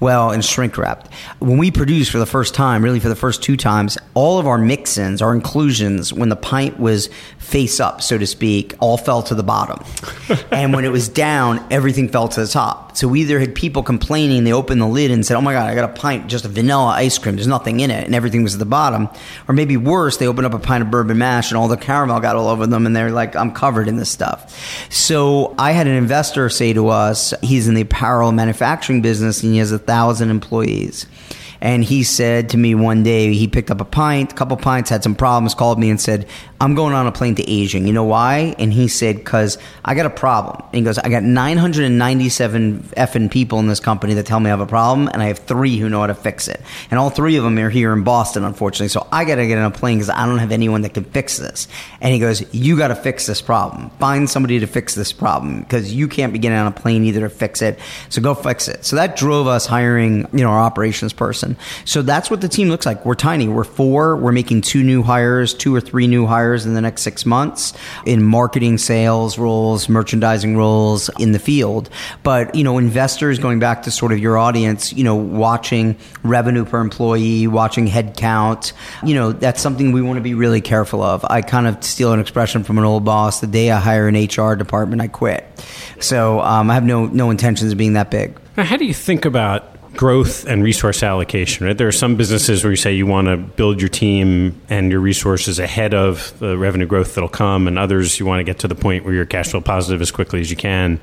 Well, 0.00 0.30
and 0.30 0.44
shrink 0.44 0.76
wrapped. 0.76 1.12
When 1.38 1.56
we 1.56 1.70
produced 1.70 2.10
for 2.10 2.18
the 2.18 2.26
first 2.26 2.54
time, 2.54 2.82
really 2.82 3.00
for 3.00 3.08
the 3.08 3.16
first 3.16 3.42
two 3.42 3.56
times, 3.56 3.96
all 4.14 4.38
of 4.38 4.46
our 4.46 4.58
mix-ins, 4.58 5.22
our 5.22 5.34
inclusions, 5.34 6.12
when 6.12 6.28
the 6.28 6.36
pint 6.36 6.78
was 6.78 7.08
face 7.38 7.80
up, 7.80 8.02
so 8.02 8.18
to 8.18 8.26
speak, 8.26 8.74
all 8.80 8.96
fell 8.96 9.22
to 9.22 9.34
the 9.34 9.42
bottom. 9.42 9.84
and 10.50 10.74
when 10.74 10.84
it 10.84 10.90
was 10.90 11.08
down, 11.08 11.64
everything 11.70 12.08
fell 12.08 12.28
to 12.28 12.40
the 12.40 12.48
top. 12.48 12.96
So 12.96 13.08
we 13.08 13.22
either 13.22 13.40
had 13.40 13.54
people 13.54 13.82
complaining, 13.82 14.44
they 14.44 14.52
opened 14.52 14.80
the 14.80 14.86
lid 14.86 15.10
and 15.10 15.26
said, 15.26 15.36
"Oh 15.36 15.40
my 15.40 15.52
god, 15.52 15.68
I 15.68 15.74
got 15.74 15.90
a 15.90 15.92
pint 15.92 16.28
just 16.28 16.44
of 16.44 16.52
vanilla 16.52 16.92
ice 16.92 17.18
cream. 17.18 17.34
There's 17.34 17.48
nothing 17.48 17.80
in 17.80 17.90
it," 17.90 18.06
and 18.06 18.14
everything 18.14 18.44
was 18.44 18.54
at 18.54 18.60
the 18.60 18.66
bottom. 18.66 19.08
Or 19.48 19.54
maybe 19.54 19.76
worse, 19.76 20.16
they 20.16 20.28
opened 20.28 20.46
up 20.46 20.54
a 20.54 20.60
pint 20.60 20.82
of 20.82 20.90
bourbon 20.90 21.18
mash 21.18 21.50
and 21.50 21.58
all 21.58 21.66
the 21.66 21.76
caramel 21.76 22.20
got 22.20 22.36
all 22.36 22.48
over 22.48 22.66
them, 22.66 22.86
and 22.86 22.94
they're 22.94 23.10
like, 23.10 23.34
"I'm 23.34 23.52
covered 23.64 23.88
in 23.88 23.96
this 23.96 24.10
stuff." 24.10 24.38
So 24.90 25.54
I 25.58 25.72
had 25.72 25.86
an 25.86 25.94
investor 25.94 26.50
say 26.50 26.72
to 26.74 26.88
us, 26.88 27.32
he's 27.40 27.66
in 27.66 27.74
the 27.74 27.80
apparel 27.80 28.30
manufacturing 28.32 29.00
business 29.00 29.42
and 29.42 29.52
he 29.52 29.58
has 29.58 29.72
a 29.72 29.78
thousand 29.78 30.30
employees. 30.30 31.06
And 31.64 31.82
he 31.82 32.02
said 32.02 32.50
to 32.50 32.58
me 32.58 32.74
one 32.74 33.02
day, 33.04 33.32
he 33.32 33.48
picked 33.48 33.70
up 33.70 33.80
a 33.80 33.86
pint, 33.86 34.32
a 34.32 34.34
couple 34.34 34.58
pints, 34.58 34.90
had 34.90 35.02
some 35.02 35.14
problems, 35.14 35.54
called 35.54 35.78
me 35.78 35.88
and 35.88 35.98
said, 35.98 36.26
I'm 36.60 36.74
going 36.74 36.92
on 36.92 37.06
a 37.06 37.12
plane 37.12 37.34
to 37.36 37.50
Asia. 37.50 37.78
You 37.78 37.92
know 37.92 38.04
why? 38.04 38.54
And 38.58 38.70
he 38.70 38.86
said, 38.86 39.16
because 39.16 39.56
I 39.82 39.94
got 39.94 40.04
a 40.04 40.10
problem. 40.10 40.62
And 40.66 40.74
he 40.74 40.82
goes, 40.82 40.98
I 40.98 41.08
got 41.08 41.22
997 41.22 42.82
effing 42.98 43.30
people 43.30 43.60
in 43.60 43.66
this 43.66 43.80
company 43.80 44.12
that 44.14 44.26
tell 44.26 44.40
me 44.40 44.46
I 44.46 44.50
have 44.50 44.60
a 44.60 44.66
problem, 44.66 45.08
and 45.08 45.22
I 45.22 45.26
have 45.28 45.38
three 45.38 45.78
who 45.78 45.88
know 45.88 46.00
how 46.00 46.06
to 46.06 46.14
fix 46.14 46.48
it. 46.48 46.60
And 46.90 47.00
all 47.00 47.08
three 47.08 47.36
of 47.36 47.44
them 47.44 47.58
are 47.58 47.70
here 47.70 47.94
in 47.94 48.04
Boston, 48.04 48.44
unfortunately. 48.44 48.88
So 48.88 49.08
I 49.10 49.24
got 49.24 49.36
to 49.36 49.46
get 49.46 49.56
on 49.56 49.64
a 49.64 49.70
plane 49.74 49.98
because 49.98 50.10
I 50.10 50.26
don't 50.26 50.38
have 50.38 50.52
anyone 50.52 50.82
that 50.82 50.92
can 50.92 51.04
fix 51.04 51.38
this. 51.38 51.66
And 52.02 52.12
he 52.12 52.20
goes, 52.20 52.44
You 52.54 52.76
got 52.76 52.88
to 52.88 52.94
fix 52.94 53.24
this 53.24 53.40
problem. 53.40 53.88
Find 53.98 54.28
somebody 54.28 54.60
to 54.60 54.66
fix 54.66 54.94
this 54.94 55.14
problem 55.14 55.60
because 55.60 55.94
you 55.94 56.08
can't 56.08 56.34
be 56.34 56.38
getting 56.38 56.58
on 56.58 56.66
a 56.66 56.72
plane 56.72 57.04
either 57.04 57.20
to 57.20 57.30
fix 57.30 57.62
it. 57.62 57.78
So 58.10 58.20
go 58.20 58.34
fix 58.34 58.68
it. 58.68 58.84
So 58.84 58.96
that 58.96 59.16
drove 59.16 59.46
us 59.46 59.64
hiring, 59.64 60.28
you 60.34 60.44
know, 60.44 60.50
our 60.50 60.60
operations 60.60 61.14
person 61.14 61.53
So 61.84 62.02
that's 62.02 62.30
what 62.30 62.40
the 62.40 62.48
team 62.48 62.68
looks 62.68 62.86
like. 62.86 63.04
We're 63.04 63.14
tiny. 63.14 63.48
We're 63.48 63.64
four. 63.64 64.16
We're 64.16 64.32
making 64.32 64.62
two 64.62 64.82
new 64.82 65.02
hires, 65.02 65.54
two 65.54 65.74
or 65.74 65.80
three 65.80 66.06
new 66.06 66.26
hires 66.26 66.66
in 66.66 66.74
the 66.74 66.80
next 66.80 67.02
six 67.02 67.24
months 67.26 67.72
in 68.06 68.22
marketing, 68.22 68.78
sales 68.78 69.38
roles, 69.38 69.88
merchandising 69.88 70.56
roles 70.56 71.10
in 71.18 71.32
the 71.32 71.38
field. 71.38 71.90
But, 72.22 72.54
you 72.54 72.64
know, 72.64 72.78
investors 72.78 73.38
going 73.38 73.58
back 73.58 73.82
to 73.84 73.90
sort 73.90 74.12
of 74.12 74.18
your 74.18 74.38
audience, 74.38 74.92
you 74.92 75.04
know, 75.04 75.14
watching 75.14 75.96
revenue 76.22 76.64
per 76.64 76.80
employee, 76.80 77.46
watching 77.46 77.86
headcount, 77.86 78.72
you 79.02 79.14
know, 79.14 79.32
that's 79.32 79.60
something 79.60 79.92
we 79.92 80.02
want 80.02 80.16
to 80.16 80.22
be 80.22 80.34
really 80.34 80.60
careful 80.60 81.02
of. 81.02 81.24
I 81.28 81.42
kind 81.42 81.66
of 81.66 81.82
steal 81.84 82.12
an 82.12 82.20
expression 82.20 82.64
from 82.64 82.78
an 82.78 82.84
old 82.84 83.04
boss. 83.04 83.40
The 83.40 83.46
day 83.46 83.70
I 83.70 83.80
hire 83.80 84.08
an 84.08 84.14
HR 84.14 84.54
department, 84.56 85.02
I 85.02 85.08
quit. 85.08 85.44
So 86.00 86.40
um, 86.40 86.70
I 86.70 86.74
have 86.74 86.84
no 86.84 87.06
no 87.06 87.30
intentions 87.30 87.72
of 87.72 87.78
being 87.78 87.94
that 87.94 88.10
big. 88.10 88.38
Now, 88.56 88.64
how 88.64 88.76
do 88.76 88.84
you 88.84 88.94
think 88.94 89.24
about 89.24 89.73
growth 89.96 90.46
and 90.46 90.62
resource 90.62 91.02
allocation? 91.02 91.66
Right? 91.66 91.76
There 91.76 91.88
are 91.88 91.92
some 91.92 92.16
businesses 92.16 92.64
where 92.64 92.70
you 92.70 92.76
say 92.76 92.92
you 92.92 93.06
want 93.06 93.28
to 93.28 93.36
build 93.36 93.80
your 93.80 93.88
team 93.88 94.60
and 94.68 94.90
your 94.90 95.00
resources 95.00 95.58
ahead 95.58 95.94
of 95.94 96.38
the 96.38 96.56
revenue 96.56 96.86
growth 96.86 97.14
that'll 97.14 97.28
come, 97.28 97.66
and 97.68 97.78
others 97.78 98.18
you 98.18 98.26
want 98.26 98.40
to 98.40 98.44
get 98.44 98.58
to 98.60 98.68
the 98.68 98.74
point 98.74 99.04
where 99.04 99.14
you're 99.14 99.26
cash 99.26 99.50
flow 99.50 99.60
positive 99.60 100.00
as 100.00 100.10
quickly 100.10 100.40
as 100.40 100.50
you 100.50 100.56
can. 100.56 101.00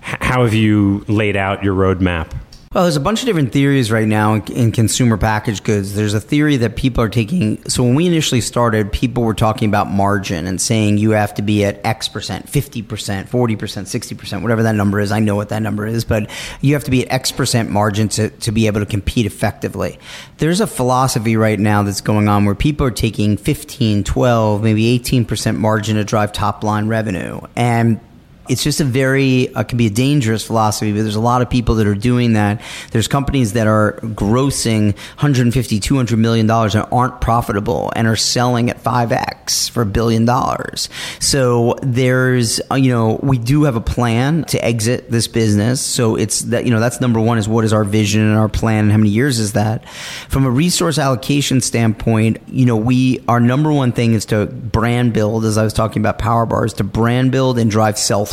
How 0.00 0.44
have 0.44 0.54
you 0.54 1.04
laid 1.08 1.36
out 1.36 1.64
your 1.64 1.74
roadmap? 1.74 2.30
Well, 2.76 2.84
there's 2.84 2.96
a 2.96 3.00
bunch 3.00 3.20
of 3.20 3.26
different 3.26 3.54
theories 3.54 3.90
right 3.90 4.06
now 4.06 4.34
in, 4.34 4.42
in, 4.52 4.70
consumer 4.70 5.16
packaged 5.16 5.64
goods. 5.64 5.94
There's 5.94 6.12
a 6.12 6.20
theory 6.20 6.58
that 6.58 6.76
people 6.76 7.02
are 7.02 7.08
taking. 7.08 7.66
So 7.70 7.82
when 7.82 7.94
we 7.94 8.06
initially 8.06 8.42
started, 8.42 8.92
people 8.92 9.22
were 9.22 9.32
talking 9.32 9.70
about 9.70 9.90
margin 9.90 10.46
and 10.46 10.60
saying 10.60 10.98
you 10.98 11.12
have 11.12 11.32
to 11.36 11.42
be 11.42 11.64
at 11.64 11.80
X 11.86 12.06
percent, 12.06 12.44
50%, 12.44 12.84
40%, 12.84 13.30
60%, 13.30 14.42
whatever 14.42 14.62
that 14.64 14.74
number 14.74 15.00
is. 15.00 15.10
I 15.10 15.20
know 15.20 15.36
what 15.36 15.48
that 15.48 15.62
number 15.62 15.86
is, 15.86 16.04
but 16.04 16.28
you 16.60 16.74
have 16.74 16.84
to 16.84 16.90
be 16.90 17.06
at 17.06 17.10
X 17.10 17.32
percent 17.32 17.70
margin 17.70 18.10
to, 18.10 18.28
to 18.28 18.52
be 18.52 18.66
able 18.66 18.80
to 18.80 18.86
compete 18.86 19.24
effectively. 19.24 19.98
There's 20.36 20.60
a 20.60 20.66
philosophy 20.66 21.34
right 21.38 21.58
now 21.58 21.82
that's 21.82 22.02
going 22.02 22.28
on 22.28 22.44
where 22.44 22.54
people 22.54 22.86
are 22.86 22.90
taking 22.90 23.38
15, 23.38 24.04
12, 24.04 24.62
maybe 24.62 24.98
18% 24.98 25.56
margin 25.56 25.96
to 25.96 26.04
drive 26.04 26.30
top 26.30 26.62
line 26.62 26.88
revenue. 26.88 27.40
And 27.56 28.00
it's 28.48 28.62
just 28.62 28.80
a 28.80 28.84
very 28.84 29.54
uh, 29.54 29.64
can 29.64 29.78
be 29.78 29.86
a 29.86 29.90
dangerous 29.90 30.44
philosophy 30.44 30.92
but 30.92 31.02
there's 31.02 31.16
a 31.16 31.20
lot 31.20 31.42
of 31.42 31.50
people 31.50 31.76
that 31.76 31.86
are 31.86 31.94
doing 31.94 32.34
that. 32.34 32.60
There's 32.90 33.08
companies 33.08 33.52
that 33.54 33.66
are 33.66 33.98
grossing 34.02 34.94
150 35.16 35.80
200 35.80 36.16
million 36.16 36.46
dollars 36.46 36.74
and 36.74 36.86
aren't 36.92 37.20
profitable 37.20 37.92
and 37.96 38.06
are 38.06 38.16
selling 38.16 38.70
at 38.70 38.82
5x 38.82 39.70
for 39.70 39.82
a 39.82 39.86
billion 39.86 40.24
dollars. 40.24 40.88
So 41.20 41.76
there's 41.82 42.60
uh, 42.70 42.74
you 42.74 42.90
know 42.90 43.18
we 43.22 43.38
do 43.38 43.64
have 43.64 43.76
a 43.76 43.80
plan 43.80 44.44
to 44.44 44.64
exit 44.64 45.10
this 45.10 45.28
business. 45.28 45.80
So 45.80 46.16
it's 46.16 46.40
that 46.42 46.64
you 46.64 46.70
know 46.70 46.80
that's 46.80 47.00
number 47.00 47.20
one 47.20 47.38
is 47.38 47.48
what 47.48 47.64
is 47.64 47.72
our 47.72 47.84
vision 47.84 48.22
and 48.22 48.38
our 48.38 48.48
plan 48.48 48.84
and 48.84 48.92
how 48.92 48.98
many 48.98 49.10
years 49.10 49.38
is 49.38 49.52
that? 49.52 49.88
From 50.28 50.44
a 50.44 50.50
resource 50.50 50.98
allocation 50.98 51.60
standpoint 51.60 52.38
you 52.48 52.66
know 52.66 52.76
we 52.76 53.22
our 53.28 53.40
number 53.40 53.72
one 53.72 53.92
thing 53.92 54.14
is 54.14 54.24
to 54.26 54.46
brand 54.46 55.12
build 55.12 55.44
as 55.44 55.58
i 55.58 55.64
was 55.64 55.72
talking 55.72 56.00
about 56.00 56.18
power 56.18 56.46
bars 56.46 56.72
to 56.74 56.84
brand 56.84 57.32
build 57.32 57.58
and 57.58 57.70
drive 57.70 57.98
sell. 57.98 58.26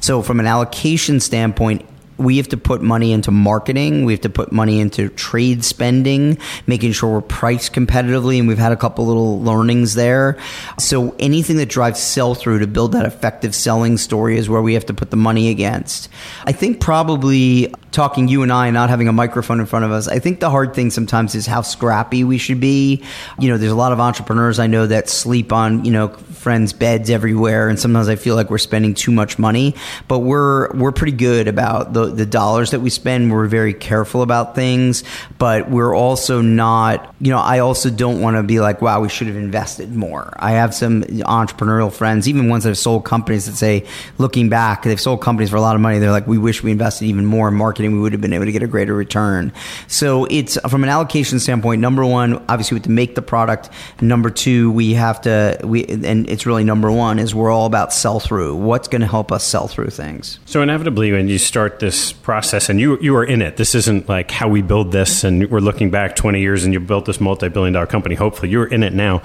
So 0.00 0.22
from 0.22 0.40
an 0.40 0.46
allocation 0.46 1.20
standpoint, 1.20 1.86
we 2.20 2.36
have 2.36 2.48
to 2.48 2.56
put 2.56 2.82
money 2.82 3.12
into 3.12 3.30
marketing. 3.30 4.04
We 4.04 4.12
have 4.12 4.20
to 4.22 4.30
put 4.30 4.52
money 4.52 4.80
into 4.80 5.08
trade 5.08 5.64
spending, 5.64 6.38
making 6.66 6.92
sure 6.92 7.10
we're 7.10 7.20
priced 7.22 7.72
competitively. 7.72 8.38
And 8.38 8.46
we've 8.46 8.58
had 8.58 8.72
a 8.72 8.76
couple 8.76 9.06
little 9.06 9.40
learnings 9.40 9.94
there. 9.94 10.38
So 10.78 11.14
anything 11.18 11.56
that 11.56 11.68
drives 11.68 12.00
sell 12.00 12.34
through 12.34 12.60
to 12.60 12.66
build 12.66 12.92
that 12.92 13.06
effective 13.06 13.54
selling 13.54 13.96
story 13.96 14.36
is 14.36 14.48
where 14.48 14.62
we 14.62 14.74
have 14.74 14.86
to 14.86 14.94
put 14.94 15.10
the 15.10 15.16
money 15.16 15.48
against. 15.48 16.08
I 16.44 16.52
think 16.52 16.80
probably 16.80 17.72
talking 17.92 18.28
you 18.28 18.42
and 18.42 18.52
I, 18.52 18.70
not 18.70 18.88
having 18.88 19.08
a 19.08 19.12
microphone 19.12 19.60
in 19.60 19.66
front 19.66 19.84
of 19.84 19.90
us, 19.90 20.06
I 20.06 20.18
think 20.18 20.40
the 20.40 20.50
hard 20.50 20.74
thing 20.74 20.90
sometimes 20.90 21.34
is 21.34 21.46
how 21.46 21.62
scrappy 21.62 22.22
we 22.24 22.38
should 22.38 22.60
be. 22.60 23.02
You 23.38 23.48
know, 23.48 23.58
there's 23.58 23.72
a 23.72 23.76
lot 23.76 23.92
of 23.92 24.00
entrepreneurs 24.00 24.58
I 24.58 24.66
know 24.66 24.86
that 24.86 25.08
sleep 25.08 25.52
on, 25.52 25.84
you 25.84 25.90
know, 25.90 26.08
friends' 26.08 26.72
beds 26.72 27.10
everywhere. 27.10 27.68
And 27.68 27.78
sometimes 27.78 28.08
I 28.08 28.16
feel 28.16 28.36
like 28.36 28.50
we're 28.50 28.58
spending 28.58 28.94
too 28.94 29.10
much 29.10 29.38
money, 29.38 29.74
but 30.08 30.20
we're, 30.20 30.72
we're 30.72 30.92
pretty 30.92 31.16
good 31.16 31.48
about 31.48 31.92
the, 31.92 32.06
the 32.16 32.26
dollars 32.26 32.70
that 32.70 32.80
we 32.80 32.90
spend. 32.90 33.32
We're 33.32 33.46
very 33.46 33.74
careful 33.74 34.22
about 34.22 34.54
things, 34.54 35.04
but 35.38 35.70
we're 35.70 35.94
also 35.94 36.40
not, 36.40 37.14
you 37.20 37.30
know, 37.30 37.38
I 37.38 37.60
also 37.60 37.90
don't 37.90 38.20
want 38.20 38.36
to 38.36 38.42
be 38.42 38.60
like, 38.60 38.82
wow, 38.82 39.00
we 39.00 39.08
should 39.08 39.26
have 39.26 39.36
invested 39.36 39.94
more. 39.94 40.34
I 40.38 40.52
have 40.52 40.74
some 40.74 41.02
entrepreneurial 41.02 41.92
friends, 41.92 42.28
even 42.28 42.48
ones 42.48 42.64
that 42.64 42.70
have 42.70 42.78
sold 42.78 43.04
companies 43.04 43.46
that 43.46 43.56
say, 43.56 43.86
looking 44.18 44.48
back, 44.48 44.82
they've 44.82 45.00
sold 45.00 45.20
companies 45.20 45.50
for 45.50 45.56
a 45.56 45.60
lot 45.60 45.74
of 45.74 45.80
money. 45.80 45.98
They're 45.98 46.10
like, 46.10 46.26
we 46.26 46.38
wish 46.38 46.62
we 46.62 46.70
invested 46.70 47.06
even 47.06 47.26
more 47.26 47.48
in 47.48 47.54
marketing. 47.54 47.92
We 47.92 48.00
would 48.00 48.12
have 48.12 48.20
been 48.20 48.32
able 48.32 48.46
to 48.46 48.52
get 48.52 48.62
a 48.62 48.66
greater 48.66 48.94
return. 48.94 49.52
So 49.88 50.26
it's 50.30 50.58
from 50.68 50.82
an 50.82 50.88
allocation 50.88 51.40
standpoint, 51.40 51.80
number 51.80 52.04
one, 52.04 52.34
obviously 52.48 52.76
we 52.76 52.78
have 52.78 52.84
to 52.84 52.90
make 52.90 53.14
the 53.14 53.22
product. 53.22 53.70
Number 54.00 54.30
two, 54.30 54.70
we 54.70 54.94
have 54.94 55.20
to, 55.22 55.58
we, 55.64 55.84
and 55.86 56.28
it's 56.28 56.46
really 56.46 56.64
number 56.64 56.90
one 56.90 57.18
is 57.18 57.34
we're 57.34 57.50
all 57.50 57.66
about 57.66 57.92
sell 57.92 58.20
through. 58.20 58.56
What's 58.56 58.88
going 58.88 59.00
to 59.00 59.06
help 59.06 59.32
us 59.32 59.44
sell 59.44 59.68
through 59.68 59.90
things? 59.90 60.38
So 60.46 60.62
inevitably, 60.62 61.12
when 61.12 61.28
you 61.28 61.38
start 61.38 61.80
this 61.80 61.99
process, 62.12 62.68
and 62.68 62.80
you 62.80 62.98
you 63.00 63.14
are 63.16 63.24
in 63.24 63.42
it. 63.42 63.56
This 63.56 63.74
isn't 63.74 64.08
like 64.08 64.30
how 64.30 64.48
we 64.48 64.62
build 64.62 64.92
this, 64.92 65.24
and 65.24 65.50
we're 65.50 65.60
looking 65.60 65.90
back 65.90 66.16
twenty 66.16 66.40
years, 66.40 66.64
and 66.64 66.72
you 66.72 66.80
built 66.80 67.04
this 67.04 67.20
multi-billion 67.20 67.72
dollar 67.74 67.86
company. 67.86 68.14
Hopefully, 68.14 68.50
you're 68.50 68.66
in 68.66 68.82
it 68.82 68.92
now. 68.92 69.22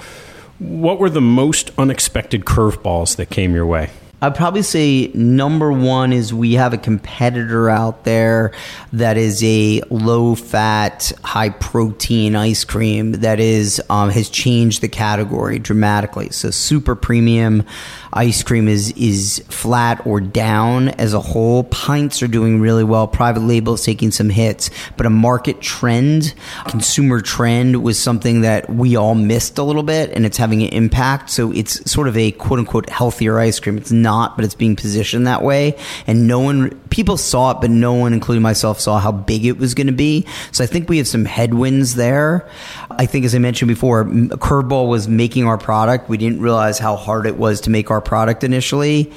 What 0.60 1.00
were 1.00 1.10
the 1.10 1.22
most 1.22 1.72
unexpected 1.78 2.46
curveballs 2.46 3.16
that 3.18 3.30
came 3.30 3.54
your 3.54 3.66
way? 3.66 3.90
I'd 4.22 4.36
probably 4.36 4.62
say 4.62 5.12
number 5.14 5.72
one 5.72 6.14
is 6.14 6.34
we 6.34 6.54
have 6.54 6.74
a 6.74 6.78
competitor 6.78 7.70
out 7.70 8.06
there 8.06 8.54
that 8.94 9.18
is 9.18 9.44
a 9.44 9.82
low 9.90 10.36
fat, 10.36 11.12
high 11.24 11.50
protein 11.50 12.36
ice 12.36 12.64
cream 12.64 13.12
that 13.14 13.40
is 13.40 13.82
um, 13.90 14.10
has 14.10 14.30
changed 14.30 14.82
the 14.82 14.88
category 14.88 15.60
dramatically. 15.60 16.30
So 16.30 16.50
super 16.50 16.96
premium 16.96 17.64
ice 18.14 18.42
cream 18.42 18.70
is 18.70 18.92
is 18.94 19.44
flat 19.50 20.06
or 20.08 20.22
down 20.22 20.90
as 20.90 21.14
a 21.14 21.20
whole. 21.20 21.66
Pints 21.66 22.24
are 22.24 22.28
doing 22.28 22.62
really 22.62 22.86
well. 22.86 23.08
Private 23.08 23.42
labels 23.42 23.84
taking 23.84 24.12
some 24.12 24.30
hits, 24.30 24.70
but 24.96 25.06
a 25.06 25.10
market 25.10 25.62
trend, 25.62 26.34
consumer 26.68 27.20
trend 27.20 27.84
was 27.84 28.00
something 28.00 28.42
that 28.42 28.70
we 28.70 28.96
all 28.96 29.16
missed 29.16 29.58
a 29.58 29.64
little 29.64 29.84
bit, 29.84 30.12
and 30.12 30.26
it's 30.26 30.38
having 30.38 30.64
an 30.64 30.70
impact. 30.70 31.30
So 31.30 31.52
it's 31.52 31.90
sort 31.92 32.08
of 32.08 32.16
a 32.16 32.32
quote 32.32 32.60
unquote 32.60 32.90
healthier 32.90 33.38
ice 33.40 33.60
cream. 33.60 33.78
It's 33.78 33.92
not, 34.06 34.38
but 34.38 34.46
it's 34.46 34.56
being 34.56 34.76
positioned 34.78 35.28
that 35.28 35.42
way, 35.42 35.78
and 36.08 36.28
no 36.28 36.40
one 36.40 36.80
people 36.90 37.18
saw 37.18 37.52
it, 37.52 37.58
but 37.60 37.70
no 37.70 37.94
one, 37.94 38.14
including 38.14 38.42
myself, 38.42 38.80
saw 38.80 39.00
how 39.00 39.12
big 39.12 39.46
it 39.46 39.58
was 39.58 39.74
going 39.74 39.88
to 39.88 39.94
be. 39.94 40.26
So 40.52 40.64
I 40.64 40.68
think 40.68 40.88
we 40.88 40.98
have 41.00 41.08
some 41.08 41.26
headwinds 41.26 41.96
there. 41.96 42.48
I 42.92 43.06
think, 43.06 43.26
as 43.26 43.36
I 43.36 43.40
mentioned 43.40 43.68
before, 43.68 44.06
Curveball 44.06 44.88
was 44.88 45.08
making 45.08 45.46
our 45.46 45.58
product. 45.58 46.08
We 46.08 46.18
didn't 46.18 46.42
realize 46.42 46.80
how 46.80 46.96
hard 46.96 47.26
it 47.26 47.38
was 47.38 47.62
to 47.62 47.70
make 47.70 47.92
our 47.92 48.00
product 48.00 48.44
initially. 48.44 49.12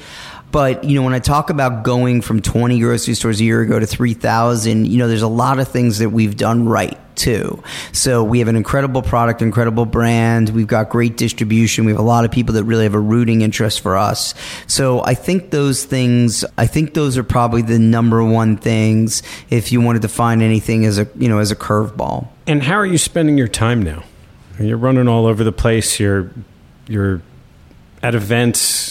But, 0.51 0.83
you 0.83 0.95
know, 0.95 1.03
when 1.03 1.13
I 1.13 1.19
talk 1.19 1.49
about 1.49 1.83
going 1.83 2.21
from 2.21 2.41
20 2.41 2.79
grocery 2.79 3.13
stores 3.13 3.39
a 3.39 3.43
year 3.43 3.61
ago 3.61 3.79
to 3.79 3.85
3,000, 3.85 4.85
you 4.85 4.97
know, 4.97 5.07
there's 5.07 5.21
a 5.21 5.27
lot 5.27 5.59
of 5.59 5.67
things 5.67 5.99
that 5.99 6.09
we've 6.09 6.35
done 6.35 6.67
right 6.67 6.97
too. 7.19 7.61
So 7.91 8.23
we 8.23 8.39
have 8.39 8.47
an 8.47 8.55
incredible 8.55 9.01
product, 9.01 9.41
incredible 9.41 9.85
brand. 9.85 10.49
We've 10.49 10.65
got 10.65 10.89
great 10.89 11.17
distribution. 11.17 11.85
We 11.85 11.91
have 11.91 11.99
a 11.99 12.03
lot 12.03 12.25
of 12.25 12.31
people 12.31 12.55
that 12.55 12.63
really 12.63 12.83
have 12.83 12.95
a 12.95 12.99
rooting 12.99 13.41
interest 13.41 13.81
for 13.81 13.97
us. 13.97 14.33
So 14.67 15.03
I 15.03 15.13
think 15.13 15.51
those 15.51 15.83
things, 15.83 16.45
I 16.57 16.65
think 16.65 16.93
those 16.93 17.17
are 17.17 17.23
probably 17.23 17.61
the 17.61 17.77
number 17.77 18.23
one 18.23 18.57
things 18.57 19.21
if 19.49 19.71
you 19.71 19.81
wanted 19.81 20.01
to 20.03 20.07
find 20.07 20.41
anything 20.41 20.85
as 20.85 20.97
a, 20.97 21.07
you 21.15 21.29
know, 21.29 21.39
as 21.39 21.51
a 21.51 21.55
curveball. 21.55 22.27
And 22.47 22.63
how 22.63 22.75
are 22.75 22.85
you 22.85 22.97
spending 22.97 23.37
your 23.37 23.49
time 23.49 23.83
now? 23.83 24.03
You're 24.57 24.77
running 24.77 25.07
all 25.07 25.25
over 25.25 25.43
the 25.43 25.51
place. 25.51 25.99
You're, 25.99 26.31
you're 26.87 27.21
at 28.01 28.15
events, 28.15 28.88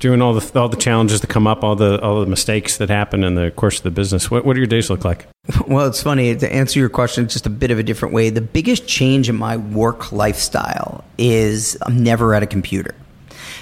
doing 0.00 0.22
all 0.22 0.34
the 0.34 0.60
all 0.60 0.68
the 0.68 0.76
challenges 0.76 1.20
that 1.20 1.28
come 1.28 1.46
up, 1.46 1.62
all 1.62 1.76
the 1.76 2.00
all 2.02 2.20
the 2.20 2.26
mistakes 2.26 2.76
that 2.78 2.88
happen 2.88 3.24
in 3.24 3.34
the 3.34 3.50
course 3.50 3.78
of 3.78 3.82
the 3.82 3.90
business. 3.90 4.30
What 4.30 4.44
what 4.44 4.54
do 4.54 4.60
your 4.60 4.66
days 4.66 4.90
look 4.90 5.04
like? 5.04 5.26
Well, 5.66 5.86
it's 5.86 6.02
funny 6.02 6.34
to 6.36 6.52
answer 6.52 6.78
your 6.78 6.88
question 6.88 7.26
just 7.26 7.46
a 7.46 7.50
bit 7.50 7.70
of 7.70 7.78
a 7.78 7.82
different 7.82 8.14
way. 8.14 8.30
The 8.30 8.42
biggest 8.42 8.86
change 8.86 9.28
in 9.28 9.36
my 9.36 9.56
work 9.56 10.12
lifestyle 10.12 11.04
is 11.16 11.76
I'm 11.82 12.02
never 12.02 12.34
at 12.34 12.42
a 12.42 12.46
computer 12.46 12.94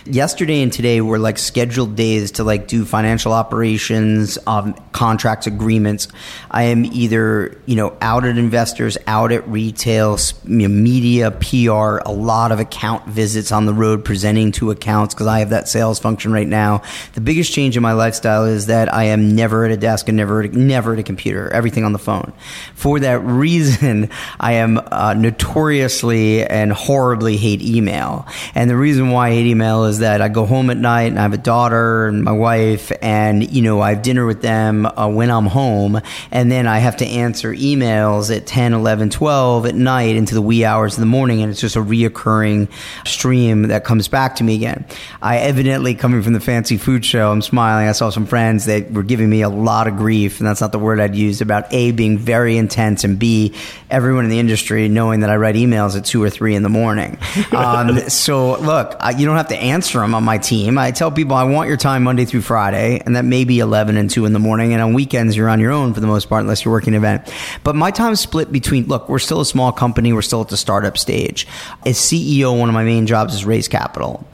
yesterday 0.07 0.63
and 0.63 0.73
today 0.73 1.01
were 1.01 1.19
like 1.19 1.39
scheduled 1.39 1.97
days 1.97 2.33
to 2.33 2.45
like 2.45 2.69
do 2.69 2.85
financial 2.85 3.33
operations, 3.33 4.39
um, 4.47 4.75
contracts, 4.93 5.47
agreements. 5.47 6.09
I 6.51 6.65
am 6.65 6.85
either 6.85 7.57
you 7.67 7.77
know 7.77 7.97
out 8.01 8.25
at 8.25 8.39
investors, 8.39 8.97
out 9.07 9.33
at 9.33 9.47
retail, 9.49 10.19
media, 10.45 11.31
PR, 11.31 11.99
a 12.05 12.13
lot 12.13 12.53
of 12.53 12.61
account 12.61 13.07
visits 13.07 13.53
on 13.53 13.67
the 13.67 13.75
road, 13.75 14.05
presenting 14.05 14.53
to 14.53 14.71
accounts 14.71 15.15
because 15.15 15.27
I 15.27 15.41
have 15.41 15.51
that 15.51 15.69
sales 15.69 15.99
function 15.99 16.33
right 16.33 16.49
now. 16.49 16.83
The 17.15 17.21
biggest 17.21 17.53
change 17.53 17.77
in 17.77 17.83
my 17.83 17.93
lifestyle 17.93 18.45
is 18.45 18.67
that 18.67 18.93
I 18.93 19.05
am 19.05 19.35
never 19.35 19.65
at 19.65 19.71
a 19.71 19.77
desk 19.77 20.09
and 20.09 20.17
never 20.17 20.47
never 20.49 20.93
at 20.93 20.99
a 20.99 21.03
computer. 21.03 21.51
Everything 21.53 21.85
on 21.85 21.93
the 21.93 21.99
phone. 21.99 22.33
For 22.75 23.01
that 23.01 23.21
reason, 23.25 24.11
I 24.41 24.53
am 24.55 24.79
uh, 24.91 25.15
notoriously 25.15 26.45
and 26.45 26.73
horribly 26.73 27.37
hate 27.37 27.63
email. 27.63 28.27
And 28.55 28.71
the 28.71 28.77
reason 28.77 29.11
why 29.11 29.29
I 29.29 29.31
hate 29.33 29.47
email 29.47 29.85
is 29.85 29.96
that 30.01 30.21
I 30.21 30.29
go 30.29 30.47
home 30.47 30.71
at 30.71 30.77
night 30.77 31.05
and 31.05 31.19
I 31.19 31.23
have 31.23 31.33
a 31.33 31.39
daughter 31.39 32.07
and 32.07 32.25
my 32.25 32.33
wife, 32.33 32.93
and 33.03 33.49
you 33.51 33.63
know 33.63 33.81
I 33.81 33.95
have 33.95 34.03
dinner 34.03 34.27
with 34.27 34.43
them 34.43 34.87
uh, 34.87 35.09
when 35.09 35.31
I'm 35.31 35.47
home, 35.47 36.01
and 36.31 36.51
then 36.51 36.67
I 36.67 36.79
have 36.79 36.99
to 36.99 37.07
answer 37.07 37.53
emails 37.53 38.35
at 38.35 38.47
10, 38.47 38.73
11, 38.73 39.11
12 39.11 39.67
at 39.67 39.75
night 39.75 40.17
into 40.17 40.35
the 40.35 40.43
wee 40.43 40.65
hours 40.65 40.95
of 40.95 41.01
the 41.01 41.07
morning, 41.07 41.43
and 41.43 41.51
it's 41.51 41.61
just 41.61 41.77
a 41.77 41.83
reoccurring 41.83 42.69
stream 43.07 43.63
that 43.63 43.85
comes 43.85 44.09
back 44.09 44.37
to 44.37 44.45
me 44.45 44.55
again. 44.55 44.85
I 45.23 45.39
evidently 45.39 45.95
coming 45.95 46.23
from 46.23 46.33
the 46.33 46.41
fancy 46.41 46.77
food 46.77 47.05
show, 47.05 47.31
I'm 47.31 47.43
smiling. 47.43 47.89
I 47.89 47.93
saw 47.93 48.11
some 48.11 48.27
friends 48.27 48.67
that 48.67 48.93
were 48.93 49.03
giving 49.03 49.31
me 49.31 49.43
a 49.43 49.49
lot 49.49 49.89
of 49.89 49.97
grief, 49.97 50.41
and 50.41 50.47
that's 50.47 50.61
not 50.61 50.73
the 50.73 50.79
word 50.79 51.01
I'd 51.01 51.15
use 51.15 51.41
about 51.41 51.73
a 51.73 51.93
being 51.93 52.19
very 52.19 52.57
intense 52.57 53.05
and 53.05 53.19
b 53.19 53.55
everyone 53.91 54.25
in 54.25 54.31
the 54.31 54.39
industry 54.39 54.89
knowing 54.89 55.21
that 55.21 55.31
I 55.31 55.37
write 55.37 55.55
emails 55.55 55.97
at 55.97 56.05
two 56.05 56.23
or 56.23 56.31
three 56.31 56.55
in 56.55 56.63
the 56.63 56.69
morning. 56.69 57.19
Um, 57.57 58.11
so 58.11 58.59
look, 58.61 58.97
I, 59.01 59.11
you 59.11 59.25
don't 59.25 59.37
have 59.37 59.49
to 59.49 59.57
answer 59.57 59.86
them 59.93 60.15
on 60.15 60.25
my 60.25 60.39
team. 60.39 60.79
I 60.79 60.91
tell 60.91 61.11
people 61.11 61.35
I 61.37 61.45
want 61.45 61.69
your 61.69 61.77
time 61.77 62.03
Monday 62.03 62.25
through 62.25 62.43
Friday, 62.43 63.01
and 63.05 63.17
that 63.17 63.25
may 63.25 63.45
be 63.45 63.59
11 63.59 63.97
and 63.97 64.11
2 64.11 64.25
in 64.25 64.33
the 64.33 64.39
morning. 64.39 64.73
And 64.73 64.83
on 64.83 64.93
weekends, 64.95 65.37
you're 65.37 65.49
on 65.49 65.61
your 65.61 65.73
own 65.73 65.95
for 65.95 66.01
the 66.01 66.07
most 66.07 66.29
part, 66.29 66.43
unless 66.43 66.65
you're 66.65 66.73
working 66.73 66.95
an 66.95 66.99
event. 66.99 67.33
But 67.65 67.77
my 67.77 67.91
time 67.91 68.13
is 68.13 68.21
split 68.21 68.53
between, 68.53 68.87
look, 68.87 69.09
we're 69.09 69.19
still 69.19 69.41
a 69.41 69.47
small 69.47 69.73
company. 69.73 70.13
We're 70.13 70.23
still 70.23 70.43
at 70.43 70.49
the 70.49 70.57
startup 70.57 70.99
stage. 70.99 71.47
As 71.85 71.97
CEO, 71.99 72.59
one 72.59 72.69
of 72.69 72.75
my 72.75 72.85
main 72.85 73.07
jobs 73.07 73.35
is 73.35 73.45
raise 73.45 73.69
capital. 73.69 74.27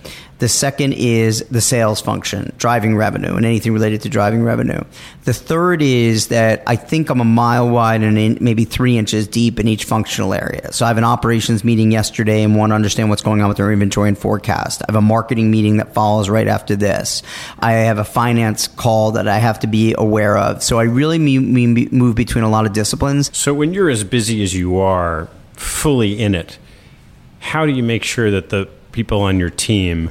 The 0.42 0.48
second 0.48 0.94
is 0.94 1.44
the 1.52 1.60
sales 1.60 2.00
function, 2.00 2.52
driving 2.58 2.96
revenue, 2.96 3.36
and 3.36 3.46
anything 3.46 3.72
related 3.72 4.00
to 4.00 4.08
driving 4.08 4.42
revenue. 4.42 4.80
The 5.22 5.32
third 5.32 5.82
is 5.82 6.26
that 6.28 6.64
I 6.66 6.74
think 6.74 7.10
I'm 7.10 7.20
a 7.20 7.24
mile 7.24 7.68
wide 7.68 8.02
and 8.02 8.18
in, 8.18 8.38
maybe 8.40 8.64
three 8.64 8.98
inches 8.98 9.28
deep 9.28 9.60
in 9.60 9.68
each 9.68 9.84
functional 9.84 10.34
area. 10.34 10.72
So 10.72 10.84
I 10.84 10.88
have 10.88 10.98
an 10.98 11.04
operations 11.04 11.62
meeting 11.62 11.92
yesterday 11.92 12.42
and 12.42 12.56
want 12.56 12.72
to 12.72 12.74
understand 12.74 13.08
what's 13.08 13.22
going 13.22 13.40
on 13.40 13.50
with 13.50 13.60
our 13.60 13.72
inventory 13.72 14.08
and 14.08 14.18
forecast. 14.18 14.82
I 14.82 14.86
have 14.88 14.96
a 14.96 15.00
marketing 15.00 15.52
meeting 15.52 15.76
that 15.76 15.94
follows 15.94 16.28
right 16.28 16.48
after 16.48 16.74
this. 16.74 17.22
I 17.60 17.74
have 17.74 17.98
a 17.98 18.04
finance 18.04 18.66
call 18.66 19.12
that 19.12 19.28
I 19.28 19.38
have 19.38 19.60
to 19.60 19.68
be 19.68 19.94
aware 19.96 20.36
of. 20.36 20.64
So 20.64 20.80
I 20.80 20.82
really 20.82 21.20
move 21.20 22.16
between 22.16 22.42
a 22.42 22.50
lot 22.50 22.66
of 22.66 22.72
disciplines. 22.72 23.30
So 23.32 23.54
when 23.54 23.72
you're 23.72 23.90
as 23.90 24.02
busy 24.02 24.42
as 24.42 24.56
you 24.56 24.80
are, 24.80 25.28
fully 25.52 26.20
in 26.20 26.34
it, 26.34 26.58
how 27.38 27.64
do 27.64 27.70
you 27.70 27.84
make 27.84 28.02
sure 28.02 28.32
that 28.32 28.48
the 28.48 28.68
people 28.90 29.20
on 29.20 29.38
your 29.38 29.48
team 29.48 30.10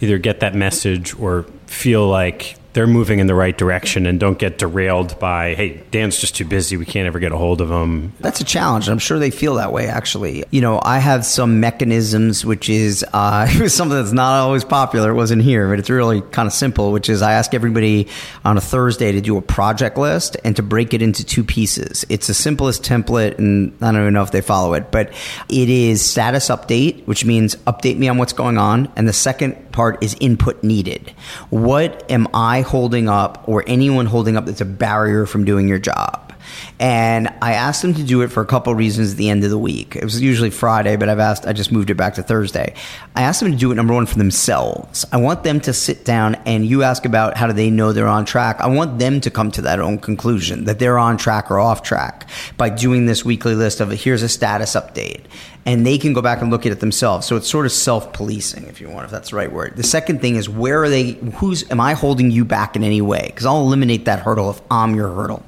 either 0.00 0.18
get 0.18 0.40
that 0.40 0.54
message 0.54 1.14
or 1.18 1.44
feel 1.66 2.08
like 2.08 2.56
they're 2.72 2.86
moving 2.86 3.18
in 3.18 3.26
the 3.26 3.34
right 3.34 3.56
direction 3.56 4.06
and 4.06 4.20
don't 4.20 4.38
get 4.38 4.58
derailed 4.58 5.18
by, 5.18 5.54
hey, 5.54 5.82
Dan's 5.90 6.18
just 6.18 6.36
too 6.36 6.44
busy. 6.44 6.76
We 6.76 6.84
can't 6.84 7.06
ever 7.06 7.18
get 7.18 7.32
a 7.32 7.36
hold 7.36 7.60
of 7.60 7.70
him. 7.70 8.12
That's 8.20 8.40
a 8.40 8.44
challenge. 8.44 8.88
I'm 8.88 8.98
sure 8.98 9.18
they 9.18 9.30
feel 9.30 9.56
that 9.56 9.72
way, 9.72 9.88
actually. 9.88 10.44
You 10.50 10.60
know, 10.60 10.80
I 10.82 10.98
have 10.98 11.24
some 11.24 11.60
mechanisms, 11.60 12.44
which 12.44 12.68
is 12.68 13.04
uh, 13.12 13.46
something 13.68 13.96
that's 13.96 14.12
not 14.12 14.40
always 14.40 14.64
popular. 14.64 15.10
It 15.10 15.14
wasn't 15.14 15.42
here, 15.42 15.68
but 15.68 15.78
it's 15.78 15.90
really 15.90 16.20
kind 16.20 16.46
of 16.46 16.52
simple, 16.52 16.92
which 16.92 17.08
is 17.08 17.22
I 17.22 17.32
ask 17.32 17.54
everybody 17.54 18.08
on 18.44 18.56
a 18.56 18.60
Thursday 18.60 19.12
to 19.12 19.20
do 19.20 19.36
a 19.36 19.42
project 19.42 19.98
list 19.98 20.36
and 20.44 20.54
to 20.56 20.62
break 20.62 20.94
it 20.94 21.02
into 21.02 21.24
two 21.24 21.42
pieces. 21.42 22.06
It's 22.08 22.28
the 22.28 22.34
simplest 22.34 22.84
template, 22.84 23.38
and 23.38 23.76
I 23.80 23.90
don't 23.90 24.02
even 24.02 24.14
know 24.14 24.22
if 24.22 24.30
they 24.30 24.42
follow 24.42 24.74
it, 24.74 24.92
but 24.92 25.12
it 25.48 25.68
is 25.68 26.04
status 26.04 26.48
update, 26.48 27.04
which 27.06 27.24
means 27.24 27.56
update 27.56 27.98
me 27.98 28.08
on 28.08 28.18
what's 28.18 28.32
going 28.32 28.58
on. 28.58 28.92
And 28.94 29.08
the 29.08 29.12
second 29.12 29.72
part 29.72 30.02
is 30.02 30.16
input 30.20 30.62
needed. 30.62 31.12
What 31.50 32.10
am 32.10 32.28
I 32.34 32.60
holding 32.70 33.08
up 33.08 33.42
or 33.48 33.64
anyone 33.66 34.06
holding 34.06 34.36
up 34.36 34.46
that's 34.46 34.60
a 34.60 34.64
barrier 34.64 35.26
from 35.26 35.44
doing 35.44 35.66
your 35.66 35.80
job. 35.80 36.29
And 36.78 37.28
I 37.42 37.54
asked 37.54 37.82
them 37.82 37.94
to 37.94 38.02
do 38.02 38.22
it 38.22 38.28
for 38.28 38.40
a 38.40 38.46
couple 38.46 38.74
reasons 38.74 39.12
at 39.12 39.16
the 39.16 39.30
end 39.30 39.44
of 39.44 39.50
the 39.50 39.58
week. 39.58 39.96
It 39.96 40.04
was 40.04 40.20
usually 40.20 40.50
Friday, 40.50 40.96
but 40.96 41.08
I've 41.08 41.18
asked, 41.18 41.46
I 41.46 41.52
just 41.52 41.72
moved 41.72 41.90
it 41.90 41.94
back 41.94 42.14
to 42.14 42.22
Thursday. 42.22 42.74
I 43.14 43.22
asked 43.22 43.40
them 43.40 43.52
to 43.52 43.58
do 43.58 43.70
it, 43.72 43.74
number 43.74 43.94
one, 43.94 44.06
for 44.06 44.18
themselves. 44.18 45.04
I 45.12 45.18
want 45.18 45.42
them 45.44 45.60
to 45.60 45.72
sit 45.72 46.04
down 46.04 46.36
and 46.46 46.66
you 46.66 46.82
ask 46.82 47.04
about 47.04 47.36
how 47.36 47.46
do 47.46 47.52
they 47.52 47.70
know 47.70 47.92
they're 47.92 48.08
on 48.08 48.24
track. 48.24 48.60
I 48.60 48.68
want 48.68 48.98
them 48.98 49.20
to 49.20 49.30
come 49.30 49.50
to 49.52 49.62
that 49.62 49.80
own 49.80 49.98
conclusion 49.98 50.64
that 50.64 50.78
they're 50.78 50.98
on 50.98 51.16
track 51.16 51.50
or 51.50 51.58
off 51.58 51.82
track 51.82 52.28
by 52.56 52.70
doing 52.70 53.06
this 53.06 53.24
weekly 53.24 53.54
list 53.54 53.80
of 53.80 53.90
here's 53.90 54.22
a 54.22 54.28
status 54.28 54.74
update 54.74 55.24
and 55.66 55.86
they 55.86 55.98
can 55.98 56.12
go 56.12 56.22
back 56.22 56.40
and 56.40 56.50
look 56.50 56.64
at 56.66 56.72
it 56.72 56.80
themselves. 56.80 57.26
So 57.26 57.36
it's 57.36 57.48
sort 57.48 57.66
of 57.66 57.72
self-policing, 57.72 58.66
if 58.66 58.80
you 58.80 58.88
want, 58.88 59.04
if 59.04 59.10
that's 59.10 59.30
the 59.30 59.36
right 59.36 59.52
word. 59.52 59.76
The 59.76 59.82
second 59.82 60.20
thing 60.20 60.36
is 60.36 60.48
where 60.48 60.82
are 60.82 60.88
they? 60.88 61.12
Who's 61.34 61.70
am 61.70 61.80
I 61.80 61.94
holding 61.94 62.30
you 62.30 62.44
back 62.44 62.76
in 62.76 62.84
any 62.84 63.00
way? 63.00 63.24
Because 63.26 63.46
I'll 63.46 63.60
eliminate 63.60 64.06
that 64.06 64.20
hurdle 64.20 64.50
if 64.50 64.60
I'm 64.70 64.94
your 64.94 65.12
hurdle. 65.12 65.44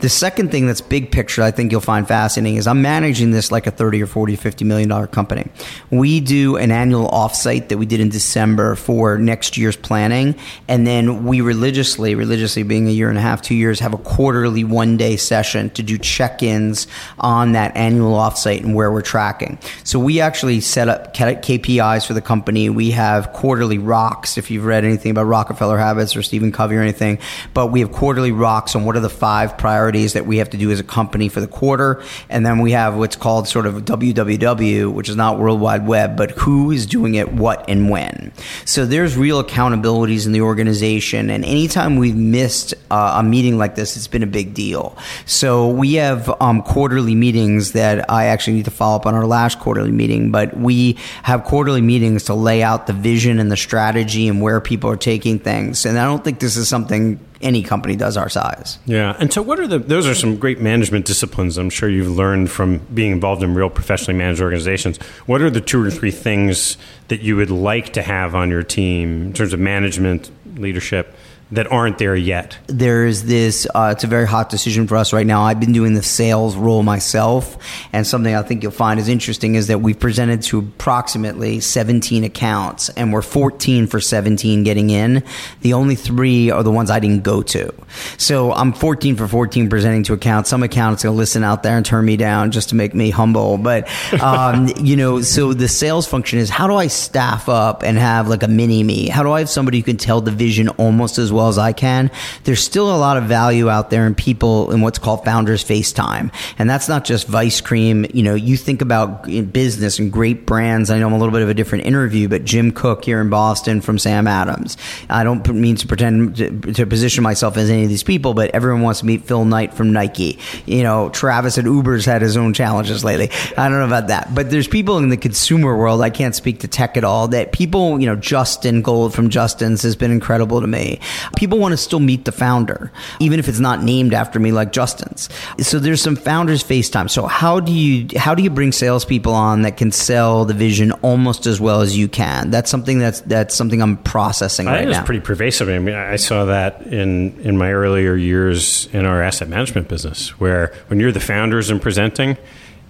The 0.00 0.08
second 0.08 0.50
thing 0.50 0.66
that's 0.66 0.80
big 0.80 1.12
picture 1.12 1.42
I 1.42 1.50
think 1.50 1.70
you'll 1.72 1.82
find 1.82 2.08
fascinating 2.08 2.56
is 2.56 2.66
I'm 2.66 2.80
managing 2.80 3.32
this 3.32 3.52
like 3.52 3.66
a 3.66 3.70
30 3.70 4.02
or 4.02 4.06
40 4.06 4.32
or 4.32 4.36
50 4.38 4.64
million 4.64 4.88
dollar 4.88 5.06
company. 5.06 5.46
We 5.90 6.20
do 6.20 6.56
an 6.56 6.70
annual 6.70 7.06
offsite 7.08 7.68
that 7.68 7.76
we 7.76 7.84
did 7.84 8.00
in 8.00 8.08
December 8.08 8.76
for 8.76 9.18
next 9.18 9.58
year's 9.58 9.76
planning. 9.76 10.36
And 10.68 10.86
then 10.86 11.26
we 11.26 11.42
religiously, 11.42 12.14
religiously 12.14 12.62
being 12.62 12.88
a 12.88 12.90
year 12.90 13.10
and 13.10 13.18
a 13.18 13.20
half, 13.20 13.42
two 13.42 13.54
years, 13.54 13.78
have 13.80 13.92
a 13.92 13.98
quarterly 13.98 14.64
one 14.64 14.96
day 14.96 15.18
session 15.18 15.68
to 15.70 15.82
do 15.82 15.98
check 15.98 16.42
ins 16.42 16.86
on 17.18 17.52
that 17.52 17.76
annual 17.76 18.14
offsite 18.14 18.60
and 18.64 18.74
where 18.74 18.90
we're 18.90 19.02
tracking. 19.02 19.58
So 19.84 19.98
we 19.98 20.20
actually 20.22 20.62
set 20.62 20.88
up 20.88 21.14
KPIs 21.14 22.06
for 22.06 22.14
the 22.14 22.22
company. 22.22 22.70
We 22.70 22.92
have 22.92 23.34
quarterly 23.34 23.76
rocks, 23.76 24.38
if 24.38 24.50
you've 24.50 24.64
read 24.64 24.86
anything 24.86 25.10
about 25.10 25.24
Rockefeller 25.24 25.76
Habits 25.76 26.16
or 26.16 26.22
Stephen 26.22 26.52
Covey 26.52 26.76
or 26.76 26.80
anything, 26.80 27.18
but 27.52 27.66
we 27.66 27.80
have 27.80 27.92
quarterly 27.92 28.32
rocks 28.32 28.74
on 28.74 28.86
what 28.86 28.96
are 28.96 29.00
the 29.00 29.10
five 29.10 29.58
priorities 29.58 29.89
priorities 29.90 30.12
that 30.12 30.24
we 30.24 30.38
have 30.38 30.50
to 30.50 30.56
do 30.56 30.70
as 30.70 30.78
a 30.78 30.84
company 30.84 31.28
for 31.28 31.40
the 31.40 31.48
quarter. 31.48 32.02
And 32.28 32.46
then 32.46 32.60
we 32.60 32.72
have 32.72 32.96
what's 32.96 33.16
called 33.16 33.48
sort 33.48 33.66
of 33.66 33.84
WWW, 33.84 34.92
which 34.92 35.08
is 35.08 35.16
not 35.16 35.38
World 35.38 35.60
Wide 35.60 35.86
Web, 35.86 36.16
but 36.16 36.30
who 36.32 36.70
is 36.70 36.86
doing 36.86 37.16
it, 37.16 37.32
what, 37.32 37.64
and 37.68 37.90
when. 37.90 38.32
So 38.64 38.86
there's 38.86 39.16
real 39.16 39.42
accountabilities 39.42 40.26
in 40.26 40.32
the 40.32 40.42
organization. 40.42 41.28
And 41.30 41.44
anytime 41.44 41.96
we've 41.96 42.16
missed 42.16 42.74
uh, 42.90 43.16
a 43.18 43.22
meeting 43.22 43.58
like 43.58 43.74
this, 43.74 43.96
it's 43.96 44.06
been 44.06 44.22
a 44.22 44.28
big 44.28 44.54
deal. 44.54 44.96
So 45.26 45.68
we 45.68 45.94
have 45.94 46.30
um, 46.40 46.62
quarterly 46.62 47.16
meetings 47.16 47.72
that 47.72 48.08
I 48.08 48.26
actually 48.26 48.54
need 48.54 48.66
to 48.66 48.70
follow 48.70 48.96
up 48.96 49.06
on 49.06 49.14
our 49.14 49.26
last 49.26 49.58
quarterly 49.58 49.92
meeting, 49.92 50.30
but 50.30 50.56
we 50.56 50.98
have 51.24 51.42
quarterly 51.42 51.82
meetings 51.82 52.24
to 52.24 52.34
lay 52.34 52.62
out 52.62 52.86
the 52.86 52.92
vision 52.92 53.40
and 53.40 53.50
the 53.50 53.56
strategy 53.56 54.28
and 54.28 54.40
where 54.40 54.60
people 54.60 54.88
are 54.88 54.96
taking 54.96 55.40
things. 55.40 55.84
And 55.84 55.98
I 55.98 56.04
don't 56.04 56.22
think 56.22 56.38
this 56.38 56.56
is 56.56 56.68
something 56.68 57.18
any 57.40 57.62
company 57.62 57.96
does 57.96 58.16
our 58.16 58.28
size. 58.28 58.78
Yeah. 58.86 59.16
And 59.18 59.32
so, 59.32 59.42
what 59.42 59.58
are 59.58 59.66
the, 59.66 59.78
those 59.78 60.06
are 60.06 60.14
some 60.14 60.36
great 60.36 60.60
management 60.60 61.06
disciplines 61.06 61.56
I'm 61.58 61.70
sure 61.70 61.88
you've 61.88 62.10
learned 62.10 62.50
from 62.50 62.78
being 62.92 63.12
involved 63.12 63.42
in 63.42 63.54
real 63.54 63.70
professionally 63.70 64.18
managed 64.18 64.40
organizations. 64.40 64.98
What 65.26 65.40
are 65.40 65.50
the 65.50 65.60
two 65.60 65.82
or 65.82 65.90
three 65.90 66.10
things 66.10 66.76
that 67.08 67.20
you 67.20 67.36
would 67.36 67.50
like 67.50 67.92
to 67.94 68.02
have 68.02 68.34
on 68.34 68.50
your 68.50 68.62
team 68.62 69.26
in 69.26 69.32
terms 69.32 69.52
of 69.52 69.60
management, 69.60 70.30
leadership? 70.58 71.14
That 71.52 71.70
aren't 71.70 71.98
there 71.98 72.14
yet? 72.14 72.58
There's 72.68 73.24
this, 73.24 73.66
uh, 73.74 73.90
it's 73.92 74.04
a 74.04 74.06
very 74.06 74.26
hot 74.26 74.50
decision 74.50 74.86
for 74.86 74.96
us 74.96 75.12
right 75.12 75.26
now. 75.26 75.42
I've 75.42 75.58
been 75.58 75.72
doing 75.72 75.94
the 75.94 76.02
sales 76.02 76.56
role 76.56 76.82
myself, 76.82 77.58
and 77.92 78.06
something 78.06 78.34
I 78.34 78.42
think 78.42 78.62
you'll 78.62 78.72
find 78.72 79.00
is 79.00 79.08
interesting 79.08 79.56
is 79.56 79.66
that 79.66 79.80
we've 79.80 79.98
presented 79.98 80.42
to 80.42 80.60
approximately 80.60 81.60
17 81.60 82.22
accounts, 82.24 82.88
and 82.90 83.12
we're 83.12 83.22
14 83.22 83.88
for 83.88 84.00
17 84.00 84.62
getting 84.62 84.90
in. 84.90 85.24
The 85.62 85.72
only 85.72 85.96
three 85.96 86.50
are 86.50 86.62
the 86.62 86.70
ones 86.70 86.90
I 86.90 87.00
didn't 87.00 87.24
go 87.24 87.42
to. 87.42 87.74
So 88.16 88.52
I'm 88.52 88.72
14 88.72 89.16
for 89.16 89.26
14 89.26 89.68
presenting 89.68 90.04
to 90.04 90.12
accounts. 90.12 90.50
Some 90.50 90.62
accounts 90.62 91.02
will 91.02 91.12
listen 91.12 91.42
out 91.42 91.64
there 91.64 91.76
and 91.76 91.84
turn 91.84 92.04
me 92.04 92.16
down 92.16 92.52
just 92.52 92.68
to 92.68 92.76
make 92.76 92.94
me 92.94 93.10
humble. 93.10 93.58
But, 93.58 93.88
um, 94.22 94.68
you 94.80 94.94
know, 94.96 95.20
so 95.20 95.52
the 95.52 95.68
sales 95.68 96.06
function 96.06 96.38
is 96.38 96.48
how 96.48 96.68
do 96.68 96.74
I 96.76 96.86
staff 96.86 97.48
up 97.48 97.82
and 97.82 97.98
have 97.98 98.28
like 98.28 98.44
a 98.44 98.48
mini 98.48 98.84
me? 98.84 99.08
How 99.08 99.24
do 99.24 99.32
I 99.32 99.40
have 99.40 99.50
somebody 99.50 99.78
who 99.78 99.84
can 99.84 99.96
tell 99.96 100.20
the 100.20 100.30
vision 100.30 100.68
almost 100.70 101.18
as 101.18 101.32
well? 101.32 101.39
Well 101.40 101.48
as 101.48 101.56
I 101.56 101.72
can, 101.72 102.10
there's 102.44 102.62
still 102.62 102.94
a 102.94 102.98
lot 102.98 103.16
of 103.16 103.24
value 103.24 103.70
out 103.70 103.88
there 103.88 104.06
in 104.06 104.14
people 104.14 104.72
in 104.72 104.82
what's 104.82 104.98
called 104.98 105.24
founders 105.24 105.64
FaceTime. 105.64 106.30
And 106.58 106.68
that's 106.68 106.86
not 106.86 107.06
just 107.06 107.26
Vice 107.26 107.62
Cream. 107.62 108.04
You 108.12 108.22
know, 108.22 108.34
you 108.34 108.58
think 108.58 108.82
about 108.82 109.24
business 109.24 109.98
and 109.98 110.12
great 110.12 110.44
brands. 110.44 110.90
I 110.90 110.98
know 110.98 111.06
I'm 111.06 111.14
a 111.14 111.18
little 111.18 111.32
bit 111.32 111.40
of 111.40 111.48
a 111.48 111.54
different 111.54 111.86
interview, 111.86 112.28
but 112.28 112.44
Jim 112.44 112.72
Koch 112.72 113.02
here 113.02 113.22
in 113.22 113.30
Boston 113.30 113.80
from 113.80 113.98
Sam 113.98 114.26
Adams. 114.26 114.76
I 115.08 115.24
don't 115.24 115.48
mean 115.54 115.76
to 115.76 115.86
pretend 115.86 116.36
to, 116.36 116.60
to 116.74 116.84
position 116.84 117.24
myself 117.24 117.56
as 117.56 117.70
any 117.70 117.84
of 117.84 117.88
these 117.88 118.02
people, 118.02 118.34
but 118.34 118.50
everyone 118.50 118.82
wants 118.82 119.00
to 119.00 119.06
meet 119.06 119.24
Phil 119.24 119.46
Knight 119.46 119.72
from 119.72 119.94
Nike. 119.94 120.38
You 120.66 120.82
know, 120.82 121.08
Travis 121.08 121.56
at 121.56 121.64
Uber's 121.64 122.04
had 122.04 122.20
his 122.20 122.36
own 122.36 122.52
challenges 122.52 123.02
lately. 123.02 123.30
I 123.56 123.70
don't 123.70 123.78
know 123.78 123.86
about 123.86 124.08
that, 124.08 124.34
but 124.34 124.50
there's 124.50 124.68
people 124.68 124.98
in 124.98 125.08
the 125.08 125.16
consumer 125.16 125.74
world. 125.74 126.02
I 126.02 126.10
can't 126.10 126.34
speak 126.34 126.60
to 126.60 126.68
tech 126.68 126.98
at 126.98 127.04
all. 127.04 127.28
That 127.28 127.52
people, 127.52 127.98
you 127.98 128.04
know, 128.04 128.16
Justin 128.16 128.82
Gold 128.82 129.14
from 129.14 129.30
Justin's 129.30 129.80
has 129.80 129.96
been 129.96 130.10
incredible 130.10 130.60
to 130.60 130.66
me 130.66 131.00
people 131.36 131.58
want 131.58 131.72
to 131.72 131.76
still 131.76 132.00
meet 132.00 132.24
the 132.24 132.32
founder, 132.32 132.92
even 133.18 133.38
if 133.38 133.48
it's 133.48 133.60
not 133.60 133.82
named 133.82 134.14
after 134.14 134.38
me 134.38 134.52
like 134.52 134.72
Justin's. 134.72 135.28
So 135.58 135.78
there's 135.78 136.02
some 136.02 136.16
founders 136.16 136.62
FaceTime. 136.62 137.10
So 137.10 137.26
how 137.26 137.60
do 137.60 137.72
you 137.72 138.08
how 138.18 138.34
do 138.34 138.42
you 138.42 138.50
bring 138.50 138.72
salespeople 138.72 139.34
on 139.34 139.62
that 139.62 139.76
can 139.76 139.92
sell 139.92 140.44
the 140.44 140.54
vision 140.54 140.92
almost 141.02 141.46
as 141.46 141.60
well 141.60 141.80
as 141.80 141.96
you 141.96 142.08
can? 142.08 142.50
That's 142.50 142.70
something 142.70 142.98
that's 142.98 143.20
that's 143.22 143.54
something 143.54 143.80
I'm 143.82 143.96
processing 143.98 144.68
I 144.68 144.72
right 144.72 144.78
think 144.80 144.90
now. 144.92 144.98
It's 145.00 145.06
pretty 145.06 145.20
pervasive. 145.20 145.68
I 145.68 145.78
mean, 145.78 145.94
I 145.94 146.16
saw 146.16 146.46
that 146.46 146.86
in 146.86 147.38
in 147.40 147.56
my 147.56 147.72
earlier 147.72 148.14
years 148.14 148.86
in 148.92 149.06
our 149.06 149.22
asset 149.22 149.48
management 149.48 149.88
business, 149.88 150.38
where 150.40 150.74
when 150.88 151.00
you're 151.00 151.12
the 151.12 151.20
founders 151.20 151.70
and 151.70 151.80
presenting 151.80 152.36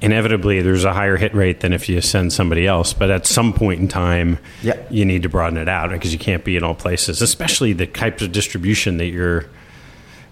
inevitably 0.01 0.63
there's 0.63 0.85
a 0.85 0.93
higher 0.93 1.17
hit 1.17 1.35
rate 1.35 1.61
than 1.61 1.73
if 1.73 1.89
you 1.89 2.01
send 2.01 2.33
somebody 2.33 2.67
else. 2.67 2.93
But 2.93 3.11
at 3.11 3.27
some 3.27 3.53
point 3.53 3.81
in 3.81 3.89
time, 3.89 4.39
Yep. 4.63 4.89
you 4.91 5.05
need 5.05 5.23
to 5.23 5.29
broaden 5.29 5.59
it 5.59 5.69
out 5.69 5.91
because 5.91 6.13
you 6.13 6.19
can't 6.19 6.45
be 6.45 6.57
in 6.57 6.63
all 6.65 6.75
places, 6.75 7.21
especially 7.23 7.73
the 7.73 7.87
types 7.87 8.23
of 8.23 8.33
distribution 8.33 8.97
that 8.99 9.07
you're. 9.07 9.47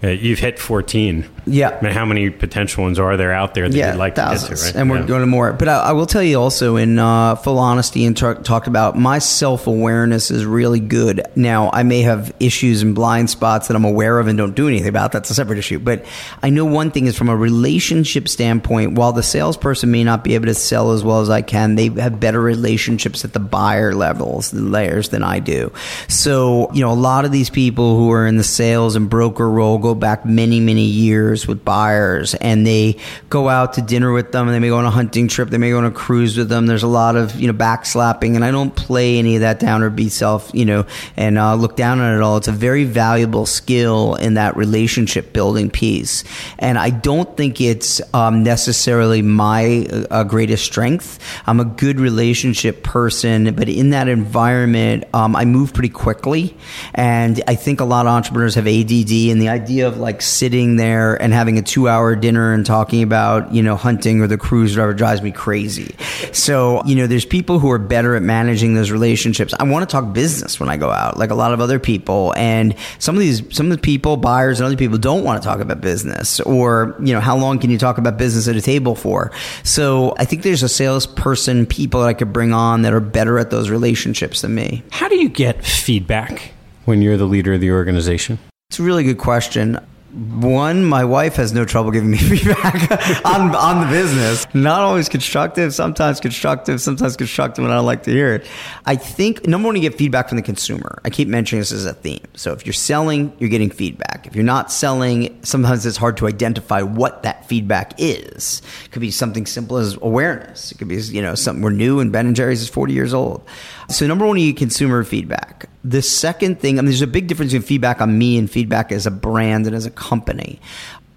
Uh, 0.01 0.07
you've 0.07 0.39
hit 0.39 0.57
14. 0.59 1.25
Yeah. 1.45 1.77
I 1.77 1.83
mean, 1.83 1.93
how 1.93 2.05
many 2.05 2.29
potential 2.29 2.83
ones 2.83 2.99
are 2.99 3.17
there 3.17 3.33
out 3.33 3.53
there 3.53 3.67
that 3.67 3.75
yeah, 3.75 3.91
you'd 3.91 3.97
like 3.99 4.15
thousands, 4.15 4.43
to 4.43 4.49
get 4.49 4.57
to, 4.59 4.65
right? 4.67 4.75
and 4.81 4.89
we're 4.89 4.99
Yeah. 5.01 5.05
going 5.07 5.19
to 5.21 5.25
more. 5.27 5.51
But 5.51 5.67
I, 5.67 5.79
I 5.79 5.91
will 5.91 6.05
tell 6.05 6.23
you 6.23 6.39
also, 6.39 6.77
in 6.77 6.97
uh, 6.99 7.35
full 7.35 7.59
honesty, 7.59 8.05
and 8.05 8.15
talk, 8.15 8.43
talked 8.45 8.67
about 8.67 8.97
my 8.97 9.19
self 9.19 9.67
awareness 9.67 10.31
is 10.31 10.45
really 10.45 10.79
good. 10.79 11.21
Now, 11.35 11.69
I 11.73 11.83
may 11.83 12.01
have 12.03 12.33
issues 12.39 12.81
and 12.81 12.95
blind 12.95 13.29
spots 13.29 13.67
that 13.67 13.75
I'm 13.75 13.83
aware 13.83 14.19
of 14.19 14.27
and 14.27 14.37
don't 14.37 14.55
do 14.55 14.67
anything 14.69 14.87
about. 14.87 15.11
That's 15.11 15.29
a 15.31 15.33
separate 15.33 15.57
issue. 15.59 15.79
But 15.79 16.05
I 16.41 16.49
know 16.49 16.63
one 16.65 16.91
thing 16.91 17.07
is 17.07 17.17
from 17.17 17.27
a 17.27 17.35
relationship 17.35 18.29
standpoint. 18.29 18.93
While 18.93 19.11
the 19.11 19.23
salesperson 19.23 19.91
may 19.91 20.03
not 20.05 20.23
be 20.23 20.35
able 20.35 20.45
to 20.45 20.53
sell 20.55 20.91
as 20.91 21.03
well 21.03 21.19
as 21.19 21.29
I 21.29 21.41
can, 21.41 21.75
they 21.75 21.87
have 21.89 22.19
better 22.21 22.39
relationships 22.39 23.25
at 23.25 23.33
the 23.33 23.39
buyer 23.39 23.93
levels, 23.93 24.51
the 24.51 24.61
layers 24.61 25.09
than 25.09 25.23
I 25.23 25.39
do. 25.39 25.73
So 26.07 26.71
you 26.73 26.81
know, 26.81 26.91
a 26.91 26.93
lot 26.93 27.25
of 27.25 27.31
these 27.31 27.49
people 27.49 27.97
who 27.97 28.11
are 28.11 28.25
in 28.27 28.37
the 28.37 28.43
sales 28.43 28.95
and 28.95 29.09
broker 29.09 29.49
role 29.49 29.77
go 29.89 29.95
back 29.95 30.25
many, 30.25 30.59
many 30.59 30.85
years 30.85 31.47
with 31.47 31.65
buyers 31.65 32.35
and 32.35 32.65
they 32.65 32.97
go 33.29 33.49
out 33.49 33.73
to 33.73 33.81
dinner 33.81 34.11
with 34.11 34.31
them 34.31 34.47
and 34.47 34.53
they 34.55 34.59
may 34.59 34.69
go 34.69 34.77
on 34.77 34.85
a 34.85 34.91
hunting 34.91 35.27
trip, 35.27 35.49
they 35.49 35.57
may 35.57 35.71
go 35.71 35.79
on 35.79 35.85
a 35.85 35.91
cruise 35.91 36.37
with 36.37 36.49
them. 36.49 36.67
There's 36.67 36.83
a 36.83 36.87
lot 36.87 37.15
of, 37.15 37.35
you 37.39 37.47
know, 37.47 37.53
backslapping 37.53 38.35
and 38.35 38.45
I 38.45 38.51
don't 38.51 38.75
play 38.75 39.17
any 39.17 39.35
of 39.35 39.41
that 39.41 39.59
down 39.59 39.81
or 39.81 39.89
be 39.89 40.09
self, 40.09 40.51
you 40.53 40.65
know, 40.65 40.85
and 41.17 41.37
uh, 41.37 41.55
look 41.55 41.75
down 41.75 41.99
on 41.99 42.15
it 42.15 42.21
all. 42.21 42.37
It's 42.37 42.47
a 42.47 42.51
very 42.51 42.83
valuable 42.83 43.45
skill 43.45 44.15
in 44.15 44.35
that 44.35 44.55
relationship 44.55 45.33
building 45.33 45.69
piece. 45.71 46.23
And 46.59 46.77
I 46.77 46.91
don't 46.91 47.35
think 47.35 47.59
it's 47.61 48.01
um, 48.13 48.43
necessarily 48.43 49.21
my 49.21 49.87
uh, 50.11 50.23
greatest 50.23 50.65
strength. 50.65 51.19
I'm 51.47 51.59
a 51.59 51.65
good 51.65 51.99
relationship 51.99 52.83
person, 52.83 53.55
but 53.55 53.67
in 53.69 53.89
that 53.89 54.07
environment, 54.07 55.05
um, 55.13 55.35
I 55.35 55.45
move 55.45 55.73
pretty 55.73 55.89
quickly. 55.89 56.55
And 56.93 57.41
I 57.47 57.55
think 57.55 57.79
a 57.79 57.85
lot 57.85 58.05
of 58.05 58.11
entrepreneurs 58.11 58.55
have 58.55 58.67
ADD 58.67 59.11
and 59.31 59.41
the 59.41 59.49
idea 59.49 59.78
of 59.81 59.97
like 59.97 60.21
sitting 60.21 60.75
there 60.75 61.15
and 61.21 61.33
having 61.33 61.57
a 61.57 61.61
two 61.61 61.87
hour 61.87 62.15
dinner 62.15 62.53
and 62.53 62.65
talking 62.65 63.03
about, 63.03 63.53
you 63.53 63.61
know, 63.61 63.75
hunting 63.75 64.21
or 64.21 64.27
the 64.27 64.37
cruise 64.37 64.75
or 64.75 64.81
whatever 64.81 64.93
drives 64.93 65.21
me 65.21 65.31
crazy. 65.31 65.95
So, 66.31 66.83
you 66.85 66.95
know, 66.95 67.07
there's 67.07 67.25
people 67.25 67.59
who 67.59 67.69
are 67.71 67.79
better 67.79 68.15
at 68.15 68.21
managing 68.21 68.73
those 68.73 68.91
relationships. 68.91 69.53
I 69.59 69.63
want 69.63 69.87
to 69.87 69.91
talk 69.91 70.13
business 70.13 70.59
when 70.59 70.69
I 70.69 70.77
go 70.77 70.89
out, 70.89 71.17
like 71.17 71.31
a 71.31 71.35
lot 71.35 71.53
of 71.53 71.61
other 71.61 71.79
people. 71.79 72.33
And 72.35 72.75
some 72.99 73.15
of 73.15 73.21
these, 73.21 73.41
some 73.55 73.71
of 73.71 73.77
the 73.77 73.81
people, 73.81 74.17
buyers 74.17 74.59
and 74.59 74.67
other 74.67 74.77
people 74.77 74.97
don't 74.97 75.23
want 75.23 75.41
to 75.41 75.47
talk 75.47 75.59
about 75.59 75.81
business 75.81 76.39
or, 76.41 76.95
you 76.99 77.13
know, 77.13 77.19
how 77.19 77.37
long 77.37 77.59
can 77.59 77.69
you 77.69 77.77
talk 77.77 77.97
about 77.97 78.17
business 78.17 78.47
at 78.47 78.55
a 78.55 78.61
table 78.61 78.95
for? 78.95 79.31
So 79.63 80.13
I 80.17 80.25
think 80.25 80.43
there's 80.43 80.63
a 80.63 80.69
salesperson, 80.69 81.65
people 81.65 82.01
that 82.01 82.07
I 82.07 82.13
could 82.13 82.33
bring 82.33 82.53
on 82.53 82.83
that 82.83 82.93
are 82.93 82.99
better 82.99 83.39
at 83.39 83.49
those 83.49 83.69
relationships 83.69 84.41
than 84.41 84.55
me. 84.55 84.83
How 84.91 85.07
do 85.07 85.15
you 85.15 85.29
get 85.29 85.63
feedback 85.63 86.51
when 86.85 87.01
you're 87.01 87.17
the 87.17 87.25
leader 87.25 87.53
of 87.53 87.61
the 87.61 87.71
organization? 87.71 88.39
It's 88.71 88.77
a 88.77 88.83
really 88.83 89.03
good 89.03 89.17
question. 89.17 89.79
One, 90.11 90.85
my 90.85 91.03
wife 91.03 91.37
has 91.37 91.53
no 91.53 91.65
trouble 91.65 91.89
giving 91.89 92.11
me 92.11 92.17
feedback 92.19 93.25
on 93.25 93.55
on 93.55 93.81
the 93.81 93.87
business. 93.91 94.45
Not 94.53 94.81
always 94.81 95.09
constructive, 95.09 95.73
sometimes 95.73 96.19
constructive, 96.19 96.79
sometimes 96.79 97.17
constructive, 97.17 97.63
and 97.63 97.73
I 97.73 97.79
like 97.79 98.03
to 98.03 98.11
hear 98.11 98.35
it. 98.35 98.45
I 98.85 98.95
think 98.95 99.47
number 99.47 99.65
one, 99.65 99.75
you 99.75 99.81
get 99.81 99.95
feedback 99.97 100.29
from 100.29 100.35
the 100.35 100.43
consumer. 100.43 101.01
I 101.03 101.09
keep 101.09 101.27
mentioning 101.27 101.61
this 101.61 101.71
as 101.71 101.85
a 101.85 101.95
theme. 101.95 102.23
So 102.35 102.53
if 102.53 102.63
you're 102.63 102.73
selling, 102.73 103.35
you're 103.39 103.49
getting 103.49 103.71
feedback. 103.71 104.27
If 104.27 104.35
you're 104.35 104.43
not 104.45 104.71
selling, 104.71 105.43
sometimes 105.43 105.87
it's 105.87 105.97
hard 105.97 106.17
to 106.17 106.27
identify 106.27 106.83
what 106.83 107.23
that 107.23 107.49
feedback 107.49 107.93
is. 107.97 108.61
It 108.85 108.91
could 108.91 109.01
be 109.01 109.09
something 109.09 109.47
simple 109.47 109.77
as 109.77 109.95
awareness. 109.95 110.71
It 110.71 110.77
could 110.77 110.89
be 110.89 110.97
you 110.97 111.23
know 111.23 111.33
something 111.33 111.63
we're 111.63 111.71
new 111.71 112.01
and 112.01 112.11
Ben 112.11 112.27
and 112.27 112.35
Jerry's 112.35 112.61
is 112.61 112.69
40 112.69 112.93
years 112.93 113.15
old. 113.15 113.43
So 113.89 114.05
number 114.05 114.27
one, 114.27 114.37
you 114.37 114.51
get 114.51 114.59
consumer 114.59 115.03
feedback. 115.03 115.67
The 115.83 116.01
second 116.01 116.59
thing, 116.59 116.77
I 116.77 116.81
mean, 116.81 116.87
there's 116.87 117.01
a 117.01 117.07
big 117.07 117.27
difference 117.27 117.53
in 117.53 117.61
feedback 117.61 118.01
on 118.01 118.17
me 118.17 118.37
and 118.37 118.51
feedback 118.51 118.91
as 118.91 119.05
a 119.05 119.11
brand 119.11 119.65
and 119.65 119.75
as 119.75 119.85
a 119.85 119.91
company. 119.91 120.59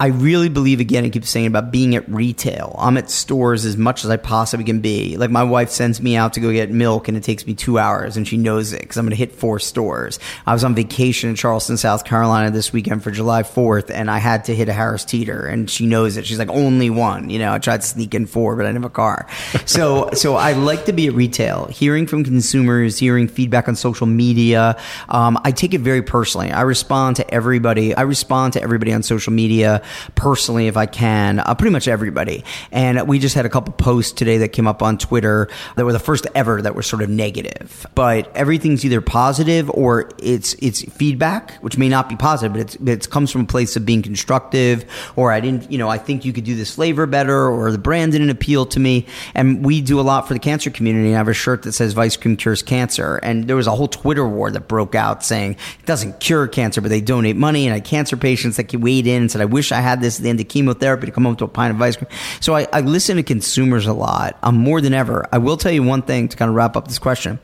I 0.03 0.07
really 0.07 0.49
believe 0.49 0.81
again, 0.81 1.05
I 1.05 1.11
keep 1.11 1.25
saying 1.25 1.47
about 1.47 1.71
being 1.71 1.95
at 1.95 2.09
retail. 2.09 2.75
I'm 2.77 2.97
at 2.97 3.09
stores 3.09 3.65
as 3.65 3.77
much 3.77 4.05
as 4.05 4.11
I 4.11 4.17
possibly 4.17 4.65
can 4.65 4.81
be. 4.81 5.17
Like 5.17 5.31
my 5.31 5.45
wife 5.45 5.71
sends 5.71 6.03
me 6.03 6.17
out 6.17 6.33
to 6.33 6.41
go 6.41 6.51
get 6.51 6.73
milk 6.73 7.07
and 7.07 7.17
it 7.17 7.23
takes 7.23 7.47
me 7.47 7.55
two 7.55 7.79
hours 7.79 8.17
and 8.17 8.27
she 8.27 8.37
knows 8.37 8.73
it 8.73 8.81
because 8.81 8.97
I'm 8.97 9.05
going 9.05 9.11
to 9.11 9.17
hit 9.17 9.31
four 9.31 9.61
stores. 9.61 10.19
I 10.45 10.55
was 10.55 10.65
on 10.65 10.75
vacation 10.75 11.31
in 11.31 11.37
Charleston, 11.37 11.77
South 11.77 12.05
Carolina 12.05 12.51
this 12.51 12.73
weekend 12.73 13.05
for 13.05 13.13
July 13.13 13.45
4th 13.45 13.93
and 13.93 14.11
I 14.11 14.19
had 14.19 14.47
to 14.47 14.57
hit 14.57 14.69
a 14.69 14.73
Harris 14.73 15.05
Teeter 15.05 15.47
and 15.47 15.71
she 15.71 15.87
knows 15.87 16.17
it. 16.17 16.27
She's 16.27 16.41
like, 16.41 16.51
only 16.51 16.91
one. 16.91 17.31
You 17.31 17.39
know, 17.39 17.53
I 17.53 17.61
tried 17.61 17.83
to 17.83 17.87
sneak 17.87 18.13
in 18.13 18.27
four, 18.27 18.57
but 18.57 18.67
I 18.67 18.71
didn't 18.71 18.83
have 18.83 18.91
a 18.91 18.95
car. 18.95 19.29
So, 19.65 20.11
so 20.13 20.35
I 20.35 20.53
like 20.53 20.87
to 20.87 20.93
be 20.93 21.07
at 21.07 21.15
retail, 21.15 21.67
hearing 21.67 22.07
from 22.07 22.25
consumers, 22.25 22.99
hearing 22.99 23.29
feedback 23.29 23.69
on 23.69 23.77
social 23.77 24.07
media. 24.07 24.77
Um, 25.09 25.39
I 25.45 25.53
take 25.53 25.73
it 25.73 25.81
very 25.81 26.03
personally. 26.03 26.51
I 26.51 26.63
respond 26.63 27.17
to 27.17 27.35
everybody. 27.35 27.95
I 27.95 28.03
respond 28.03 28.55
to 28.55 28.63
everybody 28.63 28.93
on 28.93 29.03
social 29.03 29.33
media 29.33 29.83
personally 30.15 30.67
if 30.67 30.77
I 30.77 30.87
can, 30.87 31.39
uh, 31.41 31.55
pretty 31.55 31.73
much 31.73 31.89
everybody. 31.89 32.45
And 32.71 33.07
we 33.09 33.19
just 33.19 33.35
had 33.35 33.47
a 33.47 33.49
couple 33.49 33.73
posts 33.75 34.13
today 34.13 34.39
that 34.39 34.49
came 34.49 34.67
up 34.67 34.83
on 34.83 34.99
Twitter 34.99 35.49
that 35.77 35.85
were 35.85 35.93
the 35.93 35.99
first 35.99 36.27
ever 36.35 36.63
that 36.63 36.75
were 36.75 36.83
sort 36.83 37.03
of 37.03 37.11
negative. 37.11 37.87
But 37.95 38.35
everything's 38.35 38.85
either 38.85 39.01
positive 39.01 39.71
or 39.71 40.11
it's 40.19 40.55
it's 40.55 40.83
feedback, 40.93 41.55
which 41.63 41.79
may 41.79 41.89
not 41.89 42.09
be 42.09 42.17
positive, 42.17 42.53
but 42.53 42.61
it's 42.61 43.07
it 43.07 43.11
comes 43.11 43.31
from 43.31 43.43
a 43.43 43.47
place 43.47 43.77
of 43.77 43.85
being 43.85 44.03
constructive. 44.03 44.85
Or 45.17 45.33
I 45.33 45.41
didn't, 45.41 45.71
you 45.71 45.79
know, 45.79 45.89
I 45.89 45.99
think 45.99 46.25
you 46.25 46.33
could 46.33 46.45
do 46.45 46.55
this 46.55 46.75
flavor 46.75 47.07
better, 47.07 47.49
or 47.49 47.71
the 47.71 47.79
brand 47.79 48.13
didn't 48.13 48.31
appeal 48.31 48.67
to 48.67 48.81
me. 48.81 49.07
And 49.35 49.65
we 49.65 49.81
do 49.81 50.01
a 50.01 50.03
lot 50.03 50.27
for 50.27 50.35
the 50.35 50.41
cancer 50.41 50.71
community. 50.71 51.15
I 51.15 51.19
have 51.19 51.29
a 51.29 51.35
shirt 51.35 51.63
that 51.63 51.73
says 51.73 51.93
"Vice 51.93 52.17
Cream 52.17 52.37
cures 52.37 52.63
cancer," 52.63 53.17
and 53.17 53.47
there 53.47 53.57
was 53.57 53.67
a 53.67 53.73
whole 53.73 53.89
Twitter 53.89 54.27
war 54.27 54.51
that 54.51 54.69
broke 54.69 54.95
out 54.95 55.25
saying 55.25 55.57
it 55.81 55.87
doesn't 55.87 56.21
cure 56.21 56.47
cancer, 56.49 56.81
but 56.81 56.89
they 56.89 57.01
donate 57.01 57.37
money. 57.37 57.67
And 57.67 57.75
I 57.75 57.77
had 57.77 57.85
cancer 57.85 58.17
patients 58.17 58.57
that 58.57 58.73
weighed 58.75 59.07
in 59.07 59.23
and 59.23 59.31
said, 59.31 59.41
"I 59.41 59.47
wish 59.47 59.73
I 59.73 59.81
had 59.83 60.01
this 60.01 60.19
at 60.19 60.23
the 60.23 60.31
end 60.31 60.41
of 60.41 60.49
chemotherapy 60.49 61.07
to 61.07 61.13
come 61.13 61.25
home 61.25 61.37
to 61.37 61.45
a 61.45 61.49
pint 61.49 61.75
of 61.75 61.83
ice 61.83 61.97
cream." 61.97 62.11
So 62.41 62.57
I, 62.57 62.67
I 62.73 62.81
listen 62.81 63.17
to 63.17 63.23
consumers 63.23 63.87
a 63.87 63.93
lot, 63.93 64.39
um, 64.43 64.57
more 64.57 64.81
than 64.81 64.95
ever. 64.95 65.29
I 65.31 65.39
will 65.39 65.59
tell 65.59 65.73
you 65.73 65.83
one 65.83 66.03
thing 66.03 66.29
to 66.29 66.37
kind 66.37 66.49
of 66.49 66.55
wrap 66.55 66.77
up 66.77 66.89
this 66.89 66.99
question: 66.99 67.39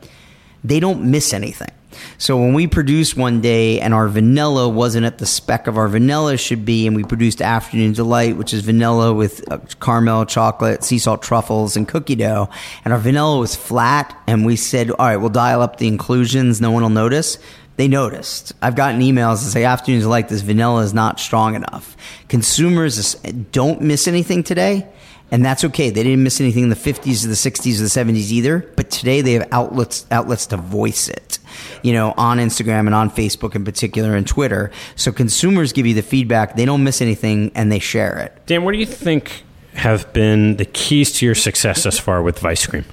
they 0.64 0.80
don't 0.80 1.11
miss 1.11 1.34
anything. 1.34 1.70
So 2.18 2.36
when 2.36 2.53
we 2.53 2.66
produced 2.66 3.16
one 3.16 3.41
day 3.41 3.80
and 3.80 3.95
our 3.95 4.09
vanilla 4.09 4.68
wasn't 4.68 5.07
at 5.07 5.18
the 5.18 5.26
spec 5.26 5.66
of 5.66 5.76
our 5.76 5.89
vanilla 5.89 6.36
should 6.36 6.64
be, 6.64 6.86
and 6.86 6.95
we 6.95 7.03
produced 7.03 7.41
Afternoon 7.41 7.93
Delight, 7.93 8.36
which 8.36 8.53
is 8.53 8.62
vanilla 8.62 9.12
with 9.12 9.51
uh, 9.51 9.59
caramel, 9.80 10.26
chocolate, 10.26 10.84
sea 10.84 10.99
salt 10.99 11.22
truffles, 11.22 11.76
and 11.76 11.89
cookie 11.89 12.14
dough, 12.14 12.51
and 12.84 12.93
our 12.93 13.01
vanilla 13.01 13.39
was 13.39 13.57
flat, 13.57 14.16
and 14.26 14.45
we 14.45 14.55
said, 14.55 14.91
all 14.91 14.97
right, 14.99 15.16
we'll 15.16 15.30
dial 15.30 15.62
up 15.62 15.78
the 15.78 15.89
inclusions, 15.89 16.61
no 16.61 16.70
one 16.70 16.82
will 16.82 16.91
notice. 16.91 17.39
They 17.79 17.87
noticed. 17.87 18.53
I've 18.61 18.74
gotten 18.74 19.01
emails 19.01 19.45
that 19.45 19.53
say 19.53 19.62
afternoons 19.62 20.05
like 20.05 20.29
this 20.29 20.41
vanilla 20.41 20.83
is 20.83 20.93
not 20.93 21.20
strong 21.20 21.55
enough. 21.55 21.97
Consumers 22.29 23.14
don't 23.53 23.81
miss 23.81 24.09
anything 24.09 24.43
today. 24.43 24.89
And 25.31 25.45
that's 25.45 25.62
okay. 25.62 25.91
They 25.91 26.03
didn't 26.03 26.24
miss 26.24 26.41
anything 26.41 26.64
in 26.64 26.70
the 26.70 26.74
50s 26.74 27.24
or 27.24 27.29
the 27.29 27.35
60s 27.35 27.79
or 27.79 27.83
the 27.83 28.12
70s 28.12 28.33
either. 28.33 28.68
But 28.74 28.91
today 28.91 29.20
they 29.20 29.35
have 29.35 29.47
outlets 29.53 30.07
outlets 30.11 30.47
to 30.47 30.57
voice 30.57 31.09
it, 31.09 31.39
you 31.83 31.93
know, 31.93 32.14
on 32.16 32.39
Instagram 32.39 32.87
and 32.87 32.95
on 32.95 33.11
Facebook 33.11 33.55
in 33.55 33.64
particular 33.64 34.16
and 34.16 34.26
Twitter. 34.26 34.72
So 34.97 35.12
consumers 35.12 35.72
give 35.72 35.87
you 35.87 35.95
the 35.95 36.03
feedback. 36.03 36.57
They 36.57 36.64
don't 36.64 36.83
miss 36.83 37.01
anything 37.01 37.53
and 37.55 37.70
they 37.70 37.79
share 37.79 38.18
it. 38.18 38.47
Dan, 38.47 38.64
what 38.64 38.72
do 38.72 38.79
you 38.79 38.87
think 38.87 39.45
have 39.74 40.12
been 40.12 40.57
the 40.57 40.64
keys 40.64 41.12
to 41.12 41.26
your 41.26 41.37
success 41.37 41.85
thus 41.85 41.99
far 41.99 42.22
with 42.22 42.41
Vice 42.41 42.66
Cream? 42.66 42.87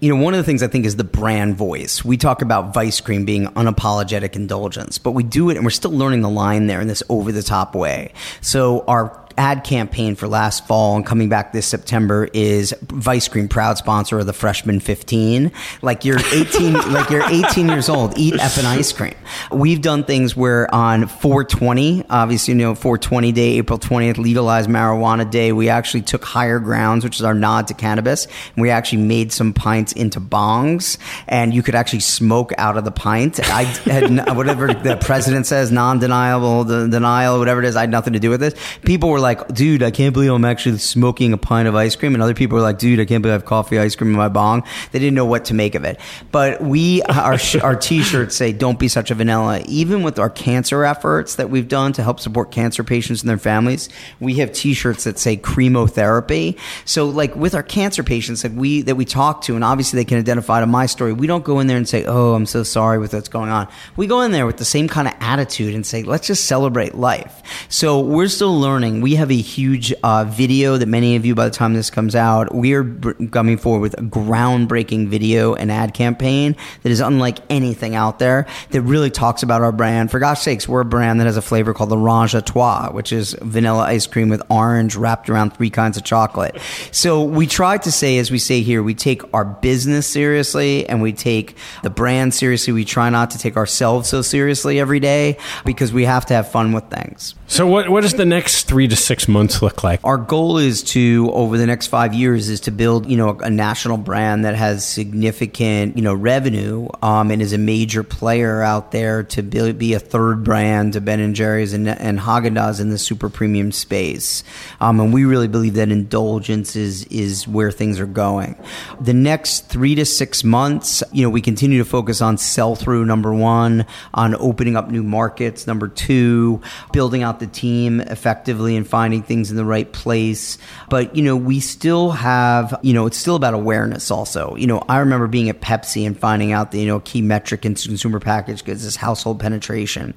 You 0.00 0.14
know, 0.14 0.22
one 0.22 0.32
of 0.32 0.38
the 0.38 0.44
things 0.44 0.62
I 0.62 0.66
think 0.66 0.86
is 0.86 0.96
the 0.96 1.04
brand 1.04 1.56
voice. 1.56 2.02
We 2.04 2.16
talk 2.16 2.40
about 2.40 2.72
Vice 2.72 3.00
Cream 3.00 3.26
being 3.26 3.46
unapologetic 3.48 4.34
indulgence, 4.34 4.96
but 4.96 5.12
we 5.12 5.22
do 5.22 5.50
it 5.50 5.56
and 5.56 5.64
we're 5.64 5.70
still 5.70 5.90
learning 5.90 6.22
the 6.22 6.30
line 6.30 6.66
there 6.66 6.80
in 6.80 6.88
this 6.88 7.02
over 7.10 7.30
the 7.32 7.42
top 7.42 7.74
way. 7.74 8.14
So 8.40 8.82
our 8.88 9.26
ad 9.40 9.64
campaign 9.64 10.14
for 10.14 10.28
last 10.28 10.66
fall 10.66 10.96
and 10.96 11.06
coming 11.06 11.30
back 11.30 11.54
this 11.54 11.66
September 11.66 12.28
is 12.34 12.74
Vice 12.82 13.26
Cream 13.26 13.48
proud 13.48 13.78
sponsor 13.78 14.18
of 14.18 14.26
the 14.26 14.34
Freshman 14.34 14.80
15. 14.80 15.50
Like 15.80 16.04
you're 16.04 16.18
18, 16.34 16.74
like 16.92 17.08
you're 17.08 17.24
18 17.26 17.66
years 17.70 17.88
old, 17.88 18.18
eat 18.18 18.34
effing 18.34 18.66
ice 18.66 18.92
cream. 18.92 19.14
We've 19.50 19.80
done 19.80 20.04
things 20.04 20.36
where 20.36 20.72
on 20.74 21.06
420, 21.06 22.04
obviously, 22.10 22.52
you 22.52 22.58
know, 22.58 22.74
420 22.74 23.32
day, 23.32 23.52
April 23.52 23.78
20th, 23.78 24.18
legalized 24.18 24.68
marijuana 24.68 25.28
day, 25.28 25.52
we 25.52 25.70
actually 25.70 26.02
took 26.02 26.22
higher 26.22 26.58
grounds, 26.58 27.02
which 27.02 27.16
is 27.16 27.22
our 27.22 27.32
nod 27.32 27.66
to 27.68 27.74
cannabis. 27.74 28.26
And 28.26 28.60
we 28.60 28.68
actually 28.68 29.02
made 29.04 29.32
some 29.32 29.54
pints 29.54 29.94
into 29.94 30.20
bongs 30.20 30.98
and 31.28 31.54
you 31.54 31.62
could 31.62 31.74
actually 31.74 32.00
smoke 32.00 32.52
out 32.58 32.76
of 32.76 32.84
the 32.84 32.90
pint. 32.90 33.40
I 33.40 33.62
had, 33.64 34.36
whatever 34.36 34.66
the 34.74 34.98
president 34.98 35.46
says, 35.46 35.72
non-deniable, 35.72 36.64
the 36.64 36.88
denial, 36.88 37.38
whatever 37.38 37.60
it 37.60 37.66
is, 37.66 37.74
I 37.74 37.80
had 37.80 37.90
nothing 37.90 38.12
to 38.12 38.18
do 38.18 38.28
with 38.28 38.40
this. 38.40 38.54
People 38.82 39.08
were 39.08 39.18
like, 39.18 39.29
like, 39.30 39.48
dude, 39.54 39.82
I 39.82 39.90
can't 39.90 40.12
believe 40.12 40.32
I'm 40.32 40.44
actually 40.44 40.78
smoking 40.78 41.32
a 41.32 41.38
pint 41.38 41.68
of 41.68 41.76
ice 41.76 41.94
cream. 41.94 42.14
And 42.14 42.22
other 42.22 42.34
people 42.34 42.58
are 42.58 42.62
like, 42.62 42.78
dude, 42.78 42.98
I 42.98 43.04
can't 43.04 43.22
believe 43.22 43.32
I 43.32 43.34
have 43.34 43.44
coffee 43.44 43.78
ice 43.78 43.94
cream 43.94 44.10
in 44.10 44.16
my 44.16 44.28
bong. 44.28 44.64
They 44.90 44.98
didn't 44.98 45.14
know 45.14 45.24
what 45.24 45.44
to 45.46 45.54
make 45.54 45.74
of 45.74 45.84
it. 45.84 46.00
But 46.32 46.60
we, 46.60 47.02
our, 47.02 47.38
our 47.62 47.76
t-shirts 47.76 48.34
say, 48.34 48.52
don't 48.52 48.78
be 48.78 48.88
such 48.88 49.10
a 49.10 49.14
vanilla. 49.14 49.62
Even 49.66 50.02
with 50.02 50.18
our 50.18 50.30
cancer 50.30 50.84
efforts 50.84 51.36
that 51.36 51.48
we've 51.48 51.68
done 51.68 51.92
to 51.92 52.02
help 52.02 52.18
support 52.18 52.50
cancer 52.50 52.82
patients 52.82 53.22
and 53.22 53.30
their 53.30 53.38
families, 53.38 53.88
we 54.18 54.34
have 54.34 54.52
t-shirts 54.52 55.04
that 55.04 55.18
say 55.18 55.36
cremotherapy. 55.36 56.58
So 56.84 57.06
like 57.06 57.36
with 57.36 57.54
our 57.54 57.62
cancer 57.62 58.02
patients 58.02 58.42
that 58.42 58.52
we, 58.52 58.82
that 58.82 58.96
we 58.96 59.04
talk 59.04 59.42
to, 59.42 59.54
and 59.54 59.62
obviously 59.62 59.98
they 59.98 60.04
can 60.04 60.18
identify 60.18 60.60
to 60.60 60.66
my 60.66 60.86
story, 60.86 61.12
we 61.12 61.26
don't 61.26 61.44
go 61.44 61.60
in 61.60 61.68
there 61.68 61.76
and 61.76 61.88
say, 61.88 62.04
oh, 62.04 62.34
I'm 62.34 62.46
so 62.46 62.62
sorry 62.62 62.98
with 62.98 63.14
what's 63.14 63.28
going 63.28 63.50
on. 63.50 63.68
We 63.96 64.06
go 64.06 64.22
in 64.22 64.32
there 64.32 64.46
with 64.46 64.56
the 64.56 64.64
same 64.64 64.88
kind 64.88 65.06
of 65.06 65.14
attitude 65.20 65.74
and 65.74 65.86
say, 65.86 66.02
let's 66.02 66.26
just 66.26 66.46
celebrate 66.46 66.94
life. 66.94 67.42
So 67.68 68.00
we're 68.00 68.28
still 68.28 68.58
learning. 68.58 69.00
We 69.00 69.09
have 69.16 69.30
a 69.30 69.36
huge 69.36 69.92
uh, 70.02 70.24
video 70.24 70.76
that 70.76 70.86
many 70.86 71.16
of 71.16 71.24
you, 71.24 71.34
by 71.34 71.44
the 71.46 71.54
time 71.54 71.74
this 71.74 71.90
comes 71.90 72.14
out, 72.14 72.54
we 72.54 72.74
are 72.74 72.84
coming 73.30 73.56
forward 73.56 73.80
with 73.80 73.94
a 73.94 74.02
groundbreaking 74.02 75.08
video 75.08 75.54
and 75.54 75.70
ad 75.70 75.94
campaign 75.94 76.56
that 76.82 76.90
is 76.90 77.00
unlike 77.00 77.38
anything 77.48 77.94
out 77.94 78.18
there 78.18 78.46
that 78.70 78.82
really 78.82 79.10
talks 79.10 79.42
about 79.42 79.62
our 79.62 79.72
brand. 79.72 80.10
For 80.10 80.18
gosh 80.18 80.40
sakes, 80.42 80.68
we're 80.68 80.80
a 80.80 80.84
brand 80.84 81.20
that 81.20 81.26
has 81.26 81.36
a 81.36 81.42
flavor 81.42 81.72
called 81.74 81.92
Orange 81.92 82.44
Trois, 82.44 82.90
which 82.90 83.12
is 83.12 83.36
vanilla 83.40 83.84
ice 83.84 84.06
cream 84.06 84.28
with 84.28 84.42
orange 84.50 84.96
wrapped 84.96 85.30
around 85.30 85.50
three 85.56 85.70
kinds 85.70 85.96
of 85.96 86.04
chocolate. 86.04 86.56
So 86.92 87.22
we 87.22 87.46
try 87.46 87.78
to 87.78 87.92
say, 87.92 88.18
as 88.18 88.30
we 88.30 88.38
say 88.38 88.62
here, 88.62 88.82
we 88.82 88.94
take 88.94 89.22
our 89.34 89.44
business 89.44 90.06
seriously 90.06 90.88
and 90.88 91.02
we 91.02 91.12
take 91.12 91.56
the 91.82 91.90
brand 91.90 92.34
seriously. 92.34 92.72
We 92.72 92.84
try 92.84 93.10
not 93.10 93.30
to 93.32 93.38
take 93.38 93.56
ourselves 93.56 94.08
so 94.08 94.22
seriously 94.22 94.78
every 94.80 95.00
day 95.00 95.38
because 95.64 95.92
we 95.92 96.04
have 96.04 96.26
to 96.26 96.34
have 96.34 96.50
fun 96.50 96.72
with 96.72 96.84
things. 96.90 97.34
So 97.46 97.66
what 97.66 97.88
what 97.88 98.02
does 98.02 98.14
the 98.14 98.24
next 98.24 98.64
three 98.64 98.86
to 98.88 98.96
six 99.00 99.28
months 99.28 99.62
look 99.62 99.82
like? 99.82 100.00
Our 100.04 100.16
goal 100.16 100.58
is 100.58 100.82
to 100.84 101.30
over 101.32 101.58
the 101.58 101.66
next 101.66 101.88
five 101.88 102.14
years 102.14 102.48
is 102.48 102.60
to 102.60 102.70
build 102.70 103.06
you 103.06 103.16
know 103.16 103.38
a 103.38 103.50
national 103.50 103.96
brand 103.96 104.44
that 104.44 104.54
has 104.54 104.86
significant 104.86 105.96
you 105.96 106.02
know 106.02 106.14
revenue 106.14 106.88
um, 107.02 107.30
and 107.30 107.42
is 107.42 107.52
a 107.52 107.58
major 107.58 108.02
player 108.02 108.62
out 108.62 108.92
there 108.92 109.22
to 109.24 109.42
be, 109.42 109.72
be 109.72 109.94
a 109.94 110.00
third 110.00 110.44
brand 110.44 110.92
to 110.92 111.00
Ben 111.00 111.20
and 111.20 111.34
Jerry's 111.34 111.72
and, 111.72 111.88
and 111.88 112.18
Haagen 112.18 112.54
Dazs 112.54 112.80
in 112.80 112.90
the 112.90 112.98
super 112.98 113.28
premium 113.28 113.72
space. 113.72 114.44
Um, 114.80 115.00
and 115.00 115.12
we 115.12 115.24
really 115.24 115.48
believe 115.48 115.74
that 115.74 115.90
indulgence 115.90 116.76
is 116.76 117.04
is 117.04 117.48
where 117.48 117.70
things 117.70 117.98
are 118.00 118.06
going. 118.06 118.56
The 119.00 119.14
next 119.14 119.68
three 119.68 119.94
to 119.94 120.04
six 120.04 120.44
months, 120.44 121.02
you 121.12 121.22
know, 121.22 121.30
we 121.30 121.40
continue 121.40 121.78
to 121.78 121.84
focus 121.84 122.20
on 122.20 122.38
sell 122.38 122.76
through 122.76 123.04
number 123.04 123.32
one, 123.32 123.86
on 124.14 124.34
opening 124.36 124.76
up 124.76 124.90
new 124.90 125.02
markets 125.02 125.66
number 125.66 125.88
two, 125.88 126.60
building 126.92 127.22
out 127.22 127.40
the 127.40 127.46
team 127.46 128.00
effectively 128.00 128.76
and 128.76 128.86
finding 128.90 129.22
things 129.22 129.50
in 129.50 129.56
the 129.56 129.64
right 129.64 129.90
place. 129.90 130.58
But, 130.88 131.16
you 131.16 131.22
know, 131.22 131.36
we 131.36 131.60
still 131.60 132.10
have, 132.10 132.78
you 132.82 132.92
know, 132.92 133.06
it's 133.06 133.16
still 133.16 133.36
about 133.36 133.54
awareness 133.54 134.10
also. 134.10 134.56
You 134.56 134.66
know, 134.66 134.84
I 134.88 134.98
remember 134.98 135.26
being 135.26 135.48
at 135.48 135.60
Pepsi 135.60 136.06
and 136.06 136.18
finding 136.18 136.52
out 136.52 136.72
that, 136.72 136.78
you 136.78 136.86
know, 136.86 137.00
key 137.00 137.22
metric 137.22 137.64
in 137.64 137.74
consumer 137.74 138.20
packaged 138.20 138.64
goods 138.64 138.84
is 138.84 138.96
household 138.96 139.40
penetration. 139.40 140.14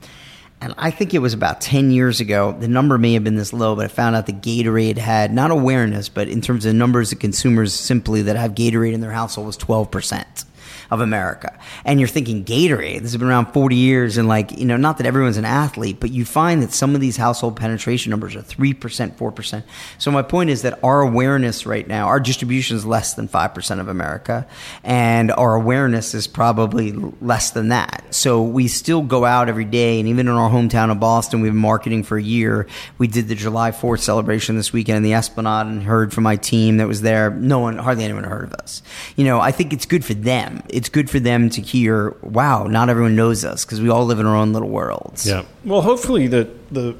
And 0.60 0.74
I 0.78 0.92
think 0.92 1.14
it 1.14 1.20
was 1.20 1.34
about 1.34 1.60
10 1.60 1.92
years 1.92 2.22
ago. 2.22 2.56
The 2.58 2.70
number 2.70 2.98
may 2.98 3.14
have 3.14 3.24
been 3.24 3.36
this 3.36 3.52
low, 3.52 3.76
but 3.76 3.86
I 3.86 3.88
found 3.90 4.16
out 4.16 4.28
that 4.28 4.42
Gatorade 4.42 4.98
had 4.98 5.34
not 5.34 5.52
awareness, 5.52 6.08
but 6.08 6.30
in 6.30 6.40
terms 6.40 6.66
of 6.66 6.74
numbers 6.74 7.12
of 7.12 7.20
consumers 7.20 7.74
simply 7.74 8.22
that 8.24 8.38
have 8.38 8.56
Gatorade 8.56 8.94
in 8.94 9.02
their 9.02 9.12
household 9.12 9.48
was 9.48 9.58
12% 9.58 10.46
of 10.92 11.02
America. 11.02 11.58
And 11.86 12.00
you're 12.00 12.08
thinking 12.08 12.44
Gatorade, 12.44 13.02
this 13.02 13.12
has 13.12 13.18
been 13.18 13.28
around 13.28 13.54
40 13.54 13.76
years. 13.76 14.18
And 14.18 14.28
like, 14.28 14.58
you 14.58 14.66
know, 14.66 14.78
not 14.78 14.98
that 14.98 15.08
everyone's 15.08 15.38
an 15.38 15.46
athlete, 15.46 15.98
but 16.00 16.12
you 16.12 16.26
find 16.26 16.62
that 16.62 16.72
some 16.72 16.96
of 16.96 17.02
these 17.02 17.18
household 17.18 17.56
penetration 17.56 18.10
numbers 18.10 18.36
are 18.36 18.42
3%, 18.42 18.76
4%. 19.16 19.64
So 19.98 20.12
my 20.12 20.22
point 20.22 20.50
is 20.50 20.62
that 20.64 20.80
our 20.84 21.02
awareness 21.02 21.66
right 21.66 21.88
now, 21.88 22.08
our 22.08 22.20
distribution 22.20 22.78
is 22.78 22.86
less 22.86 23.14
than 23.14 23.28
5% 23.28 23.80
of 23.80 23.88
America. 23.88 24.48
And 24.84 25.32
our 25.32 25.56
awareness 25.56 26.14
is 26.14 26.28
probably 26.28 26.92
less 27.22 27.52
than 27.52 27.70
that. 27.70 28.04
So 28.12 28.44
we 28.44 28.68
still 28.68 29.02
go 29.02 29.26
out 29.26 29.50
every 29.50 29.66
day. 29.66 30.00
And 30.00 30.08
even 30.08 30.28
in 30.28 30.34
our 30.34 30.50
hometown 30.50 30.92
of 30.92 31.00
Boston, 31.00 31.42
we've 31.42 31.52
been 31.52 31.62
marketing 31.62 32.04
for 32.04 32.18
a 32.18 32.24
year. 32.24 32.68
We 32.98 33.08
did 33.08 33.28
the 33.28 33.36
July 33.36 33.72
4th 33.72 34.00
celebration 34.00 34.56
this 34.56 34.74
weekend 34.74 34.98
in 34.98 35.04
the 35.04 35.14
Esplanade 35.14 35.68
and 35.68 35.84
heard 35.84 36.14
from 36.14 36.24
my 36.24 36.36
team 36.36 36.78
that 36.78 36.88
was 36.88 37.02
there. 37.02 37.30
No 37.30 37.60
one, 37.60 37.78
hardly 37.78 38.04
anyone 38.04 38.24
heard 38.24 38.46
of 38.46 38.54
us. 38.54 38.82
You 39.16 39.26
know, 39.26 39.40
I 39.40 39.52
think 39.52 39.74
it's 39.74 39.86
good 39.86 40.06
for 40.06 40.14
them. 40.14 40.64
It's 40.84 40.90
good 40.90 41.10
for 41.10 41.18
them 41.22 41.50
to 41.50 41.62
hear, 41.62 42.14
wow, 42.22 42.66
not 42.68 42.90
everyone 42.90 43.16
knows 43.16 43.46
us 43.46 43.64
because 43.64 43.80
we 43.80 43.88
all 43.90 44.06
live 44.06 44.20
in 44.20 44.26
our 44.26 44.36
own 44.36 44.52
little 44.52 44.68
worlds. 44.68 45.26
Yeah. 45.26 45.46
Well, 45.64 45.82
hopefully 45.82 46.28
the 46.28 46.50
the 46.72 46.94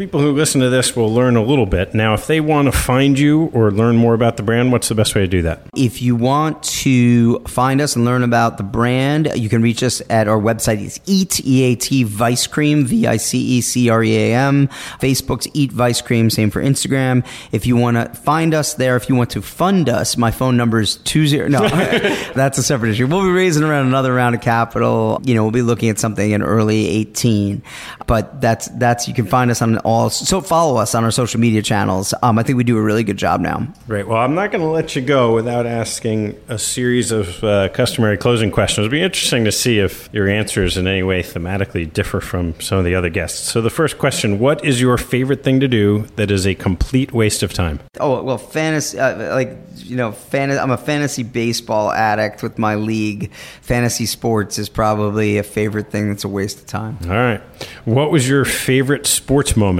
people 0.00 0.18
who 0.18 0.32
listen 0.32 0.62
to 0.62 0.70
this 0.70 0.96
will 0.96 1.12
learn 1.12 1.36
a 1.36 1.42
little 1.42 1.66
bit. 1.66 1.92
Now, 1.92 2.14
if 2.14 2.26
they 2.26 2.40
want 2.40 2.72
to 2.72 2.72
find 2.72 3.18
you 3.18 3.50
or 3.52 3.70
learn 3.70 3.96
more 3.96 4.14
about 4.14 4.38
the 4.38 4.42
brand, 4.42 4.72
what's 4.72 4.88
the 4.88 4.94
best 4.94 5.14
way 5.14 5.20
to 5.20 5.26
do 5.26 5.42
that? 5.42 5.60
If 5.76 6.00
you 6.00 6.16
want 6.16 6.62
to 6.62 7.40
find 7.40 7.82
us 7.82 7.96
and 7.96 8.06
learn 8.06 8.22
about 8.22 8.56
the 8.56 8.62
brand, 8.62 9.30
you 9.36 9.50
can 9.50 9.60
reach 9.60 9.82
us 9.82 10.00
at 10.08 10.26
our 10.26 10.40
website. 10.40 10.82
It's 10.82 11.00
Eat, 11.04 11.44
E-A-T, 11.44 12.04
Vice 12.04 12.46
Cream, 12.46 12.86
V-I-C-E-C-R-E-A-M. 12.86 14.68
Facebook's 14.68 15.48
Eat 15.52 15.70
Vice 15.70 16.00
Cream, 16.00 16.30
same 16.30 16.50
for 16.50 16.62
Instagram. 16.62 17.22
If 17.52 17.66
you 17.66 17.76
want 17.76 17.98
to 17.98 18.08
find 18.20 18.54
us 18.54 18.72
there, 18.72 18.96
if 18.96 19.10
you 19.10 19.14
want 19.14 19.28
to 19.32 19.42
fund 19.42 19.90
us, 19.90 20.16
my 20.16 20.30
phone 20.30 20.56
number 20.56 20.80
is 20.80 20.96
20. 20.96 21.50
No, 21.50 21.68
that's 22.34 22.56
a 22.56 22.62
separate 22.62 22.92
issue. 22.92 23.06
We'll 23.06 23.24
be 23.24 23.32
raising 23.32 23.64
around 23.64 23.86
another 23.86 24.14
round 24.14 24.34
of 24.34 24.40
capital. 24.40 25.20
You 25.26 25.34
know, 25.34 25.42
we'll 25.42 25.52
be 25.52 25.60
looking 25.60 25.90
at 25.90 25.98
something 25.98 26.30
in 26.30 26.42
early 26.42 26.88
18. 26.88 27.62
But 28.06 28.40
that's, 28.40 28.68
that's, 28.68 29.06
you 29.06 29.12
can 29.12 29.26
find 29.26 29.50
us 29.50 29.60
on. 29.60 29.78
So 30.10 30.40
follow 30.40 30.76
us 30.76 30.94
on 30.94 31.04
our 31.04 31.10
social 31.10 31.40
media 31.40 31.62
channels. 31.62 32.14
Um, 32.22 32.38
I 32.38 32.42
think 32.42 32.56
we 32.56 32.64
do 32.64 32.76
a 32.78 32.82
really 32.82 33.02
good 33.02 33.16
job 33.16 33.40
now. 33.40 33.66
Great. 33.86 34.06
Well, 34.06 34.18
I'm 34.18 34.34
not 34.34 34.52
going 34.52 34.62
to 34.62 34.68
let 34.68 34.94
you 34.94 35.02
go 35.02 35.34
without 35.34 35.66
asking 35.66 36.40
a 36.48 36.58
series 36.58 37.10
of 37.10 37.42
uh, 37.42 37.68
customary 37.70 38.16
closing 38.16 38.50
questions. 38.50 38.86
It'll 38.86 38.92
be 38.92 39.02
interesting 39.02 39.44
to 39.44 39.52
see 39.52 39.78
if 39.78 40.08
your 40.12 40.28
answers 40.28 40.76
in 40.76 40.86
any 40.86 41.02
way 41.02 41.22
thematically 41.22 41.90
differ 41.90 42.20
from 42.20 42.58
some 42.60 42.78
of 42.78 42.84
the 42.84 42.94
other 42.94 43.08
guests. 43.08 43.50
So, 43.50 43.60
the 43.60 43.70
first 43.70 43.98
question 43.98 44.38
What 44.38 44.64
is 44.64 44.80
your 44.80 44.96
favorite 44.98 45.42
thing 45.42 45.60
to 45.60 45.68
do 45.68 46.06
that 46.16 46.30
is 46.30 46.46
a 46.46 46.54
complete 46.54 47.12
waste 47.12 47.42
of 47.42 47.52
time? 47.52 47.80
Oh, 47.98 48.22
well, 48.22 48.38
fantasy, 48.38 48.98
uh, 48.98 49.34
like, 49.34 49.58
you 49.76 49.96
know, 49.96 50.12
fan- 50.12 50.50
I'm 50.50 50.70
a 50.70 50.76
fantasy 50.76 51.22
baseball 51.22 51.90
addict 51.90 52.42
with 52.42 52.58
my 52.58 52.74
league. 52.76 53.32
Fantasy 53.62 54.06
sports 54.06 54.58
is 54.58 54.68
probably 54.68 55.38
a 55.38 55.42
favorite 55.42 55.90
thing 55.90 56.08
that's 56.08 56.24
a 56.24 56.28
waste 56.28 56.60
of 56.60 56.66
time. 56.66 56.98
All 57.04 57.10
right. 57.10 57.40
What 57.84 58.10
was 58.10 58.28
your 58.28 58.44
favorite 58.44 59.06
sports 59.06 59.56
moment 59.56 59.79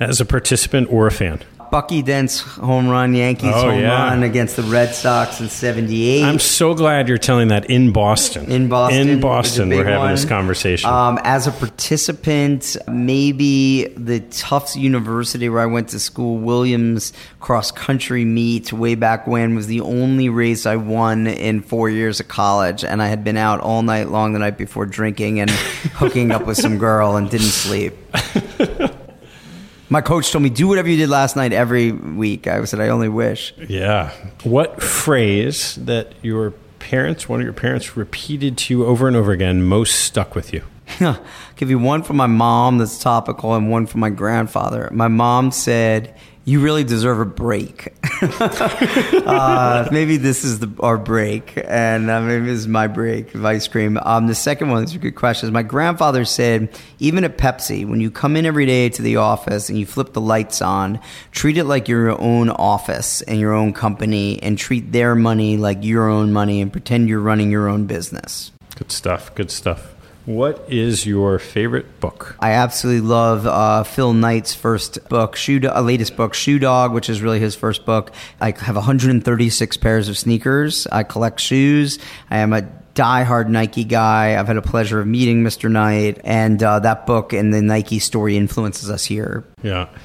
as 0.00 0.20
a 0.20 0.24
participant 0.24 0.88
or 0.90 1.06
a 1.06 1.10
fan? 1.12 1.40
Bucky 1.70 2.02
Dent's 2.02 2.38
home 2.40 2.88
run, 2.88 3.14
Yankees 3.14 3.50
Oh, 3.52 3.70
home 3.70 3.80
yeah. 3.80 4.08
run 4.08 4.22
against 4.22 4.54
the 4.54 4.62
Red 4.62 4.94
Sox 4.94 5.40
in 5.40 5.48
'78. 5.48 6.22
I'm 6.22 6.38
so 6.38 6.72
glad 6.72 7.08
you're 7.08 7.18
telling 7.18 7.48
that 7.48 7.68
in 7.68 7.90
Boston. 7.92 8.48
in 8.52 8.68
Boston. 8.68 9.08
In 9.08 9.18
Boston, 9.20 9.68
we're 9.70 9.82
having 9.82 9.98
one. 9.98 10.10
this 10.12 10.24
conversation. 10.24 10.88
Um, 10.88 11.18
as 11.24 11.48
a 11.48 11.50
participant, 11.50 12.76
maybe 12.86 13.88
the 13.96 14.20
Tufts 14.20 14.76
University 14.76 15.48
where 15.48 15.62
I 15.62 15.66
went 15.66 15.88
to 15.88 15.98
school, 15.98 16.36
Williams 16.38 17.12
cross 17.40 17.72
country 17.72 18.24
meet 18.24 18.72
way 18.72 18.94
back 18.94 19.26
when 19.26 19.56
was 19.56 19.66
the 19.66 19.80
only 19.80 20.28
race 20.28 20.66
I 20.66 20.76
won 20.76 21.26
in 21.26 21.60
four 21.60 21.90
years 21.90 22.20
of 22.20 22.28
college, 22.28 22.84
and 22.84 23.02
I 23.02 23.08
had 23.08 23.24
been 23.24 23.36
out 23.38 23.58
all 23.60 23.82
night 23.82 24.10
long 24.10 24.32
the 24.32 24.38
night 24.38 24.58
before 24.58 24.86
drinking 24.86 25.40
and 25.40 25.50
hooking 25.50 26.30
up 26.30 26.46
with 26.46 26.58
some 26.58 26.78
girl 26.78 27.16
and 27.16 27.28
didn't 27.28 27.46
sleep. 27.46 27.94
My 29.94 30.00
coach 30.00 30.32
told 30.32 30.42
me, 30.42 30.50
"Do 30.50 30.66
whatever 30.66 30.88
you 30.88 30.96
did 30.96 31.08
last 31.08 31.36
night 31.36 31.52
every 31.52 31.92
week." 31.92 32.48
I 32.48 32.64
said, 32.64 32.80
"I 32.80 32.88
only 32.88 33.08
wish." 33.08 33.54
yeah. 33.68 34.10
What 34.42 34.82
phrase 34.82 35.76
that 35.76 36.14
your 36.20 36.50
parents, 36.80 37.28
one 37.28 37.38
of 37.38 37.44
your 37.44 37.52
parents, 37.52 37.96
repeated 37.96 38.58
to 38.58 38.74
you 38.74 38.84
over 38.86 39.06
and 39.06 39.16
over 39.16 39.30
again 39.30 39.62
most 39.62 40.00
stuck 40.00 40.34
with 40.34 40.52
you? 40.52 40.62
I'll 41.00 41.22
give 41.54 41.70
you 41.70 41.78
one 41.78 42.02
from 42.02 42.16
my 42.16 42.26
mom 42.26 42.78
that's 42.78 42.98
topical 42.98 43.54
and 43.54 43.70
one 43.70 43.86
from 43.86 44.00
my 44.00 44.10
grandfather. 44.10 44.88
My 44.92 45.06
mom 45.06 45.52
said, 45.52 46.12
"You 46.44 46.60
really 46.60 46.84
deserve 46.84 47.20
a 47.20 47.24
break." 47.24 47.94
uh, 48.22 49.88
maybe 49.90 50.16
this 50.16 50.44
is 50.44 50.60
the 50.60 50.70
our 50.80 50.98
break, 50.98 51.54
and 51.64 52.10
uh, 52.10 52.20
maybe 52.20 52.46
this 52.46 52.60
is 52.60 52.68
my 52.68 52.86
break 52.86 53.34
of 53.34 53.44
ice 53.44 53.68
cream. 53.68 53.98
Um, 54.02 54.26
the 54.26 54.34
second 54.34 54.70
one 54.70 54.84
is 54.84 54.94
a 54.94 54.98
good 54.98 55.14
question. 55.14 55.52
My 55.52 55.62
grandfather 55.62 56.24
said, 56.24 56.68
even 56.98 57.24
at 57.24 57.38
Pepsi, 57.38 57.86
when 57.86 58.00
you 58.00 58.10
come 58.10 58.36
in 58.36 58.46
every 58.46 58.66
day 58.66 58.88
to 58.88 59.02
the 59.02 59.16
office 59.16 59.68
and 59.68 59.78
you 59.78 59.86
flip 59.86 60.12
the 60.12 60.20
lights 60.20 60.62
on, 60.62 61.00
treat 61.32 61.56
it 61.56 61.64
like 61.64 61.88
your 61.88 62.20
own 62.20 62.50
office 62.50 63.22
and 63.22 63.38
your 63.40 63.52
own 63.52 63.72
company, 63.72 64.42
and 64.42 64.58
treat 64.58 64.92
their 64.92 65.14
money 65.14 65.56
like 65.56 65.82
your 65.82 66.08
own 66.08 66.32
money, 66.32 66.60
and 66.60 66.72
pretend 66.72 67.08
you're 67.08 67.20
running 67.20 67.50
your 67.50 67.68
own 67.68 67.86
business. 67.86 68.52
Good 68.76 68.90
stuff. 68.90 69.34
Good 69.34 69.50
stuff. 69.50 69.93
What 70.26 70.64
is 70.68 71.04
your 71.04 71.38
favorite 71.38 72.00
book? 72.00 72.36
I 72.40 72.52
absolutely 72.52 73.06
love 73.06 73.46
uh, 73.46 73.82
Phil 73.84 74.14
Knight's 74.14 74.54
first 74.54 75.06
book, 75.10 75.36
Shoe 75.36 75.60
Do- 75.60 75.68
uh, 75.68 75.82
latest 75.82 76.16
book, 76.16 76.32
Shoe 76.32 76.58
Dog, 76.58 76.94
which 76.94 77.10
is 77.10 77.20
really 77.20 77.40
his 77.40 77.54
first 77.54 77.84
book. 77.84 78.10
I 78.40 78.54
have 78.58 78.74
136 78.74 79.76
pairs 79.76 80.08
of 80.08 80.16
sneakers. 80.16 80.86
I 80.86 81.02
collect 81.02 81.40
shoes. 81.40 81.98
I 82.30 82.38
am 82.38 82.54
a 82.54 82.62
diehard 82.94 83.48
Nike 83.48 83.84
guy. 83.84 84.38
I've 84.38 84.46
had 84.46 84.56
a 84.56 84.62
pleasure 84.62 84.98
of 85.00 85.06
meeting 85.06 85.42
Mr. 85.44 85.70
Knight, 85.70 86.20
and 86.24 86.62
uh, 86.62 86.78
that 86.80 87.06
book 87.06 87.34
and 87.34 87.52
the 87.52 87.60
Nike 87.60 87.98
story 87.98 88.38
influences 88.38 88.88
us 88.88 89.04
here. 89.04 89.44
Yeah. 89.62 89.88
What 89.88 89.90
is 89.90 90.00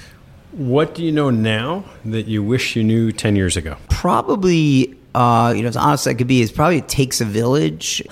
your 0.00 0.08
favorite 0.08 0.72
What 0.72 0.94
do 0.96 1.04
you 1.04 1.12
know 1.12 1.30
now 1.30 1.84
that 2.04 2.26
you 2.26 2.42
wish 2.42 2.74
you 2.74 2.82
knew 2.82 3.12
10 3.12 3.36
years 3.36 3.56
ago? 3.56 3.76
Probably, 3.90 4.96
uh, 5.14 5.52
you 5.54 5.62
know, 5.62 5.68
as 5.68 5.76
honest 5.76 6.06
as 6.08 6.10
I 6.10 6.14
could 6.14 6.26
be, 6.26 6.40
is 6.40 6.50
probably 6.50 6.78
it 6.78 6.88
takes 6.88 7.20
a 7.20 7.24
village. 7.24 8.02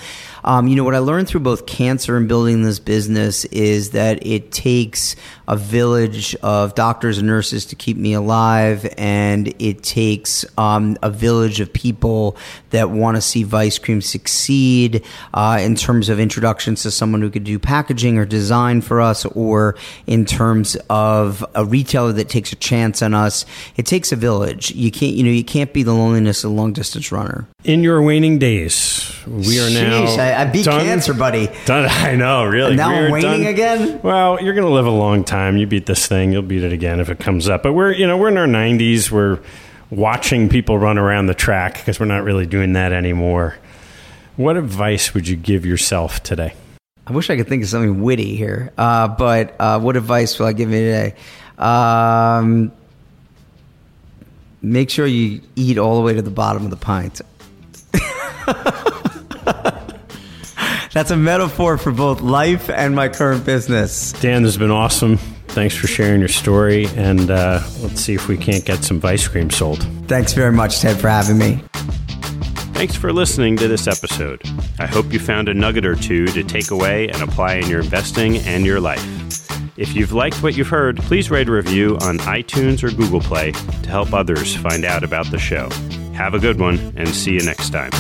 Um, 0.45 0.69
you 0.69 0.77
know, 0.77 0.85
what 0.85 0.95
I 0.95 0.99
learned 0.99 1.29
through 1.29 1.41
both 1.41 1.67
cancer 1.67 2.17
and 2.17 2.29
building 2.29 2.63
this 2.63 2.79
business 2.79 3.45
is 3.47 3.91
that 3.91 4.25
it 4.27 4.53
takes 4.53 5.17
a 5.49 5.57
village 5.57 6.35
of 6.37 6.75
doctors 6.75 7.19
and 7.19 7.27
nurses 7.27 7.67
to 7.67 7.77
keep 7.77 7.97
me 7.97 8.13
alive, 8.13 8.93
and 8.97 9.53
it 9.59 9.83
takes 9.83 10.45
um, 10.57 10.97
a 11.03 11.11
village 11.11 11.61
of 11.61 11.73
people 11.73 12.37
that 12.71 12.91
want 12.91 13.17
to 13.17 13.21
see 13.21 13.43
Vice 13.43 13.79
Cream 13.79 14.01
succeed 14.01 15.05
uh, 15.35 15.59
in 15.61 15.75
terms 15.75 16.09
of 16.09 16.21
introductions 16.21 16.83
to 16.83 16.91
someone 16.91 17.21
who 17.21 17.31
could 17.31 17.45
do 17.45 17.59
packaging 17.59 18.17
or 18.17 18.25
design 18.25 18.81
for 18.81 19.01
us, 19.01 19.25
or 19.27 19.75
in 20.07 20.25
terms 20.25 20.77
of 20.89 21.45
a 21.55 21.65
retailer 21.65 22.13
that 22.13 22.29
takes 22.29 22.53
a 22.53 22.57
chance 22.57 23.03
on 23.03 23.13
us. 23.13 23.45
It 23.77 23.87
takes 23.87 24.13
a 24.13 24.17
village. 24.17 24.71
You 24.71 24.91
can't, 24.91 25.15
you 25.15 25.25
know, 25.25 25.31
you 25.31 25.45
can't 25.45 25.73
be 25.73 25.83
the 25.83 25.93
loneliness 25.93 26.45
of 26.45 26.53
a 26.53 26.55
long 26.55 26.73
distance 26.73 27.11
runner. 27.11 27.49
In 27.65 27.83
your 27.83 28.03
waning 28.03 28.39
days, 28.39 29.13
we 29.27 29.61
are 29.61 29.69
now. 29.69 30.05
I, 30.05 30.30
I 30.35 30.45
beat 30.47 30.65
done- 30.65 30.81
cancer, 30.81 31.15
buddy. 31.15 31.49
Done. 31.67 31.87
I 31.91 32.17
know, 32.17 32.45
really. 32.45 32.71
And 32.71 32.77
now 32.77 32.91
We 32.91 32.97
I'm 33.07 33.11
waning 33.13 33.43
done- 33.43 33.47
again? 33.53 34.01
Well, 34.03 34.43
you're 34.43 34.55
going 34.55 34.67
to 34.67 34.73
live 34.73 34.87
a 34.87 34.91
long 34.91 35.25
time. 35.25 35.57
You 35.57 35.67
beat 35.67 35.87
this 35.87 36.07
thing, 36.07 36.33
you'll 36.33 36.43
beat 36.43 36.63
it 36.65 36.73
again 36.73 37.01
if 37.01 37.09
it 37.11 37.19
comes 37.19 37.49
up. 37.49 37.63
But 37.63 37.73
we're, 37.73 37.93
you 37.93 38.07
know, 38.07 38.17
we're 38.17 38.29
in 38.29 38.37
our 38.39 38.47
90s. 38.47 39.11
We're 39.11 39.41
watching 39.91 40.49
people 40.49 40.79
run 40.79 40.99
around 40.99 41.27
the 41.27 41.35
track 41.35 41.75
because 41.75 41.99
we're 41.99 42.07
not 42.07 42.23
really 42.25 42.47
doing 42.47 42.75
that 42.75 42.93
anymore. 42.93 43.57
What 44.37 44.57
advice 44.57 45.13
would 45.15 45.27
you 45.29 45.37
give 45.37 45.67
yourself 45.67 46.23
today? 46.23 46.55
I 47.07 47.13
wish 47.13 47.29
I 47.29 47.37
could 47.37 47.49
think 47.49 47.63
of 47.65 47.69
something 47.69 48.03
witty 48.03 48.37
here, 48.37 48.73
uh, 48.79 49.09
but 49.09 49.57
uh, 49.59 49.81
what 49.81 49.97
advice 49.97 50.39
will 50.39 50.47
I 50.47 50.53
give 50.53 50.71
you 50.71 50.79
today? 50.79 51.15
Um, 51.59 52.71
make 54.63 54.91
sure 54.91 55.07
you 55.07 55.41
eat 55.57 55.77
all 55.77 55.97
the 55.97 56.03
way 56.03 56.15
to 56.15 56.23
the 56.23 56.31
bottom 56.31 56.65
of 56.65 56.71
the 56.71 56.77
pint. 56.77 57.21
That's 60.93 61.11
a 61.11 61.17
metaphor 61.17 61.79
for 61.79 61.93
both 61.93 62.21
life 62.21 62.69
and 62.69 62.95
my 62.97 63.09
current 63.09 63.45
business. 63.45 64.13
Dan, 64.13 64.43
this 64.43 64.55
has 64.55 64.59
been 64.59 64.73
awesome. 64.73 65.19
Thanks 65.49 65.75
for 65.75 65.87
sharing 65.87 66.21
your 66.21 66.29
story, 66.29 66.87
and 66.97 67.31
uh, 67.31 67.61
let's 67.81 68.01
see 68.01 68.15
if 68.15 68.29
we 68.29 68.37
can't 68.37 68.65
get 68.65 68.85
some 68.85 69.01
ice 69.05 69.27
Cream 69.27 69.51
sold. 69.51 69.83
Thanks 70.07 70.33
very 70.33 70.53
much, 70.53 70.81
Ted, 70.81 70.99
for 70.99 71.09
having 71.09 71.39
me. 71.39 71.63
Thanks 72.75 72.97
for 72.97 73.13
listening 73.13 73.57
to 73.59 73.69
this 73.69 73.87
episode. 73.87 74.43
I 74.79 74.87
hope 74.87 75.13
you 75.13 75.19
found 75.19 75.49
a 75.49 75.55
nugget 75.55 75.85
or 75.85 75.97
two 75.97 76.27
to 76.29 76.43
take 76.43 76.71
away 76.71 77.09
and 77.09 77.23
apply 77.23 77.57
in 77.57 77.69
your 77.69 77.81
investing 77.81 78.39
and 78.39 78.65
your 78.65 78.81
life. 78.81 79.05
If 79.77 79.95
you've 79.95 80.13
liked 80.13 80.43
what 80.43 80.57
you've 80.57 80.69
heard, 80.69 80.97
please 80.99 81.31
write 81.31 81.49
a 81.49 81.53
review 81.53 81.99
on 82.01 82.19
iTunes 82.19 82.83
or 82.83 82.91
Google 82.91 83.21
Play 83.21 83.53
to 83.53 83.91
help 83.91 84.13
others 84.13 84.57
find 84.57 84.85
out 84.85 85.05
about 85.05 85.31
the 85.31 85.39
show. 85.39 85.69
Have 86.15 86.35
a 86.35 86.39
good 86.39 86.59
one, 86.59 86.79
and 86.97 87.09
see 87.09 87.33
you 87.33 87.43
next 87.45 87.71
time. 87.71 87.91